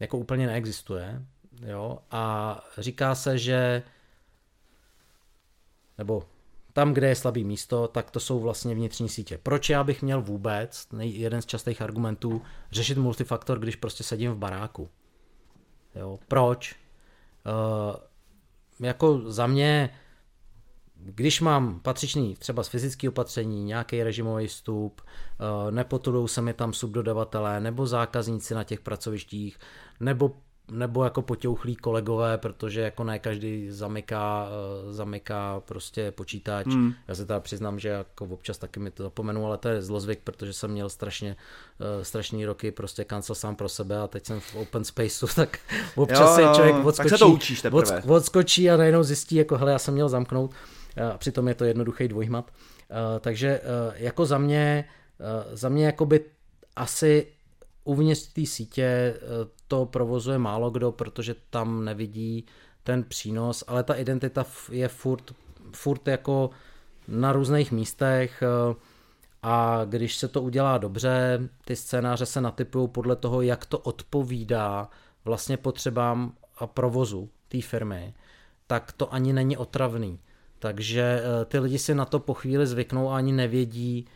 jako 0.00 0.18
úplně 0.18 0.46
neexistuje. 0.46 1.22
Jo? 1.66 1.98
A 2.10 2.64
říká 2.78 3.14
se, 3.14 3.38
že 3.38 3.82
nebo 5.98 6.22
tam, 6.72 6.94
kde 6.94 7.08
je 7.08 7.14
slabý 7.14 7.44
místo, 7.44 7.88
tak 7.88 8.10
to 8.10 8.20
jsou 8.20 8.40
vlastně 8.40 8.74
vnitřní 8.74 9.08
sítě. 9.08 9.38
Proč 9.42 9.70
já 9.70 9.84
bych 9.84 10.02
měl 10.02 10.22
vůbec, 10.22 10.86
jeden 11.00 11.42
z 11.42 11.46
častých 11.46 11.82
argumentů, 11.82 12.42
řešit 12.72 12.98
multifaktor, 12.98 13.58
když 13.58 13.76
prostě 13.76 14.04
sedím 14.04 14.32
v 14.32 14.38
baráku? 14.38 14.88
Jo, 15.94 16.18
proč? 16.28 16.76
Uh, 17.46 17.96
jako 18.80 19.20
za 19.26 19.46
mě, 19.46 19.90
když 20.96 21.40
mám 21.40 21.80
patřičný 21.80 22.36
třeba 22.36 22.62
z 22.62 22.68
fyzického 22.68 23.10
opatření, 23.10 23.64
nějaký 23.64 24.02
režimový 24.02 24.46
vstup, 24.46 25.00
uh, 25.00 25.70
nepotudou 25.70 26.28
se 26.28 26.42
mi 26.42 26.54
tam 26.54 26.72
subdodavatelé 26.72 27.60
nebo 27.60 27.86
zákazníci 27.86 28.54
na 28.54 28.64
těch 28.64 28.80
pracovištích, 28.80 29.58
nebo 30.00 30.36
nebo 30.70 31.04
jako 31.04 31.22
potěuchlí 31.22 31.76
kolegové, 31.76 32.38
protože 32.38 32.80
jako 32.80 33.04
ne 33.04 33.18
každý 33.18 33.70
zamyká, 33.70 34.48
eh, 34.48 34.92
zamyká 34.92 35.60
prostě 35.60 36.10
počítač. 36.10 36.66
Hmm. 36.66 36.94
Já 37.08 37.14
se 37.14 37.26
teda 37.26 37.40
přiznám, 37.40 37.78
že 37.78 37.88
jako 37.88 38.24
občas 38.24 38.58
taky 38.58 38.80
mi 38.80 38.90
to 38.90 39.02
zapomenu, 39.02 39.46
ale 39.46 39.58
to 39.58 39.68
je 39.68 39.82
zlozvyk, 39.82 40.18
protože 40.24 40.52
jsem 40.52 40.70
měl 40.70 40.88
strašně 40.88 41.36
uh, 41.96 42.02
strašný 42.02 42.46
roky 42.46 42.70
prostě 42.70 43.04
kancel 43.04 43.34
sám 43.34 43.56
pro 43.56 43.68
sebe 43.68 43.98
a 43.98 44.06
teď 44.06 44.26
jsem 44.26 44.40
v 44.40 44.54
open 44.54 44.84
spaceu, 44.84 45.26
tak 45.36 45.58
občas 45.94 46.38
jo, 46.38 46.46
se 46.46 46.54
člověk 46.54 46.84
odskočí, 46.84 47.10
tak 47.10 47.18
se 47.18 47.24
to 47.24 47.28
učíš 47.28 47.62
teprve. 47.62 48.02
odskočí 48.02 48.70
a 48.70 48.76
najednou 48.76 49.02
zjistí, 49.02 49.36
jako 49.36 49.56
hele, 49.56 49.72
já 49.72 49.78
jsem 49.78 49.94
měl 49.94 50.08
zamknout 50.08 50.50
a 51.14 51.18
přitom 51.18 51.48
je 51.48 51.54
to 51.54 51.64
jednoduchý 51.64 52.08
dvojhmat. 52.08 52.50
Takže 53.20 53.60
jako 53.94 54.26
za 54.26 54.38
mě, 54.38 54.84
za 55.52 55.68
mě 55.68 55.86
jakoby 55.86 56.24
asi 56.76 57.26
uvnitř 57.84 58.32
té 58.32 58.46
sítě 58.46 59.14
to 59.68 59.86
provozuje 59.86 60.38
málo 60.38 60.70
kdo, 60.70 60.92
protože 60.92 61.34
tam 61.50 61.84
nevidí 61.84 62.46
ten 62.82 63.04
přínos, 63.04 63.64
ale 63.66 63.82
ta 63.82 63.94
identita 63.94 64.46
je 64.70 64.88
furt, 64.88 65.32
furt 65.72 66.08
jako 66.08 66.50
na 67.08 67.32
různých 67.32 67.72
místech 67.72 68.42
eh, 68.42 68.74
a 69.42 69.84
když 69.84 70.16
se 70.16 70.28
to 70.28 70.42
udělá 70.42 70.78
dobře, 70.78 71.40
ty 71.64 71.76
scénáře 71.76 72.26
se 72.26 72.40
natypují 72.40 72.88
podle 72.88 73.16
toho, 73.16 73.42
jak 73.42 73.66
to 73.66 73.78
odpovídá 73.78 74.88
vlastně 75.24 75.56
potřebám 75.56 76.32
a 76.58 76.66
provozu 76.66 77.30
té 77.48 77.62
firmy, 77.62 78.14
tak 78.66 78.92
to 78.92 79.14
ani 79.14 79.32
není 79.32 79.56
otravný. 79.56 80.18
Takže 80.58 81.22
eh, 81.22 81.44
ty 81.44 81.58
lidi 81.58 81.78
si 81.78 81.94
na 81.94 82.04
to 82.04 82.18
po 82.20 82.34
chvíli 82.34 82.66
zvyknou 82.66 83.10
a 83.10 83.16
ani 83.16 83.32
nevědí, 83.32 84.06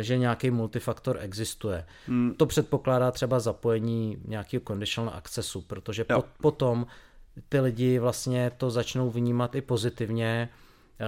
že 0.00 0.18
nějaký 0.18 0.50
multifaktor 0.50 1.18
existuje. 1.20 1.86
Hmm. 2.06 2.34
To 2.36 2.46
předpokládá 2.46 3.10
třeba 3.10 3.40
zapojení 3.40 4.18
nějakého 4.24 4.62
conditional 4.68 5.14
accessu, 5.14 5.60
protože 5.60 6.04
po, 6.04 6.24
potom 6.42 6.86
ty 7.48 7.60
lidi 7.60 7.98
vlastně 7.98 8.50
to 8.56 8.70
začnou 8.70 9.10
vnímat 9.10 9.54
i 9.54 9.60
pozitivně. 9.60 10.48
Eh, 11.00 11.04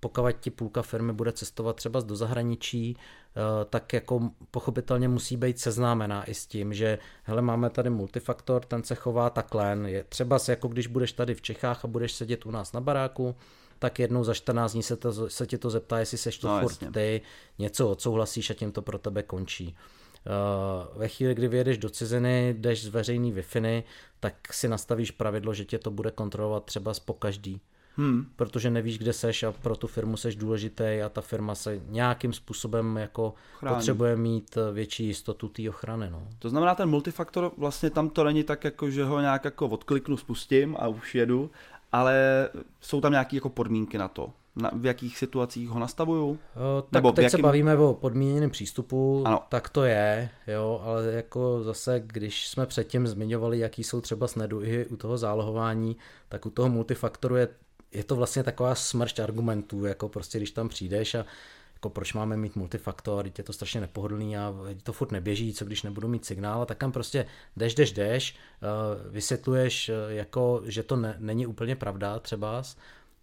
pokud 0.00 0.32
ti 0.40 0.50
půlka 0.50 0.82
firmy 0.82 1.12
bude 1.12 1.32
cestovat 1.32 1.76
třeba 1.76 2.00
do 2.00 2.16
zahraničí, 2.16 2.96
eh, 2.96 3.64
tak 3.64 3.92
jako 3.92 4.30
pochopitelně 4.50 5.08
musí 5.08 5.36
být 5.36 5.58
seznámená 5.58 6.24
i 6.24 6.34
s 6.34 6.46
tím, 6.46 6.74
že 6.74 6.98
hele, 7.22 7.42
máme 7.42 7.70
tady 7.70 7.90
multifaktor, 7.90 8.64
ten 8.64 8.82
se 8.82 8.94
chová 8.94 9.30
takhle. 9.30 9.78
Je 9.86 10.04
třeba 10.04 10.38
jako 10.48 10.68
když 10.68 10.86
budeš 10.86 11.12
tady 11.12 11.34
v 11.34 11.42
Čechách 11.42 11.84
a 11.84 11.88
budeš 11.88 12.12
sedět 12.12 12.46
u 12.46 12.50
nás 12.50 12.72
na 12.72 12.80
baráku, 12.80 13.36
tak 13.80 13.98
jednou 13.98 14.24
za 14.24 14.34
14 14.34 14.72
dní 14.72 14.82
se, 14.82 14.96
to, 14.96 15.30
se 15.30 15.46
tě 15.46 15.58
to 15.58 15.70
zeptá, 15.70 15.98
jestli 15.98 16.18
seš 16.18 16.38
to 16.38 16.48
no, 16.48 16.60
furt 16.60 16.70
jasně. 16.70 16.90
ty, 16.90 17.20
něco 17.58 17.88
odsouhlasíš 17.88 18.50
a 18.50 18.54
tím 18.54 18.72
to 18.72 18.82
pro 18.82 18.98
tebe 18.98 19.22
končí. 19.22 19.76
Uh, 20.26 20.98
ve 20.98 21.08
chvíli, 21.08 21.34
kdy 21.34 21.48
vyjedeš 21.48 21.78
do 21.78 21.90
ciziny, 21.90 22.54
jdeš 22.58 22.84
z 22.84 22.88
veřejný 22.88 23.32
wi 23.32 23.44
tak 24.20 24.52
si 24.52 24.68
nastavíš 24.68 25.10
pravidlo, 25.10 25.54
že 25.54 25.64
tě 25.64 25.78
to 25.78 25.90
bude 25.90 26.10
kontrolovat 26.10 26.64
třeba 26.64 26.92
po 27.04 27.14
každý. 27.14 27.60
Hmm. 27.96 28.26
Protože 28.36 28.70
nevíš, 28.70 28.98
kde 28.98 29.12
seš 29.12 29.42
a 29.42 29.52
pro 29.52 29.76
tu 29.76 29.86
firmu 29.86 30.16
seš 30.16 30.36
důležitý 30.36 30.84
a 31.04 31.08
ta 31.08 31.20
firma 31.20 31.54
se 31.54 31.80
nějakým 31.88 32.32
způsobem 32.32 32.96
jako 32.96 33.34
Chrání. 33.58 33.76
potřebuje 33.76 34.16
mít 34.16 34.58
větší 34.72 35.06
jistotu 35.06 35.48
té 35.48 35.70
ochrany. 35.70 36.10
No. 36.10 36.28
To 36.38 36.48
znamená, 36.48 36.74
ten 36.74 36.88
multifaktor 36.88 37.52
vlastně 37.56 37.90
tam 37.90 38.10
to 38.10 38.24
není 38.24 38.44
tak, 38.44 38.64
jako, 38.64 38.90
že 38.90 39.04
ho 39.04 39.20
nějak 39.20 39.44
jako 39.44 39.68
odkliknu, 39.68 40.16
spustím 40.16 40.76
a 40.78 40.88
už 40.88 41.14
jedu, 41.14 41.50
ale 41.92 42.48
jsou 42.80 43.00
tam 43.00 43.12
nějaké 43.12 43.36
jako 43.36 43.48
podmínky 43.48 43.98
na 43.98 44.08
to. 44.08 44.32
Na, 44.56 44.70
v 44.74 44.86
jakých 44.86 45.18
situacích 45.18 45.68
ho 45.68 45.78
nastavují? 45.78 46.38
tak 46.82 46.92
Nebo 46.92 47.12
teď 47.12 47.22
jakým... 47.22 47.38
se 47.38 47.42
bavíme 47.42 47.76
o 47.76 47.94
podmíněném 47.94 48.50
přístupu, 48.50 49.22
ano. 49.26 49.42
tak 49.48 49.68
to 49.68 49.84
je, 49.84 50.30
jo, 50.46 50.80
ale 50.84 51.06
jako 51.06 51.62
zase, 51.62 52.02
když 52.06 52.48
jsme 52.48 52.66
předtím 52.66 53.06
zmiňovali, 53.06 53.58
jaký 53.58 53.84
jsou 53.84 54.00
třeba 54.00 54.28
sneduhy 54.28 54.86
u 54.86 54.96
toho 54.96 55.18
zálohování, 55.18 55.96
tak 56.28 56.46
u 56.46 56.50
toho 56.50 56.68
multifaktoru 56.68 57.36
je, 57.36 57.48
je 57.92 58.04
to 58.04 58.16
vlastně 58.16 58.42
taková 58.42 58.74
smršť 58.74 59.18
argumentů, 59.18 59.84
jako 59.84 60.08
prostě 60.08 60.38
když 60.38 60.50
tam 60.50 60.68
přijdeš 60.68 61.14
a 61.14 61.24
jako 61.80 61.90
proč 61.90 62.12
máme 62.12 62.36
mít 62.36 62.56
multifaktor, 62.56 63.26
je 63.38 63.44
to 63.44 63.52
strašně 63.52 63.80
nepohodlný 63.80 64.36
a 64.36 64.54
to 64.82 64.92
furt 64.92 65.12
neběží, 65.12 65.54
co 65.54 65.64
když 65.64 65.82
nebudu 65.82 66.08
mít 66.08 66.24
signál, 66.24 66.66
tak 66.66 66.78
tam 66.78 66.92
prostě 66.92 67.26
jdeš, 67.56 67.74
jdeš, 67.74 67.92
jdeš, 67.92 68.36
eh, 68.36 69.10
vysvětluješ, 69.10 69.88
eh, 69.88 69.94
jako, 70.08 70.62
že 70.64 70.82
to 70.82 70.96
ne, 70.96 71.16
není 71.18 71.46
úplně 71.46 71.76
pravda 71.76 72.18
třeba 72.18 72.62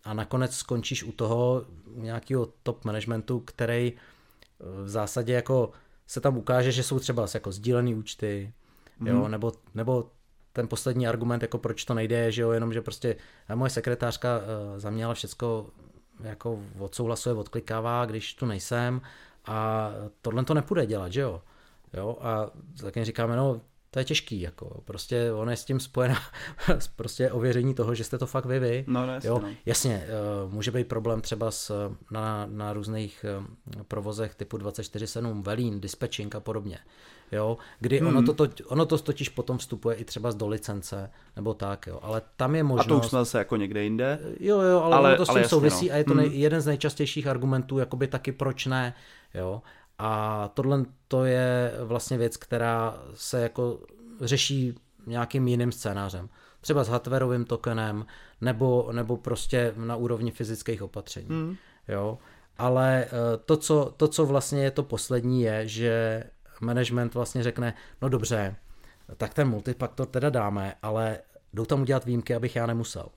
a 0.04 0.14
nakonec 0.14 0.56
skončíš 0.56 1.04
u 1.04 1.12
toho 1.12 1.66
nějakého 1.96 2.50
top 2.64 2.86
managementu, 2.86 3.40
který 3.40 3.94
eh, 3.94 4.84
v 4.84 4.90
zásadě 4.90 5.34
jako 5.34 5.72
se 6.08 6.22
tam 6.22 6.38
ukáže, 6.38 6.72
že 6.72 6.84
jsou 6.84 7.00
třeba 7.00 7.28
jako 7.34 7.52
sdílený 7.52 7.96
účty, 7.96 8.54
mm. 9.00 9.08
jo, 9.08 9.22
mhm. 9.22 9.32
nebo, 9.32 9.52
nebo 9.76 10.12
ten 10.54 10.68
poslední 10.68 11.08
argument, 11.08 11.42
jako 11.42 11.58
proč 11.58 11.86
to 11.86 11.94
nejde, 11.94 12.32
že 12.32 12.42
jo, 12.42 12.52
jenom, 12.52 12.74
že 12.74 12.82
prostě 12.82 13.16
moje 13.56 13.70
sekretářka 13.70 14.38
uh, 14.38 14.80
zaměla 14.80 15.14
všecko 15.14 15.70
jako 16.24 16.60
odsouhlasuje, 16.80 17.36
odklikává, 17.36 18.06
když 18.06 18.34
tu 18.34 18.46
nejsem 18.46 19.02
a 19.46 19.90
tohle 20.22 20.46
to 20.46 20.54
nepůjde 20.54 20.86
dělat, 20.86 21.14
že 21.14 21.22
jo? 21.22 21.42
jo? 21.94 22.18
A 22.22 22.50
tak 22.82 22.96
jim 22.96 23.06
říkáme, 23.06 23.36
no 23.36 23.62
to 23.92 24.00
je 24.00 24.06
těžký, 24.06 24.42
jako 24.42 24.82
prostě 24.86 25.32
ono 25.32 25.52
je 25.52 25.58
s 25.58 25.66
tím 25.66 25.80
spojená 25.80 26.20
prostě 26.96 27.32
ověření 27.32 27.74
toho, 27.74 27.96
že 27.96 28.04
jste 28.04 28.18
to 28.18 28.28
fakt 28.28 28.46
vy, 28.46 28.60
vy. 28.60 28.86
No, 28.88 29.06
no, 29.06 29.14
jasně, 29.14 29.30
jo? 29.30 29.40
no. 29.44 29.50
jasně, 29.66 30.08
uh, 30.46 30.54
může 30.54 30.72
být 30.72 30.88
problém 30.88 31.22
třeba 31.22 31.52
s, 31.52 31.96
na, 32.12 32.46
na 32.46 32.74
různých 32.74 33.26
uh, 33.76 33.84
provozech 33.84 34.36
typu 34.36 34.58
24-7, 34.58 35.42
Velín, 35.42 35.82
dispatching 35.82 36.36
a 36.36 36.40
podobně 36.40 36.80
jo, 37.32 37.58
kdy 37.80 38.00
hmm. 38.00 38.08
ono, 38.08 38.24
to, 38.24 38.34
to, 38.34 38.48
ono 38.68 38.86
to 38.86 38.98
totiž 38.98 39.30
potom 39.30 39.58
vstupuje 39.58 39.96
i 39.96 40.06
třeba 40.06 40.32
do 40.32 40.48
licence, 40.48 41.12
nebo 41.36 41.54
tak, 41.54 41.88
jo, 41.88 42.00
ale 42.02 42.22
tam 42.38 42.56
je 42.56 42.64
možnost... 42.64 42.86
A 42.86 42.90
to 42.90 42.98
už 42.98 43.06
jsme 43.06 43.26
se 43.26 43.38
jako 43.38 43.56
někde 43.56 43.84
jinde. 43.84 44.20
Jo, 44.40 44.62
jo, 44.62 44.82
ale, 44.82 44.96
ale 44.96 45.10
ono 45.10 45.18
to 45.18 45.26
s 45.26 45.30
tím 45.30 45.38
jasně, 45.38 45.50
souvisí 45.50 45.88
no. 45.88 45.94
a 45.94 45.98
je 45.98 46.04
to 46.04 46.14
hmm. 46.14 46.22
nej, 46.22 46.40
jeden 46.40 46.62
z 46.62 46.66
nejčastějších 46.66 47.28
argumentů, 47.28 47.78
jakoby 47.78 48.08
taky 48.08 48.32
proč 48.32 48.66
ne, 48.66 48.94
jo, 49.34 49.62
a 49.98 50.48
tohle 50.54 50.86
to 51.08 51.26
je 51.26 51.74
vlastně 51.84 52.18
věc, 52.18 52.38
která 52.38 53.04
se 53.14 53.42
jako 53.42 53.80
řeší 54.22 54.76
nějakým 55.08 55.48
jiným 55.48 55.72
scénářem. 55.72 56.30
Třeba 56.62 56.84
s 56.84 56.88
hardwareovým 56.88 57.46
tokenem, 57.46 58.06
nebo, 58.42 58.90
nebo 58.92 59.18
prostě 59.18 59.74
na 59.78 59.96
úrovni 59.96 60.32
fyzických 60.32 60.84
opatření. 60.84 61.28
Hmm. 61.30 61.56
Jo? 61.88 62.18
Ale 62.58 63.06
eh, 63.06 63.10
to 63.46 63.58
co, 63.58 63.94
to, 63.98 64.08
co 64.08 64.26
vlastně 64.26 64.64
je 64.64 64.72
to 64.72 64.84
poslední, 64.84 65.42
je, 65.42 65.68
že 65.68 66.24
management 66.62 67.14
vlastně 67.14 67.44
řekne, 67.44 67.74
no 68.02 68.10
dobře, 68.10 68.56
tak 69.18 69.34
ten 69.34 69.48
multifaktor 69.48 70.08
teda 70.08 70.30
dáme, 70.30 70.76
ale 70.82 71.20
jdou 71.54 71.66
tam 71.66 71.82
udělat 71.82 72.06
výjimky, 72.06 72.36
abych 72.36 72.56
já 72.56 72.66
nemusel. 72.66 73.10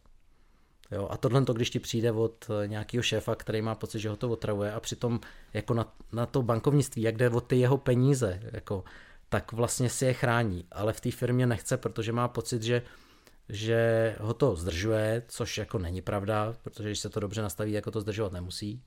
Jo, 0.91 1.09
a 1.11 1.17
tohle 1.17 1.45
to, 1.45 1.53
když 1.53 1.71
ti 1.71 1.79
přijde 1.79 2.13
od 2.13 2.51
nějakého 2.67 3.03
šéfa, 3.03 3.35
který 3.35 3.63
má 3.63 3.75
pocit, 3.75 3.99
že 3.99 4.09
ho 4.09 4.17
to 4.17 4.29
otravuje 4.29 4.73
a 4.73 4.81
přitom 4.81 5.21
jako 5.53 5.75
na, 5.75 5.93
na 6.13 6.27
to 6.27 6.43
bankovnictví, 6.43 7.03
jak 7.03 7.17
jde 7.17 7.31
o 7.31 7.41
ty 7.41 7.57
jeho 7.57 7.79
peníze, 7.79 8.41
jako, 8.53 8.85
tak 9.29 9.53
vlastně 9.53 9.91
si 9.91 10.05
je 10.05 10.13
chrání, 10.13 10.65
ale 10.73 10.93
v 10.93 11.01
té 11.01 11.11
firmě 11.11 11.47
nechce, 11.47 11.77
protože 11.77 12.13
má 12.13 12.29
pocit, 12.29 12.63
že 12.63 12.83
že 13.53 14.17
ho 14.21 14.35
to 14.35 14.57
zdržuje, 14.57 15.23
což 15.29 15.59
jako 15.59 15.79
není 15.79 16.03
pravda, 16.03 16.55
protože 16.63 16.89
když 16.89 16.99
se 16.99 17.09
to 17.09 17.21
dobře 17.21 17.43
nastaví, 17.43 17.73
jako 17.73 17.91
to 17.91 18.01
zdržovat 18.01 18.33
nemusí 18.33 18.83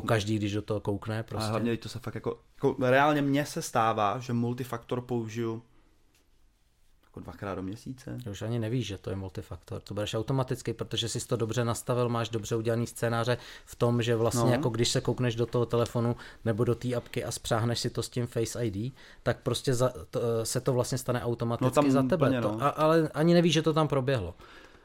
po 0.00 0.06
každý, 0.06 0.36
když 0.36 0.52
do 0.52 0.62
toho 0.62 0.80
koukne. 0.80 1.22
Prostě. 1.22 1.46
A 1.46 1.50
hlavně 1.50 1.76
to 1.76 1.88
se 1.88 1.98
fakt 1.98 2.14
jako, 2.14 2.40
jako, 2.56 2.76
reálně 2.80 3.22
mně 3.22 3.46
se 3.46 3.62
stává, 3.62 4.18
že 4.18 4.32
multifaktor 4.32 5.00
použiju 5.00 5.62
jako 7.18 7.20
dvakrát 7.20 7.54
do 7.54 7.62
měsíce. 7.62 8.18
Už 8.30 8.42
ani 8.42 8.58
nevíš, 8.58 8.86
že 8.86 8.98
to 8.98 9.10
je 9.10 9.16
multifaktor. 9.16 9.80
To 9.80 9.94
bereš 9.94 10.14
automaticky, 10.14 10.72
protože 10.72 11.08
jsi 11.08 11.26
to 11.26 11.36
dobře 11.36 11.64
nastavil, 11.64 12.08
máš 12.08 12.28
dobře 12.28 12.56
udělaný 12.56 12.86
scénáře 12.86 13.38
v 13.64 13.76
tom, 13.76 14.02
že 14.02 14.16
vlastně 14.16 14.44
no. 14.44 14.52
jako 14.52 14.68
když 14.68 14.88
se 14.88 15.00
koukneš 15.00 15.34
do 15.34 15.46
toho 15.46 15.66
telefonu 15.66 16.16
nebo 16.44 16.64
do 16.64 16.74
té 16.74 16.94
apky 16.94 17.24
a 17.24 17.30
spřáhneš 17.30 17.78
si 17.78 17.90
to 17.90 18.02
s 18.02 18.08
tím 18.08 18.26
Face 18.26 18.66
ID, 18.66 18.94
tak 19.22 19.40
prostě 19.42 19.74
za, 19.74 19.92
to, 20.10 20.20
se 20.42 20.60
to 20.60 20.72
vlastně 20.72 20.98
stane 20.98 21.22
automaticky 21.22 21.64
no 21.64 21.82
tam 21.82 21.90
za 21.90 22.02
tebe. 22.02 22.16
Plně, 22.16 22.40
no. 22.40 22.48
to, 22.50 22.62
a, 22.62 22.68
ale 22.68 23.08
ani 23.14 23.34
nevíš, 23.34 23.52
že 23.52 23.62
to 23.62 23.72
tam 23.72 23.88
proběhlo. 23.88 24.34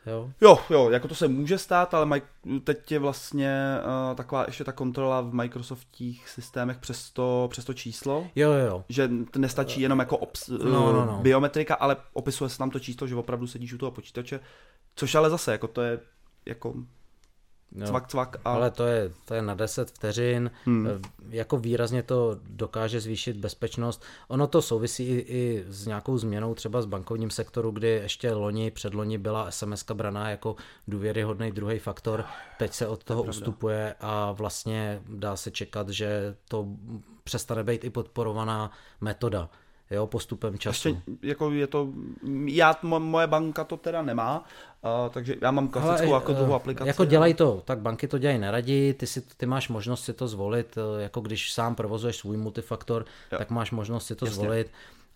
Jo? 0.05 0.31
jo, 0.41 0.59
jo, 0.69 0.89
jako 0.89 1.07
to 1.07 1.15
se 1.15 1.27
může 1.27 1.57
stát, 1.57 1.93
ale 1.93 2.21
teď 2.63 2.91
je 2.91 2.99
vlastně 2.99 3.77
uh, 3.85 4.15
taková 4.15 4.43
ještě 4.47 4.63
ta 4.63 4.71
kontrola 4.71 5.21
v 5.21 5.33
Microsoftích 5.33 6.29
systémech 6.29 6.77
přes 6.77 7.09
to, 7.09 7.47
přes 7.51 7.65
to 7.65 7.73
číslo. 7.73 8.27
Jo, 8.35 8.51
jo. 8.51 8.85
Že 8.89 9.09
nestačí 9.37 9.81
jenom 9.81 9.99
jako 9.99 10.17
obs- 10.17 10.63
no, 10.63 10.93
no, 10.93 11.05
no. 11.05 11.19
biometrika, 11.21 11.75
ale 11.75 11.95
opisuje 12.13 12.49
se 12.49 12.57
tam 12.57 12.69
to 12.69 12.79
číslo, 12.79 13.07
že 13.07 13.15
opravdu 13.15 13.47
sedíš 13.47 13.73
u 13.73 13.77
toho 13.77 13.91
počítače, 13.91 14.39
což 14.95 15.15
ale 15.15 15.29
zase, 15.29 15.51
jako 15.51 15.67
to 15.67 15.81
je 15.81 15.99
jako 16.45 16.73
no. 17.71 17.87
cvak, 17.87 18.07
cvak. 18.07 18.35
A... 18.45 18.53
Ale 18.53 18.71
to 18.71 18.85
je, 18.85 19.11
to 19.25 19.33
je 19.33 19.41
na 19.41 19.53
10 19.53 19.91
vteřin, 19.91 20.51
hmm. 20.65 20.87
jako 21.29 21.57
výrazně 21.57 22.03
to 22.03 22.37
dokáže 22.43 22.99
zvýšit 22.99 23.37
bezpečnost. 23.37 24.03
Ono 24.27 24.47
to 24.47 24.61
souvisí 24.61 25.03
i, 25.03 25.19
i 25.19 25.65
s 25.67 25.87
nějakou 25.87 26.17
změnou 26.17 26.55
třeba 26.55 26.81
s 26.81 26.85
bankovním 26.85 27.29
sektoru, 27.29 27.71
kdy 27.71 27.87
ještě 27.87 28.31
loni, 28.31 28.71
předloni 28.71 29.17
byla 29.17 29.51
SMS 29.51 29.85
braná 29.93 30.29
jako 30.29 30.55
důvěryhodný 30.87 31.51
druhý 31.51 31.79
faktor. 31.79 32.25
Teď 32.57 32.73
se 32.73 32.87
od 32.87 33.03
toho 33.03 33.23
to 33.23 33.29
ustupuje 33.29 33.95
a 33.99 34.31
vlastně 34.31 35.01
dá 35.07 35.35
se 35.35 35.51
čekat, 35.51 35.89
že 35.89 36.35
to 36.47 36.67
přestane 37.23 37.63
být 37.63 37.83
i 37.83 37.89
podporovaná 37.89 38.71
metoda 39.01 39.49
jo, 39.93 40.07
postupem 40.07 40.57
času. 40.57 40.89
Ještě, 40.89 41.01
jako 41.21 41.51
je 41.51 41.67
to, 41.67 41.89
já, 42.45 42.75
moje 42.81 43.27
banka 43.27 43.63
to 43.63 43.77
teda 43.77 44.01
nemá, 44.01 44.45
uh, 44.81 45.09
takže 45.09 45.35
já 45.41 45.51
mám 45.51 45.67
klasickou 45.67 46.13
Ale, 46.13 46.21
jako 46.21 46.33
tu 46.33 46.53
aplikaci. 46.53 46.87
Jako 46.87 47.05
dělají 47.05 47.33
to, 47.33 47.61
tak 47.65 47.79
banky 47.79 48.07
to 48.07 48.17
dělají 48.17 48.39
neradi, 48.39 48.93
ty, 48.93 49.07
si, 49.07 49.21
ty 49.21 49.45
máš 49.45 49.69
možnost 49.69 50.03
si 50.03 50.13
to 50.13 50.27
zvolit, 50.27 50.77
eh, 50.77 51.01
jako 51.01 51.21
když 51.21 51.53
sám 51.53 51.75
provozuješ 51.75 52.15
svůj 52.15 52.37
multifaktor, 52.37 53.05
jo. 53.31 53.37
tak 53.37 53.49
máš 53.49 53.71
možnost 53.71 54.05
si 54.05 54.15
to 54.15 54.25
Jasně. 54.25 54.35
zvolit. 54.35 54.71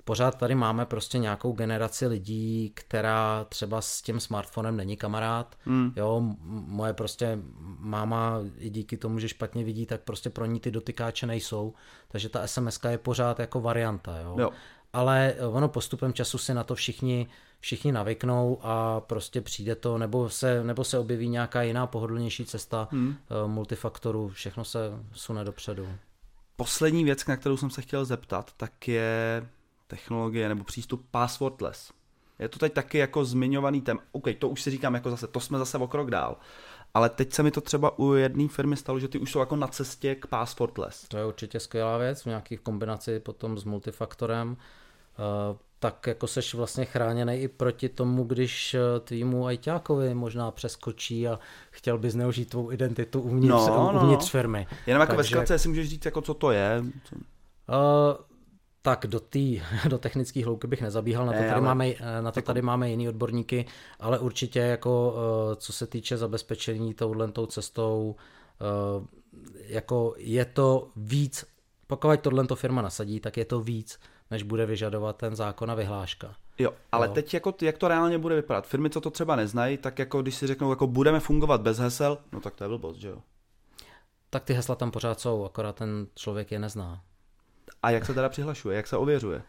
Pořád 0.08 0.38
tady 0.38 0.56
máme 0.56 0.86
prostě 0.86 1.18
nějakou 1.18 1.52
generaci 1.52 2.08
lidí, 2.08 2.72
která 2.74 3.46
třeba 3.50 3.82
s 3.82 4.02
tím 4.02 4.20
smartfonem 4.20 4.78
není 4.78 4.98
kamarád. 4.98 5.56
Hmm. 5.66 5.94
Jo, 5.96 6.22
moje 6.68 6.94
prostě 6.94 7.40
máma 7.80 8.40
i 8.58 8.70
díky 8.70 8.98
tomu, 8.98 9.20
že 9.20 9.30
špatně 9.30 9.64
vidí, 9.64 9.86
tak 9.86 10.02
prostě 10.02 10.30
pro 10.30 10.46
ní 10.46 10.60
ty 10.60 10.72
dotykáče 10.72 11.28
nejsou. 11.28 11.74
Takže 12.08 12.30
ta 12.30 12.48
SMS 12.48 12.80
je 12.90 12.98
pořád 12.98 13.40
jako 13.40 13.62
varianta. 13.62 14.20
Jo. 14.20 14.36
jo. 14.40 14.50
Ale 14.94 15.36
ono 15.50 15.70
postupem 15.70 16.14
času 16.14 16.38
si 16.38 16.54
na 16.54 16.64
to 16.64 16.76
všichni 16.76 17.28
všichni 17.60 17.92
navyknou 17.92 18.60
a 18.62 19.00
prostě 19.00 19.42
přijde 19.42 19.76
to, 19.76 19.98
nebo 19.98 20.30
se, 20.30 20.64
nebo 20.64 20.84
se 20.84 21.00
objeví 21.00 21.30
nějaká 21.30 21.62
jiná 21.62 21.88
pohodlnější 21.88 22.46
cesta 22.46 22.88
hmm. 22.92 23.16
Eh, 23.30 23.48
multifaktoru, 23.48 24.30
všechno 24.30 24.66
se 24.66 24.80
sune 25.14 25.44
dopředu. 25.44 25.88
Poslední 26.56 27.04
věc, 27.04 27.26
na 27.26 27.38
kterou 27.38 27.58
jsem 27.58 27.70
se 27.70 27.82
chtěl 27.82 28.06
zeptat, 28.06 28.52
tak 28.58 28.88
je 28.88 29.48
technologie 29.88 30.50
nebo 30.50 30.64
přístup 30.64 31.06
passwordless. 31.12 31.92
Je 32.40 32.50
to 32.50 32.60
teď 32.60 32.74
taky 32.74 32.98
jako 32.98 33.26
zmiňovaný 33.26 33.82
tém. 33.82 34.00
OK, 34.12 34.26
to 34.40 34.50
už 34.50 34.62
si 34.62 34.72
říkám 34.72 34.94
jako 34.94 35.10
zase, 35.10 35.28
to 35.28 35.40
jsme 35.40 35.58
zase 35.58 35.78
o 35.78 35.88
krok 35.88 36.12
dál. 36.12 36.38
Ale 36.94 37.10
teď 37.10 37.34
se 37.34 37.44
mi 37.44 37.52
to 37.52 37.62
třeba 37.62 38.00
u 38.00 38.14
jedné 38.14 38.48
firmy 38.48 38.78
stalo, 38.78 39.00
že 39.00 39.08
ty 39.08 39.20
už 39.20 39.32
jsou 39.32 39.40
jako 39.40 39.56
na 39.56 39.68
cestě 39.68 40.16
k 40.16 40.28
passwordless. 40.28 41.08
To 41.08 41.18
je 41.18 41.26
určitě 41.26 41.60
skvělá 41.60 41.98
věc, 41.98 42.22
v 42.22 42.26
nějakých 42.26 42.60
kombinaci 42.60 43.20
potom 43.20 43.58
s 43.58 43.64
multifaktorem. 43.64 44.58
Uh, 45.50 45.58
tak 45.80 46.08
jako 46.08 46.28
seš 46.28 46.54
vlastně 46.54 46.86
chráněný 46.86 47.36
i 47.36 47.48
proti 47.48 47.90
tomu, 47.90 48.24
když 48.24 48.74
eh, 48.74 49.00
tvýmu 49.00 49.46
ajťákovi 49.46 50.14
možná 50.14 50.52
přeskočí 50.52 51.28
a 51.28 51.40
chtěl 51.72 51.98
by 51.98 52.10
zneužít 52.10 52.50
tvou 52.50 52.72
identitu 52.72 53.22
uvnitř, 53.22 53.68
no, 53.68 53.92
no. 53.94 54.02
uvnitř 54.04 54.30
firmy. 54.30 54.68
Jenom 54.88 55.02
jako 55.02 55.16
Takže... 55.16 55.18
ve 55.18 55.24
zkratce, 55.24 55.54
jestli 55.54 55.70
můžeš 55.70 55.90
říct, 55.90 56.06
jako 56.06 56.22
co 56.22 56.34
to 56.34 56.52
je. 56.52 56.84
Uh, 56.84 58.27
tak 58.88 59.08
do, 59.08 59.20
tý, 59.20 59.62
do 59.90 59.98
technických 59.98 60.46
hloubky 60.46 60.68
bych 60.68 60.82
nezabíhal, 60.82 61.26
na 61.26 61.32
to, 61.32 61.38
tady, 61.38 61.50
ale... 61.50 61.62
máme, 61.62 61.88
eh, 61.88 62.22
na 62.22 62.32
to 62.32 62.42
tady 62.42 62.62
máme 62.62 62.90
jiný 62.90 63.10
odborníky, 63.10 63.66
ale 64.00 64.20
určitě 64.20 64.60
jako 64.60 65.16
eh, 65.18 65.56
co 65.56 65.74
se 65.74 65.88
týče 65.88 66.18
zabezpečení 66.18 66.94
touhle 66.94 67.32
cestou, 67.48 68.16
eh, 68.62 69.08
jako 69.68 70.14
je 70.18 70.46
to 70.46 70.88
víc, 70.96 71.46
pokud 71.88 72.20
tohle 72.22 72.46
firma 72.56 72.82
nasadí, 72.82 73.20
tak 73.20 73.38
je 73.38 73.46
to 73.46 73.60
víc, 73.60 74.00
než 74.32 74.44
bude 74.44 74.66
vyžadovat 74.66 75.18
ten 75.18 75.36
zákon 75.36 75.72
a 75.72 75.76
vyhláška. 75.76 76.36
Jo, 76.60 76.74
ale 76.92 77.08
jo. 77.08 77.14
teď 77.14 77.34
jako, 77.34 77.54
jak 77.62 77.78
to 77.78 77.88
reálně 77.88 78.18
bude 78.18 78.36
vypadat? 78.36 78.68
Firmy, 78.68 78.90
co 78.90 79.02
to 79.02 79.10
třeba 79.10 79.36
neznají, 79.36 79.78
tak 79.78 80.00
jako 80.00 80.22
když 80.22 80.36
si 80.36 80.48
řeknou, 80.48 80.70
jako 80.70 80.88
budeme 80.88 81.20
fungovat 81.20 81.62
bez 81.62 81.78
hesel, 81.78 82.18
no 82.32 82.42
tak 82.42 82.56
to 82.56 82.64
je 82.64 82.68
blbost, 82.68 82.98
že 82.98 83.08
jo? 83.08 83.22
Tak 84.30 84.44
ty 84.44 84.54
hesla 84.54 84.76
tam 84.76 84.92
pořád 84.92 85.20
jsou, 85.20 85.46
akorát 85.46 85.76
ten 85.76 86.08
člověk 86.16 86.52
je 86.52 86.60
nezná. 86.60 87.02
A 87.84 87.90
jak 87.90 88.06
se 88.06 88.14
teda 88.14 88.30
přihlašuje, 88.30 88.78
jak 88.78 88.88
se 88.88 88.98
ověřuje? 88.98 89.42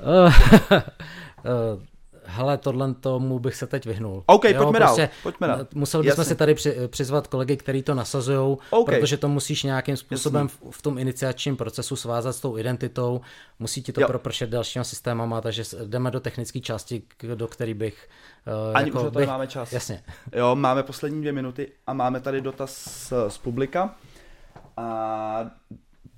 Hele, 2.24 2.58
tohle 2.58 2.94
tomu 2.94 3.38
bych 3.38 3.54
se 3.54 3.66
teď 3.66 3.86
vyhnul. 3.86 4.22
OK, 4.26 4.44
jo, 4.44 4.64
pojďme 4.64 4.78
prostě 4.78 5.00
dál. 5.00 5.10
Pojďme 5.22 5.46
dál. 5.46 5.66
Museli 5.74 6.04
bychom 6.04 6.24
si 6.24 6.36
tady 6.36 6.54
při, 6.54 6.76
přizvat 6.88 7.26
kolegy, 7.26 7.56
kteří 7.56 7.82
to 7.82 7.94
nasazují, 7.94 8.56
okay. 8.70 8.98
protože 8.98 9.16
to 9.16 9.28
musíš 9.28 9.62
nějakým 9.62 9.96
způsobem 9.96 10.48
v, 10.48 10.58
v 10.70 10.82
tom 10.82 10.98
iniciačním 10.98 11.56
procesu 11.56 11.96
svázat 11.96 12.36
s 12.36 12.40
tou 12.40 12.58
identitou, 12.58 13.20
musí 13.58 13.82
ti 13.82 13.92
to 13.92 14.00
jo. 14.00 14.06
propršet 14.06 14.50
dalšíma 14.50 14.84
systémama, 14.84 15.40
takže 15.40 15.62
jdeme 15.86 16.10
do 16.10 16.20
technické 16.20 16.60
části, 16.60 17.02
do 17.34 17.48
které 17.48 17.74
bych... 17.74 18.08
Uh, 18.70 18.76
Ani 18.76 18.88
jako 18.88 19.02
už 19.02 19.12
bych, 19.12 19.28
máme 19.28 19.46
čas. 19.46 19.72
Jasně. 19.72 20.02
Jo, 20.34 20.56
máme 20.56 20.82
poslední 20.82 21.20
dvě 21.20 21.32
minuty 21.32 21.72
a 21.86 21.92
máme 21.92 22.20
tady 22.20 22.40
dotaz 22.40 22.74
z, 22.74 23.12
z 23.28 23.38
publika. 23.38 23.94
A 24.76 25.50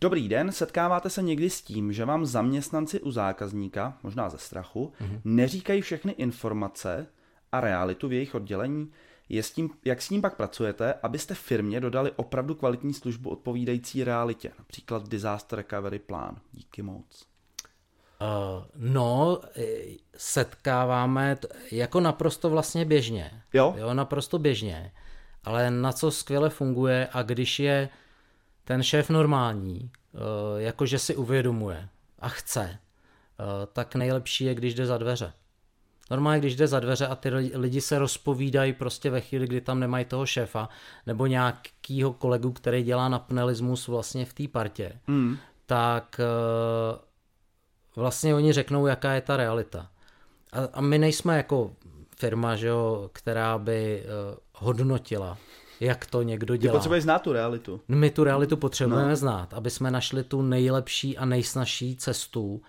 Dobrý 0.03 0.28
den, 0.28 0.53
setkáváte 0.53 1.11
se 1.11 1.22
někdy 1.22 1.50
s 1.50 1.62
tím, 1.62 1.92
že 1.92 2.05
vám 2.05 2.26
zaměstnanci 2.26 3.00
u 3.00 3.11
zákazníka, 3.11 3.98
možná 4.03 4.28
ze 4.28 4.38
strachu, 4.38 4.92
mm-hmm. 5.00 5.20
neříkají 5.24 5.80
všechny 5.82 6.12
informace 6.12 7.07
a 7.53 7.61
realitu 7.61 8.09
v 8.09 8.12
jejich 8.12 8.34
oddělení? 8.34 8.92
Je 9.28 9.42
s 9.42 9.50
tím, 9.50 9.70
jak 9.84 10.03
s 10.03 10.11
ním 10.11 10.20
pak 10.20 10.36
pracujete, 10.36 10.94
abyste 11.03 11.34
firmě 11.34 11.80
dodali 11.80 12.12
opravdu 12.16 12.55
kvalitní 12.55 12.94
službu 12.94 13.30
odpovídající 13.30 14.05
realitě? 14.05 14.50
Například 14.59 15.09
Disaster 15.09 15.57
Recovery 15.57 15.98
Plán. 15.98 16.36
Díky 16.53 16.82
moc. 16.82 17.26
Uh, 18.20 18.64
no, 18.76 19.40
e, 19.57 19.64
setkáváme 20.16 21.36
t- 21.36 21.48
jako 21.72 22.00
naprosto 22.00 22.50
vlastně 22.50 22.84
běžně. 22.84 23.30
Jo? 23.53 23.74
Jo, 23.78 23.94
naprosto 23.94 24.38
běžně. 24.38 24.92
Ale 25.44 25.70
na 25.70 25.92
co 25.92 26.11
skvěle 26.11 26.50
funguje 26.50 27.09
a 27.12 27.22
když 27.22 27.61
je 27.61 27.88
ten 28.64 28.82
šéf 28.82 29.10
normální, 29.10 29.90
eh, 30.14 30.18
jakože 30.62 30.98
si 30.98 31.16
uvědomuje 31.16 31.88
a 32.18 32.28
chce, 32.28 32.62
eh, 32.70 33.44
tak 33.72 33.94
nejlepší 33.94 34.44
je, 34.44 34.54
když 34.54 34.74
jde 34.74 34.86
za 34.86 34.98
dveře. 34.98 35.32
Normálně, 36.10 36.40
když 36.40 36.56
jde 36.56 36.66
za 36.66 36.80
dveře 36.80 37.06
a 37.06 37.14
ty 37.14 37.28
lidi 37.54 37.80
se 37.80 37.98
rozpovídají 37.98 38.72
prostě 38.72 39.10
ve 39.10 39.20
chvíli, 39.20 39.46
kdy 39.46 39.60
tam 39.60 39.80
nemají 39.80 40.04
toho 40.04 40.26
šéfa, 40.26 40.68
nebo 41.06 41.26
nějakýho 41.26 42.12
kolegu, 42.12 42.52
který 42.52 42.82
dělá 42.82 43.08
napnelismus 43.08 43.88
vlastně 43.88 44.24
v 44.24 44.32
té 44.32 44.48
partě, 44.48 45.00
mm. 45.06 45.36
tak 45.66 46.20
eh, 46.20 46.98
vlastně 47.96 48.34
oni 48.34 48.52
řeknou, 48.52 48.86
jaká 48.86 49.12
je 49.12 49.20
ta 49.20 49.36
realita. 49.36 49.90
A, 50.52 50.68
a 50.72 50.80
my 50.80 50.98
nejsme 50.98 51.36
jako 51.36 51.72
firma, 52.16 52.56
že 52.56 52.66
jo, 52.66 53.10
která 53.12 53.58
by 53.58 54.04
hodnotila 54.54 55.38
jak 55.83 56.07
to 56.07 56.22
někdo 56.22 56.57
dělá. 56.57 56.72
Ty 56.72 56.76
potřebuješ 56.76 57.03
znát 57.03 57.22
tu 57.22 57.33
realitu. 57.33 57.80
My 57.89 58.11
tu 58.11 58.24
realitu 58.24 58.57
potřebujeme 58.57 59.11
no. 59.11 59.16
znát, 59.16 59.55
aby 59.55 59.70
jsme 59.70 59.91
našli 59.91 60.24
tu 60.24 60.43
nejlepší 60.43 61.18
a 61.18 61.24
nejsnažší 61.24 61.97
cestu, 61.97 62.62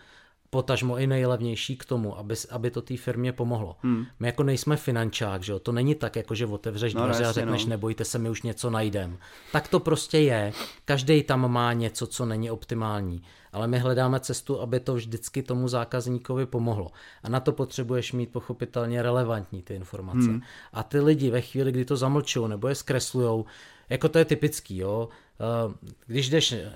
potažmo 0.53 0.97
i 0.97 1.07
nejlevnější 1.07 1.77
k 1.77 1.85
tomu, 1.85 2.17
aby, 2.17 2.35
aby 2.49 2.71
to 2.71 2.81
té 2.81 2.97
firmě 2.97 3.33
pomohlo. 3.33 3.75
Hmm. 3.81 4.05
My 4.19 4.27
jako 4.27 4.43
nejsme 4.43 4.77
finančák, 4.77 5.43
že 5.43 5.51
jo? 5.51 5.59
to 5.59 5.71
není 5.71 5.95
tak, 5.95 6.15
jako 6.15 6.35
že 6.35 6.45
otevřeš 6.45 6.93
no, 6.93 7.05
dveře 7.05 7.25
a 7.25 7.31
řekneš, 7.31 7.65
no. 7.65 7.69
nebojte 7.69 8.05
se, 8.05 8.19
my 8.19 8.29
už 8.29 8.41
něco 8.41 8.69
najdem. 8.69 9.17
Tak 9.51 9.67
to 9.67 9.79
prostě 9.79 10.19
je. 10.19 10.53
Každý 10.85 11.23
tam 11.23 11.51
má 11.51 11.73
něco, 11.73 12.07
co 12.07 12.25
není 12.25 12.51
optimální 12.51 13.21
ale 13.53 13.67
my 13.67 13.79
hledáme 13.79 14.19
cestu, 14.19 14.61
aby 14.61 14.79
to 14.79 14.93
vždycky 14.93 15.43
tomu 15.43 15.67
zákazníkovi 15.67 16.45
pomohlo. 16.45 16.91
A 17.23 17.29
na 17.29 17.39
to 17.39 17.51
potřebuješ 17.51 18.13
mít 18.13 18.31
pochopitelně 18.31 19.01
relevantní 19.01 19.61
ty 19.61 19.75
informace. 19.75 20.27
Hmm. 20.27 20.41
A 20.73 20.83
ty 20.83 20.99
lidi 20.99 21.29
ve 21.29 21.41
chvíli, 21.41 21.71
kdy 21.71 21.85
to 21.85 21.97
zamlčou 21.97 22.47
nebo 22.47 22.67
je 22.67 22.75
zkreslujou, 22.75 23.45
jako 23.93 24.09
to 24.09 24.19
je 24.19 24.25
typický, 24.25 24.77
jo. 24.77 25.09
Eh, 25.39 25.91
když 26.05 26.29
jdeš, 26.29 26.51
eh, 26.51 26.71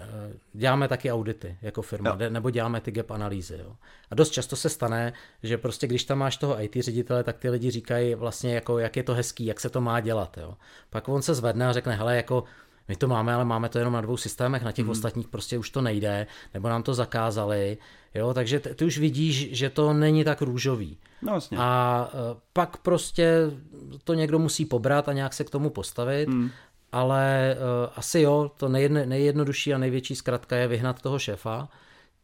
děláme 0.53 0.88
taky 0.88 1.11
audity 1.11 1.57
jako 1.61 1.82
firma, 1.82 2.18
jo. 2.20 2.30
nebo 2.30 2.49
děláme 2.49 2.82
ty 2.82 2.91
gap 2.91 3.11
analýzy, 3.11 3.57
jo. 3.59 3.76
A 4.11 4.15
dost 4.15 4.30
často 4.30 4.55
se 4.55 4.70
stane, 4.70 5.13
že 5.43 5.57
prostě 5.57 5.88
když 5.88 6.03
tam 6.03 6.18
máš 6.18 6.38
toho 6.38 6.63
IT 6.63 6.76
ředitele, 6.82 7.24
tak 7.24 7.38
ty 7.38 7.49
lidi 7.49 7.72
říkají 7.72 8.15
vlastně 8.15 8.55
jako, 8.55 8.80
jak 8.80 8.97
je 8.97 9.03
to 9.03 9.13
hezký, 9.13 9.45
jak 9.45 9.59
se 9.59 9.70
to 9.70 9.82
má 9.82 9.99
dělat, 9.99 10.38
jo. 10.38 10.53
Pak 10.89 11.09
on 11.09 11.22
se 11.22 11.34
zvedne 11.34 11.68
a 11.68 11.74
řekne, 11.74 11.95
hele, 11.95 12.15
jako 12.15 12.43
my 12.88 12.95
to 12.95 13.07
máme, 13.07 13.34
ale 13.34 13.45
máme 13.45 13.70
to 13.70 13.78
jenom 13.78 13.93
na 13.93 14.01
dvou 14.01 14.18
systémech, 14.18 14.63
na 14.63 14.72
těch 14.72 14.86
hmm. 14.86 14.91
ostatních 14.91 15.28
prostě 15.28 15.57
už 15.57 15.70
to 15.70 15.82
nejde, 15.82 16.28
nebo 16.53 16.70
nám 16.70 16.84
to 16.84 16.93
zakázali, 16.93 17.78
jo, 18.15 18.34
takže 18.34 18.59
ty, 18.59 18.76
ty 18.76 18.86
už 18.86 18.97
vidíš, 18.97 19.57
že 19.57 19.70
to 19.70 19.93
není 19.93 20.24
tak 20.24 20.41
růžový. 20.41 20.97
No, 21.22 21.32
vlastně. 21.32 21.57
A 21.61 22.09
uh, 22.13 22.39
pak 22.53 22.78
prostě 22.78 23.51
to 24.03 24.13
někdo 24.13 24.39
musí 24.39 24.65
pobrat 24.65 25.09
a 25.09 25.13
nějak 25.13 25.34
se 25.34 25.43
k 25.43 25.49
tomu 25.49 25.70
postavit, 25.70 26.30
hmm. 26.30 26.49
Ale 26.98 27.56
uh, 27.56 27.93
asi 27.95 28.22
jo, 28.22 28.52
to 28.58 28.70
nejjedno, 28.70 29.06
nejjednodušší 29.06 29.74
a 29.74 29.78
největší 29.78 30.16
zkratka 30.16 30.56
je 30.56 30.68
vyhnat 30.68 31.02
toho 31.02 31.20
šéfa, 31.20 31.70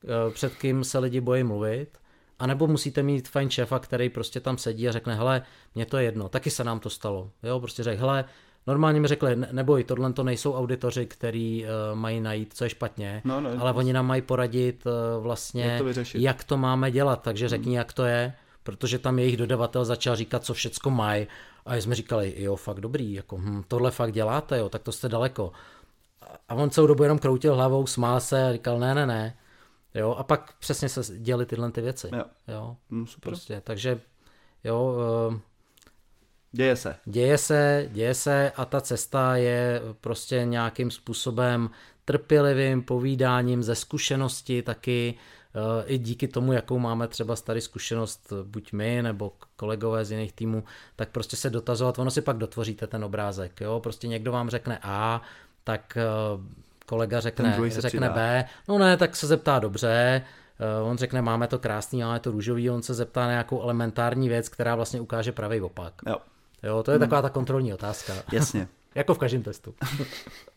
uh, 0.03 0.34
před 0.34 0.55
kým 0.55 0.84
se 0.84 0.99
lidi 0.99 1.21
bojí 1.21 1.43
mluvit, 1.43 1.97
a 2.39 2.47
nebo 2.47 2.67
musíte 2.67 3.03
mít 3.03 3.28
fajn 3.28 3.49
šéfa, 3.49 3.80
který 3.80 4.09
prostě 4.09 4.39
tam 4.39 4.57
sedí 4.57 4.89
a 4.89 4.91
řekne, 4.91 5.15
hele, 5.15 5.41
mně 5.76 5.86
to 5.86 5.97
je 5.97 6.03
jedno, 6.03 6.30
taky 6.30 6.49
se 6.49 6.63
nám 6.63 6.80
to 6.80 6.89
stalo. 6.89 7.32
Jo, 7.43 7.59
prostě 7.59 7.84
řekl, 7.84 7.99
hele, 8.01 8.26
Normálně 8.67 8.99
mi 8.99 9.07
řekli, 9.07 9.36
neboj, 9.51 9.84
tohle 9.84 10.13
to 10.13 10.24
nejsou 10.24 10.53
auditoři, 10.53 11.05
který 11.05 11.65
uh, 11.65 11.99
mají 11.99 12.21
najít, 12.21 12.53
co 12.53 12.63
je 12.63 12.69
špatně, 12.69 13.21
no, 13.26 13.41
no, 13.41 13.49
ale 13.59 13.74
oni 13.74 13.93
nám 13.93 14.07
mají 14.07 14.21
poradit 14.21 14.86
uh, 14.86 15.24
vlastně, 15.24 15.63
jak 15.63 15.95
to, 15.95 16.01
jak 16.13 16.43
to 16.43 16.57
máme 16.57 16.91
dělat, 16.91 17.21
takže 17.21 17.49
řekni, 17.49 17.65
hmm. 17.65 17.76
jak 17.76 17.93
to 17.93 18.05
je, 18.05 18.34
protože 18.63 18.99
tam 18.99 19.19
jejich 19.19 19.38
dodavatel 19.38 19.86
začal 19.86 20.15
říkat, 20.15 20.43
co 20.43 20.53
všecko 20.53 20.89
mají 20.89 21.28
A 21.66 21.76
jsme 21.76 21.95
říkali, 21.95 22.34
jo, 22.38 22.55
fakt 22.55 22.80
dobrý, 22.80 23.14
jako 23.14 23.38
hm, 23.38 23.64
tohle 23.68 23.91
fakt 23.91 24.14
děláte, 24.14 24.57
jo, 24.57 24.70
tak 24.70 24.84
to 24.84 24.91
jste 24.91 25.09
daleko. 25.09 25.51
A 26.49 26.55
on 26.55 26.70
celou 26.70 26.88
dobu 26.88 27.03
jenom 27.03 27.20
kroutil 27.20 27.55
hlavou, 27.55 27.88
smál 27.88 28.20
se 28.20 28.47
a 28.49 28.53
říkal, 28.53 28.80
ne, 28.80 28.95
ne, 28.95 29.05
ne. 29.05 29.38
Jo, 29.95 30.11
a 30.11 30.24
pak 30.24 30.53
přesně 30.59 30.89
se 30.89 31.20
děly 31.20 31.45
tyhle 31.45 31.72
ty 31.72 31.82
věci. 31.82 32.09
Jo. 32.16 32.24
jo 32.47 32.78
mm, 32.89 33.07
super. 33.07 33.30
Prostě, 33.30 33.61
takže 33.66 34.01
jo, 34.64 34.95
uh, 35.30 35.39
Děje 36.55 36.76
se. 36.76 36.95
Děje 37.05 37.38
se, 37.38 37.89
děje 37.91 38.14
se 38.14 38.51
a 38.55 38.66
ta 38.66 38.82
cesta 38.82 39.36
je 39.36 39.82
prostě 40.01 40.45
nějakým 40.45 40.91
způsobem 40.91 41.70
trpělivým 42.05 42.84
povídáním 42.84 43.64
ze 43.64 43.76
zkušenosti 43.76 44.61
taky, 44.61 45.16
i 45.85 45.97
díky 45.97 46.27
tomu, 46.27 46.53
jakou 46.53 46.79
máme 46.79 47.07
třeba 47.07 47.35
starý 47.35 47.61
zkušenost, 47.61 48.33
buď 48.43 48.73
my 48.73 49.01
nebo 49.01 49.31
kolegové 49.55 50.05
z 50.05 50.11
jiných 50.11 50.33
týmů, 50.33 50.63
tak 50.95 51.09
prostě 51.09 51.35
se 51.35 51.49
dotazovat, 51.49 51.99
ono 51.99 52.11
si 52.11 52.21
pak 52.21 52.37
dotvoříte 52.37 52.87
ten 52.87 53.03
obrázek, 53.03 53.61
jo, 53.61 53.79
prostě 53.79 54.07
někdo 54.07 54.31
vám 54.31 54.49
řekne 54.49 54.79
A, 54.81 55.21
tak 55.63 55.97
eh, 55.97 56.03
kolega 56.85 57.19
řekne, 57.19 57.59
řekne 57.69 58.09
B, 58.09 58.45
no 58.67 58.77
ne, 58.77 58.97
tak 58.97 59.15
se 59.15 59.27
zeptá 59.27 59.59
dobře, 59.59 60.21
eh, 60.59 60.83
on 60.83 60.97
řekne, 60.97 61.21
máme 61.21 61.47
to 61.47 61.59
krásný, 61.59 62.01
máme 62.01 62.19
to 62.19 62.31
růžový, 62.31 62.69
on 62.69 62.81
se 62.81 62.93
zeptá 62.93 63.21
na 63.21 63.31
nějakou 63.31 63.61
elementární 63.61 64.29
věc, 64.29 64.49
která 64.49 64.75
vlastně 64.75 65.01
ukáže 65.01 65.31
pravý 65.31 65.61
opak. 65.61 65.93
Jo. 66.07 66.17
Jo, 66.63 66.83
to 66.83 66.91
je 66.91 66.97
hmm. 66.97 66.99
taková 66.99 67.21
ta 67.21 67.29
kontrolní 67.29 67.73
otázka. 67.73 68.13
Jasně. 68.31 68.67
jako 68.95 69.13
v 69.13 69.17
každém 69.17 69.43
testu. 69.43 69.75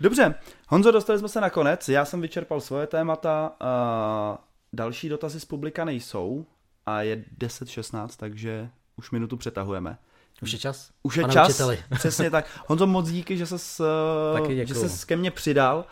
Dobře, 0.00 0.34
Honzo, 0.68 0.90
dostali 0.90 1.18
jsme 1.18 1.28
se 1.28 1.40
na 1.40 1.50
konec. 1.50 1.88
Já 1.88 2.04
jsem 2.04 2.20
vyčerpal 2.20 2.60
svoje 2.60 2.86
témata. 2.86 3.52
A 3.60 4.38
další 4.72 5.08
dotazy 5.08 5.40
z 5.40 5.44
publika 5.44 5.84
nejsou 5.84 6.46
a 6.86 7.02
je 7.02 7.16
10.16, 7.38 8.08
takže 8.16 8.68
už 8.96 9.10
minutu 9.10 9.36
přetahujeme. 9.36 9.98
Už 10.42 10.52
je 10.52 10.58
čas? 10.58 10.90
Už 11.02 11.16
je 11.16 11.22
Pane 11.22 11.32
čas, 11.32 11.48
učiteli. 11.48 11.78
přesně 11.94 12.30
tak. 12.30 12.46
Honzo, 12.66 12.86
moc 12.86 13.08
díky, 13.10 13.36
že 13.36 13.46
ses, 13.46 13.80
že 14.64 14.74
ses 14.74 15.04
ke 15.04 15.16
mně 15.16 15.30
přidal. 15.30 15.84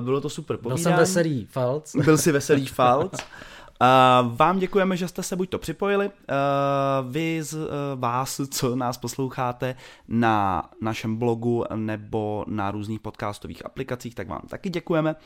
Bylo 0.00 0.20
to 0.20 0.30
super 0.30 0.56
povídání. 0.56 0.82
Byl 0.82 0.92
jsem 0.92 0.96
veselý 0.96 1.46
falc. 1.46 1.96
Byl 2.04 2.18
si 2.18 2.32
veselý 2.32 2.66
falc. 2.78 3.12
Vám 4.36 4.58
děkujeme, 4.58 4.96
že 4.96 5.08
jste 5.08 5.22
se 5.22 5.36
buď 5.36 5.50
to 5.50 5.58
připojili, 5.58 6.10
vy 7.10 7.42
z 7.42 7.54
uh, 7.54 7.68
vás, 7.94 8.40
co 8.50 8.76
nás 8.76 8.98
posloucháte 8.98 9.74
na 10.08 10.68
našem 10.80 11.16
blogu 11.16 11.64
nebo 11.74 12.44
na 12.48 12.70
různých 12.70 13.00
podcastových 13.00 13.66
aplikacích, 13.66 14.14
tak 14.14 14.28
vám 14.28 14.42
taky 14.48 14.70
děkujeme. 14.70 15.16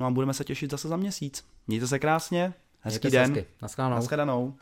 No 0.00 0.06
a 0.06 0.10
budeme 0.10 0.34
se 0.34 0.44
těšit 0.44 0.70
zase 0.70 0.88
za 0.88 0.96
měsíc. 0.96 1.44
Mějte 1.66 1.86
se 1.86 1.98
krásně, 1.98 2.54
hezký 2.80 3.08
Mějte 3.08 3.34
den. 3.34 3.44
Naschledanou. 3.62 3.96
Naschledanou. 3.96 4.54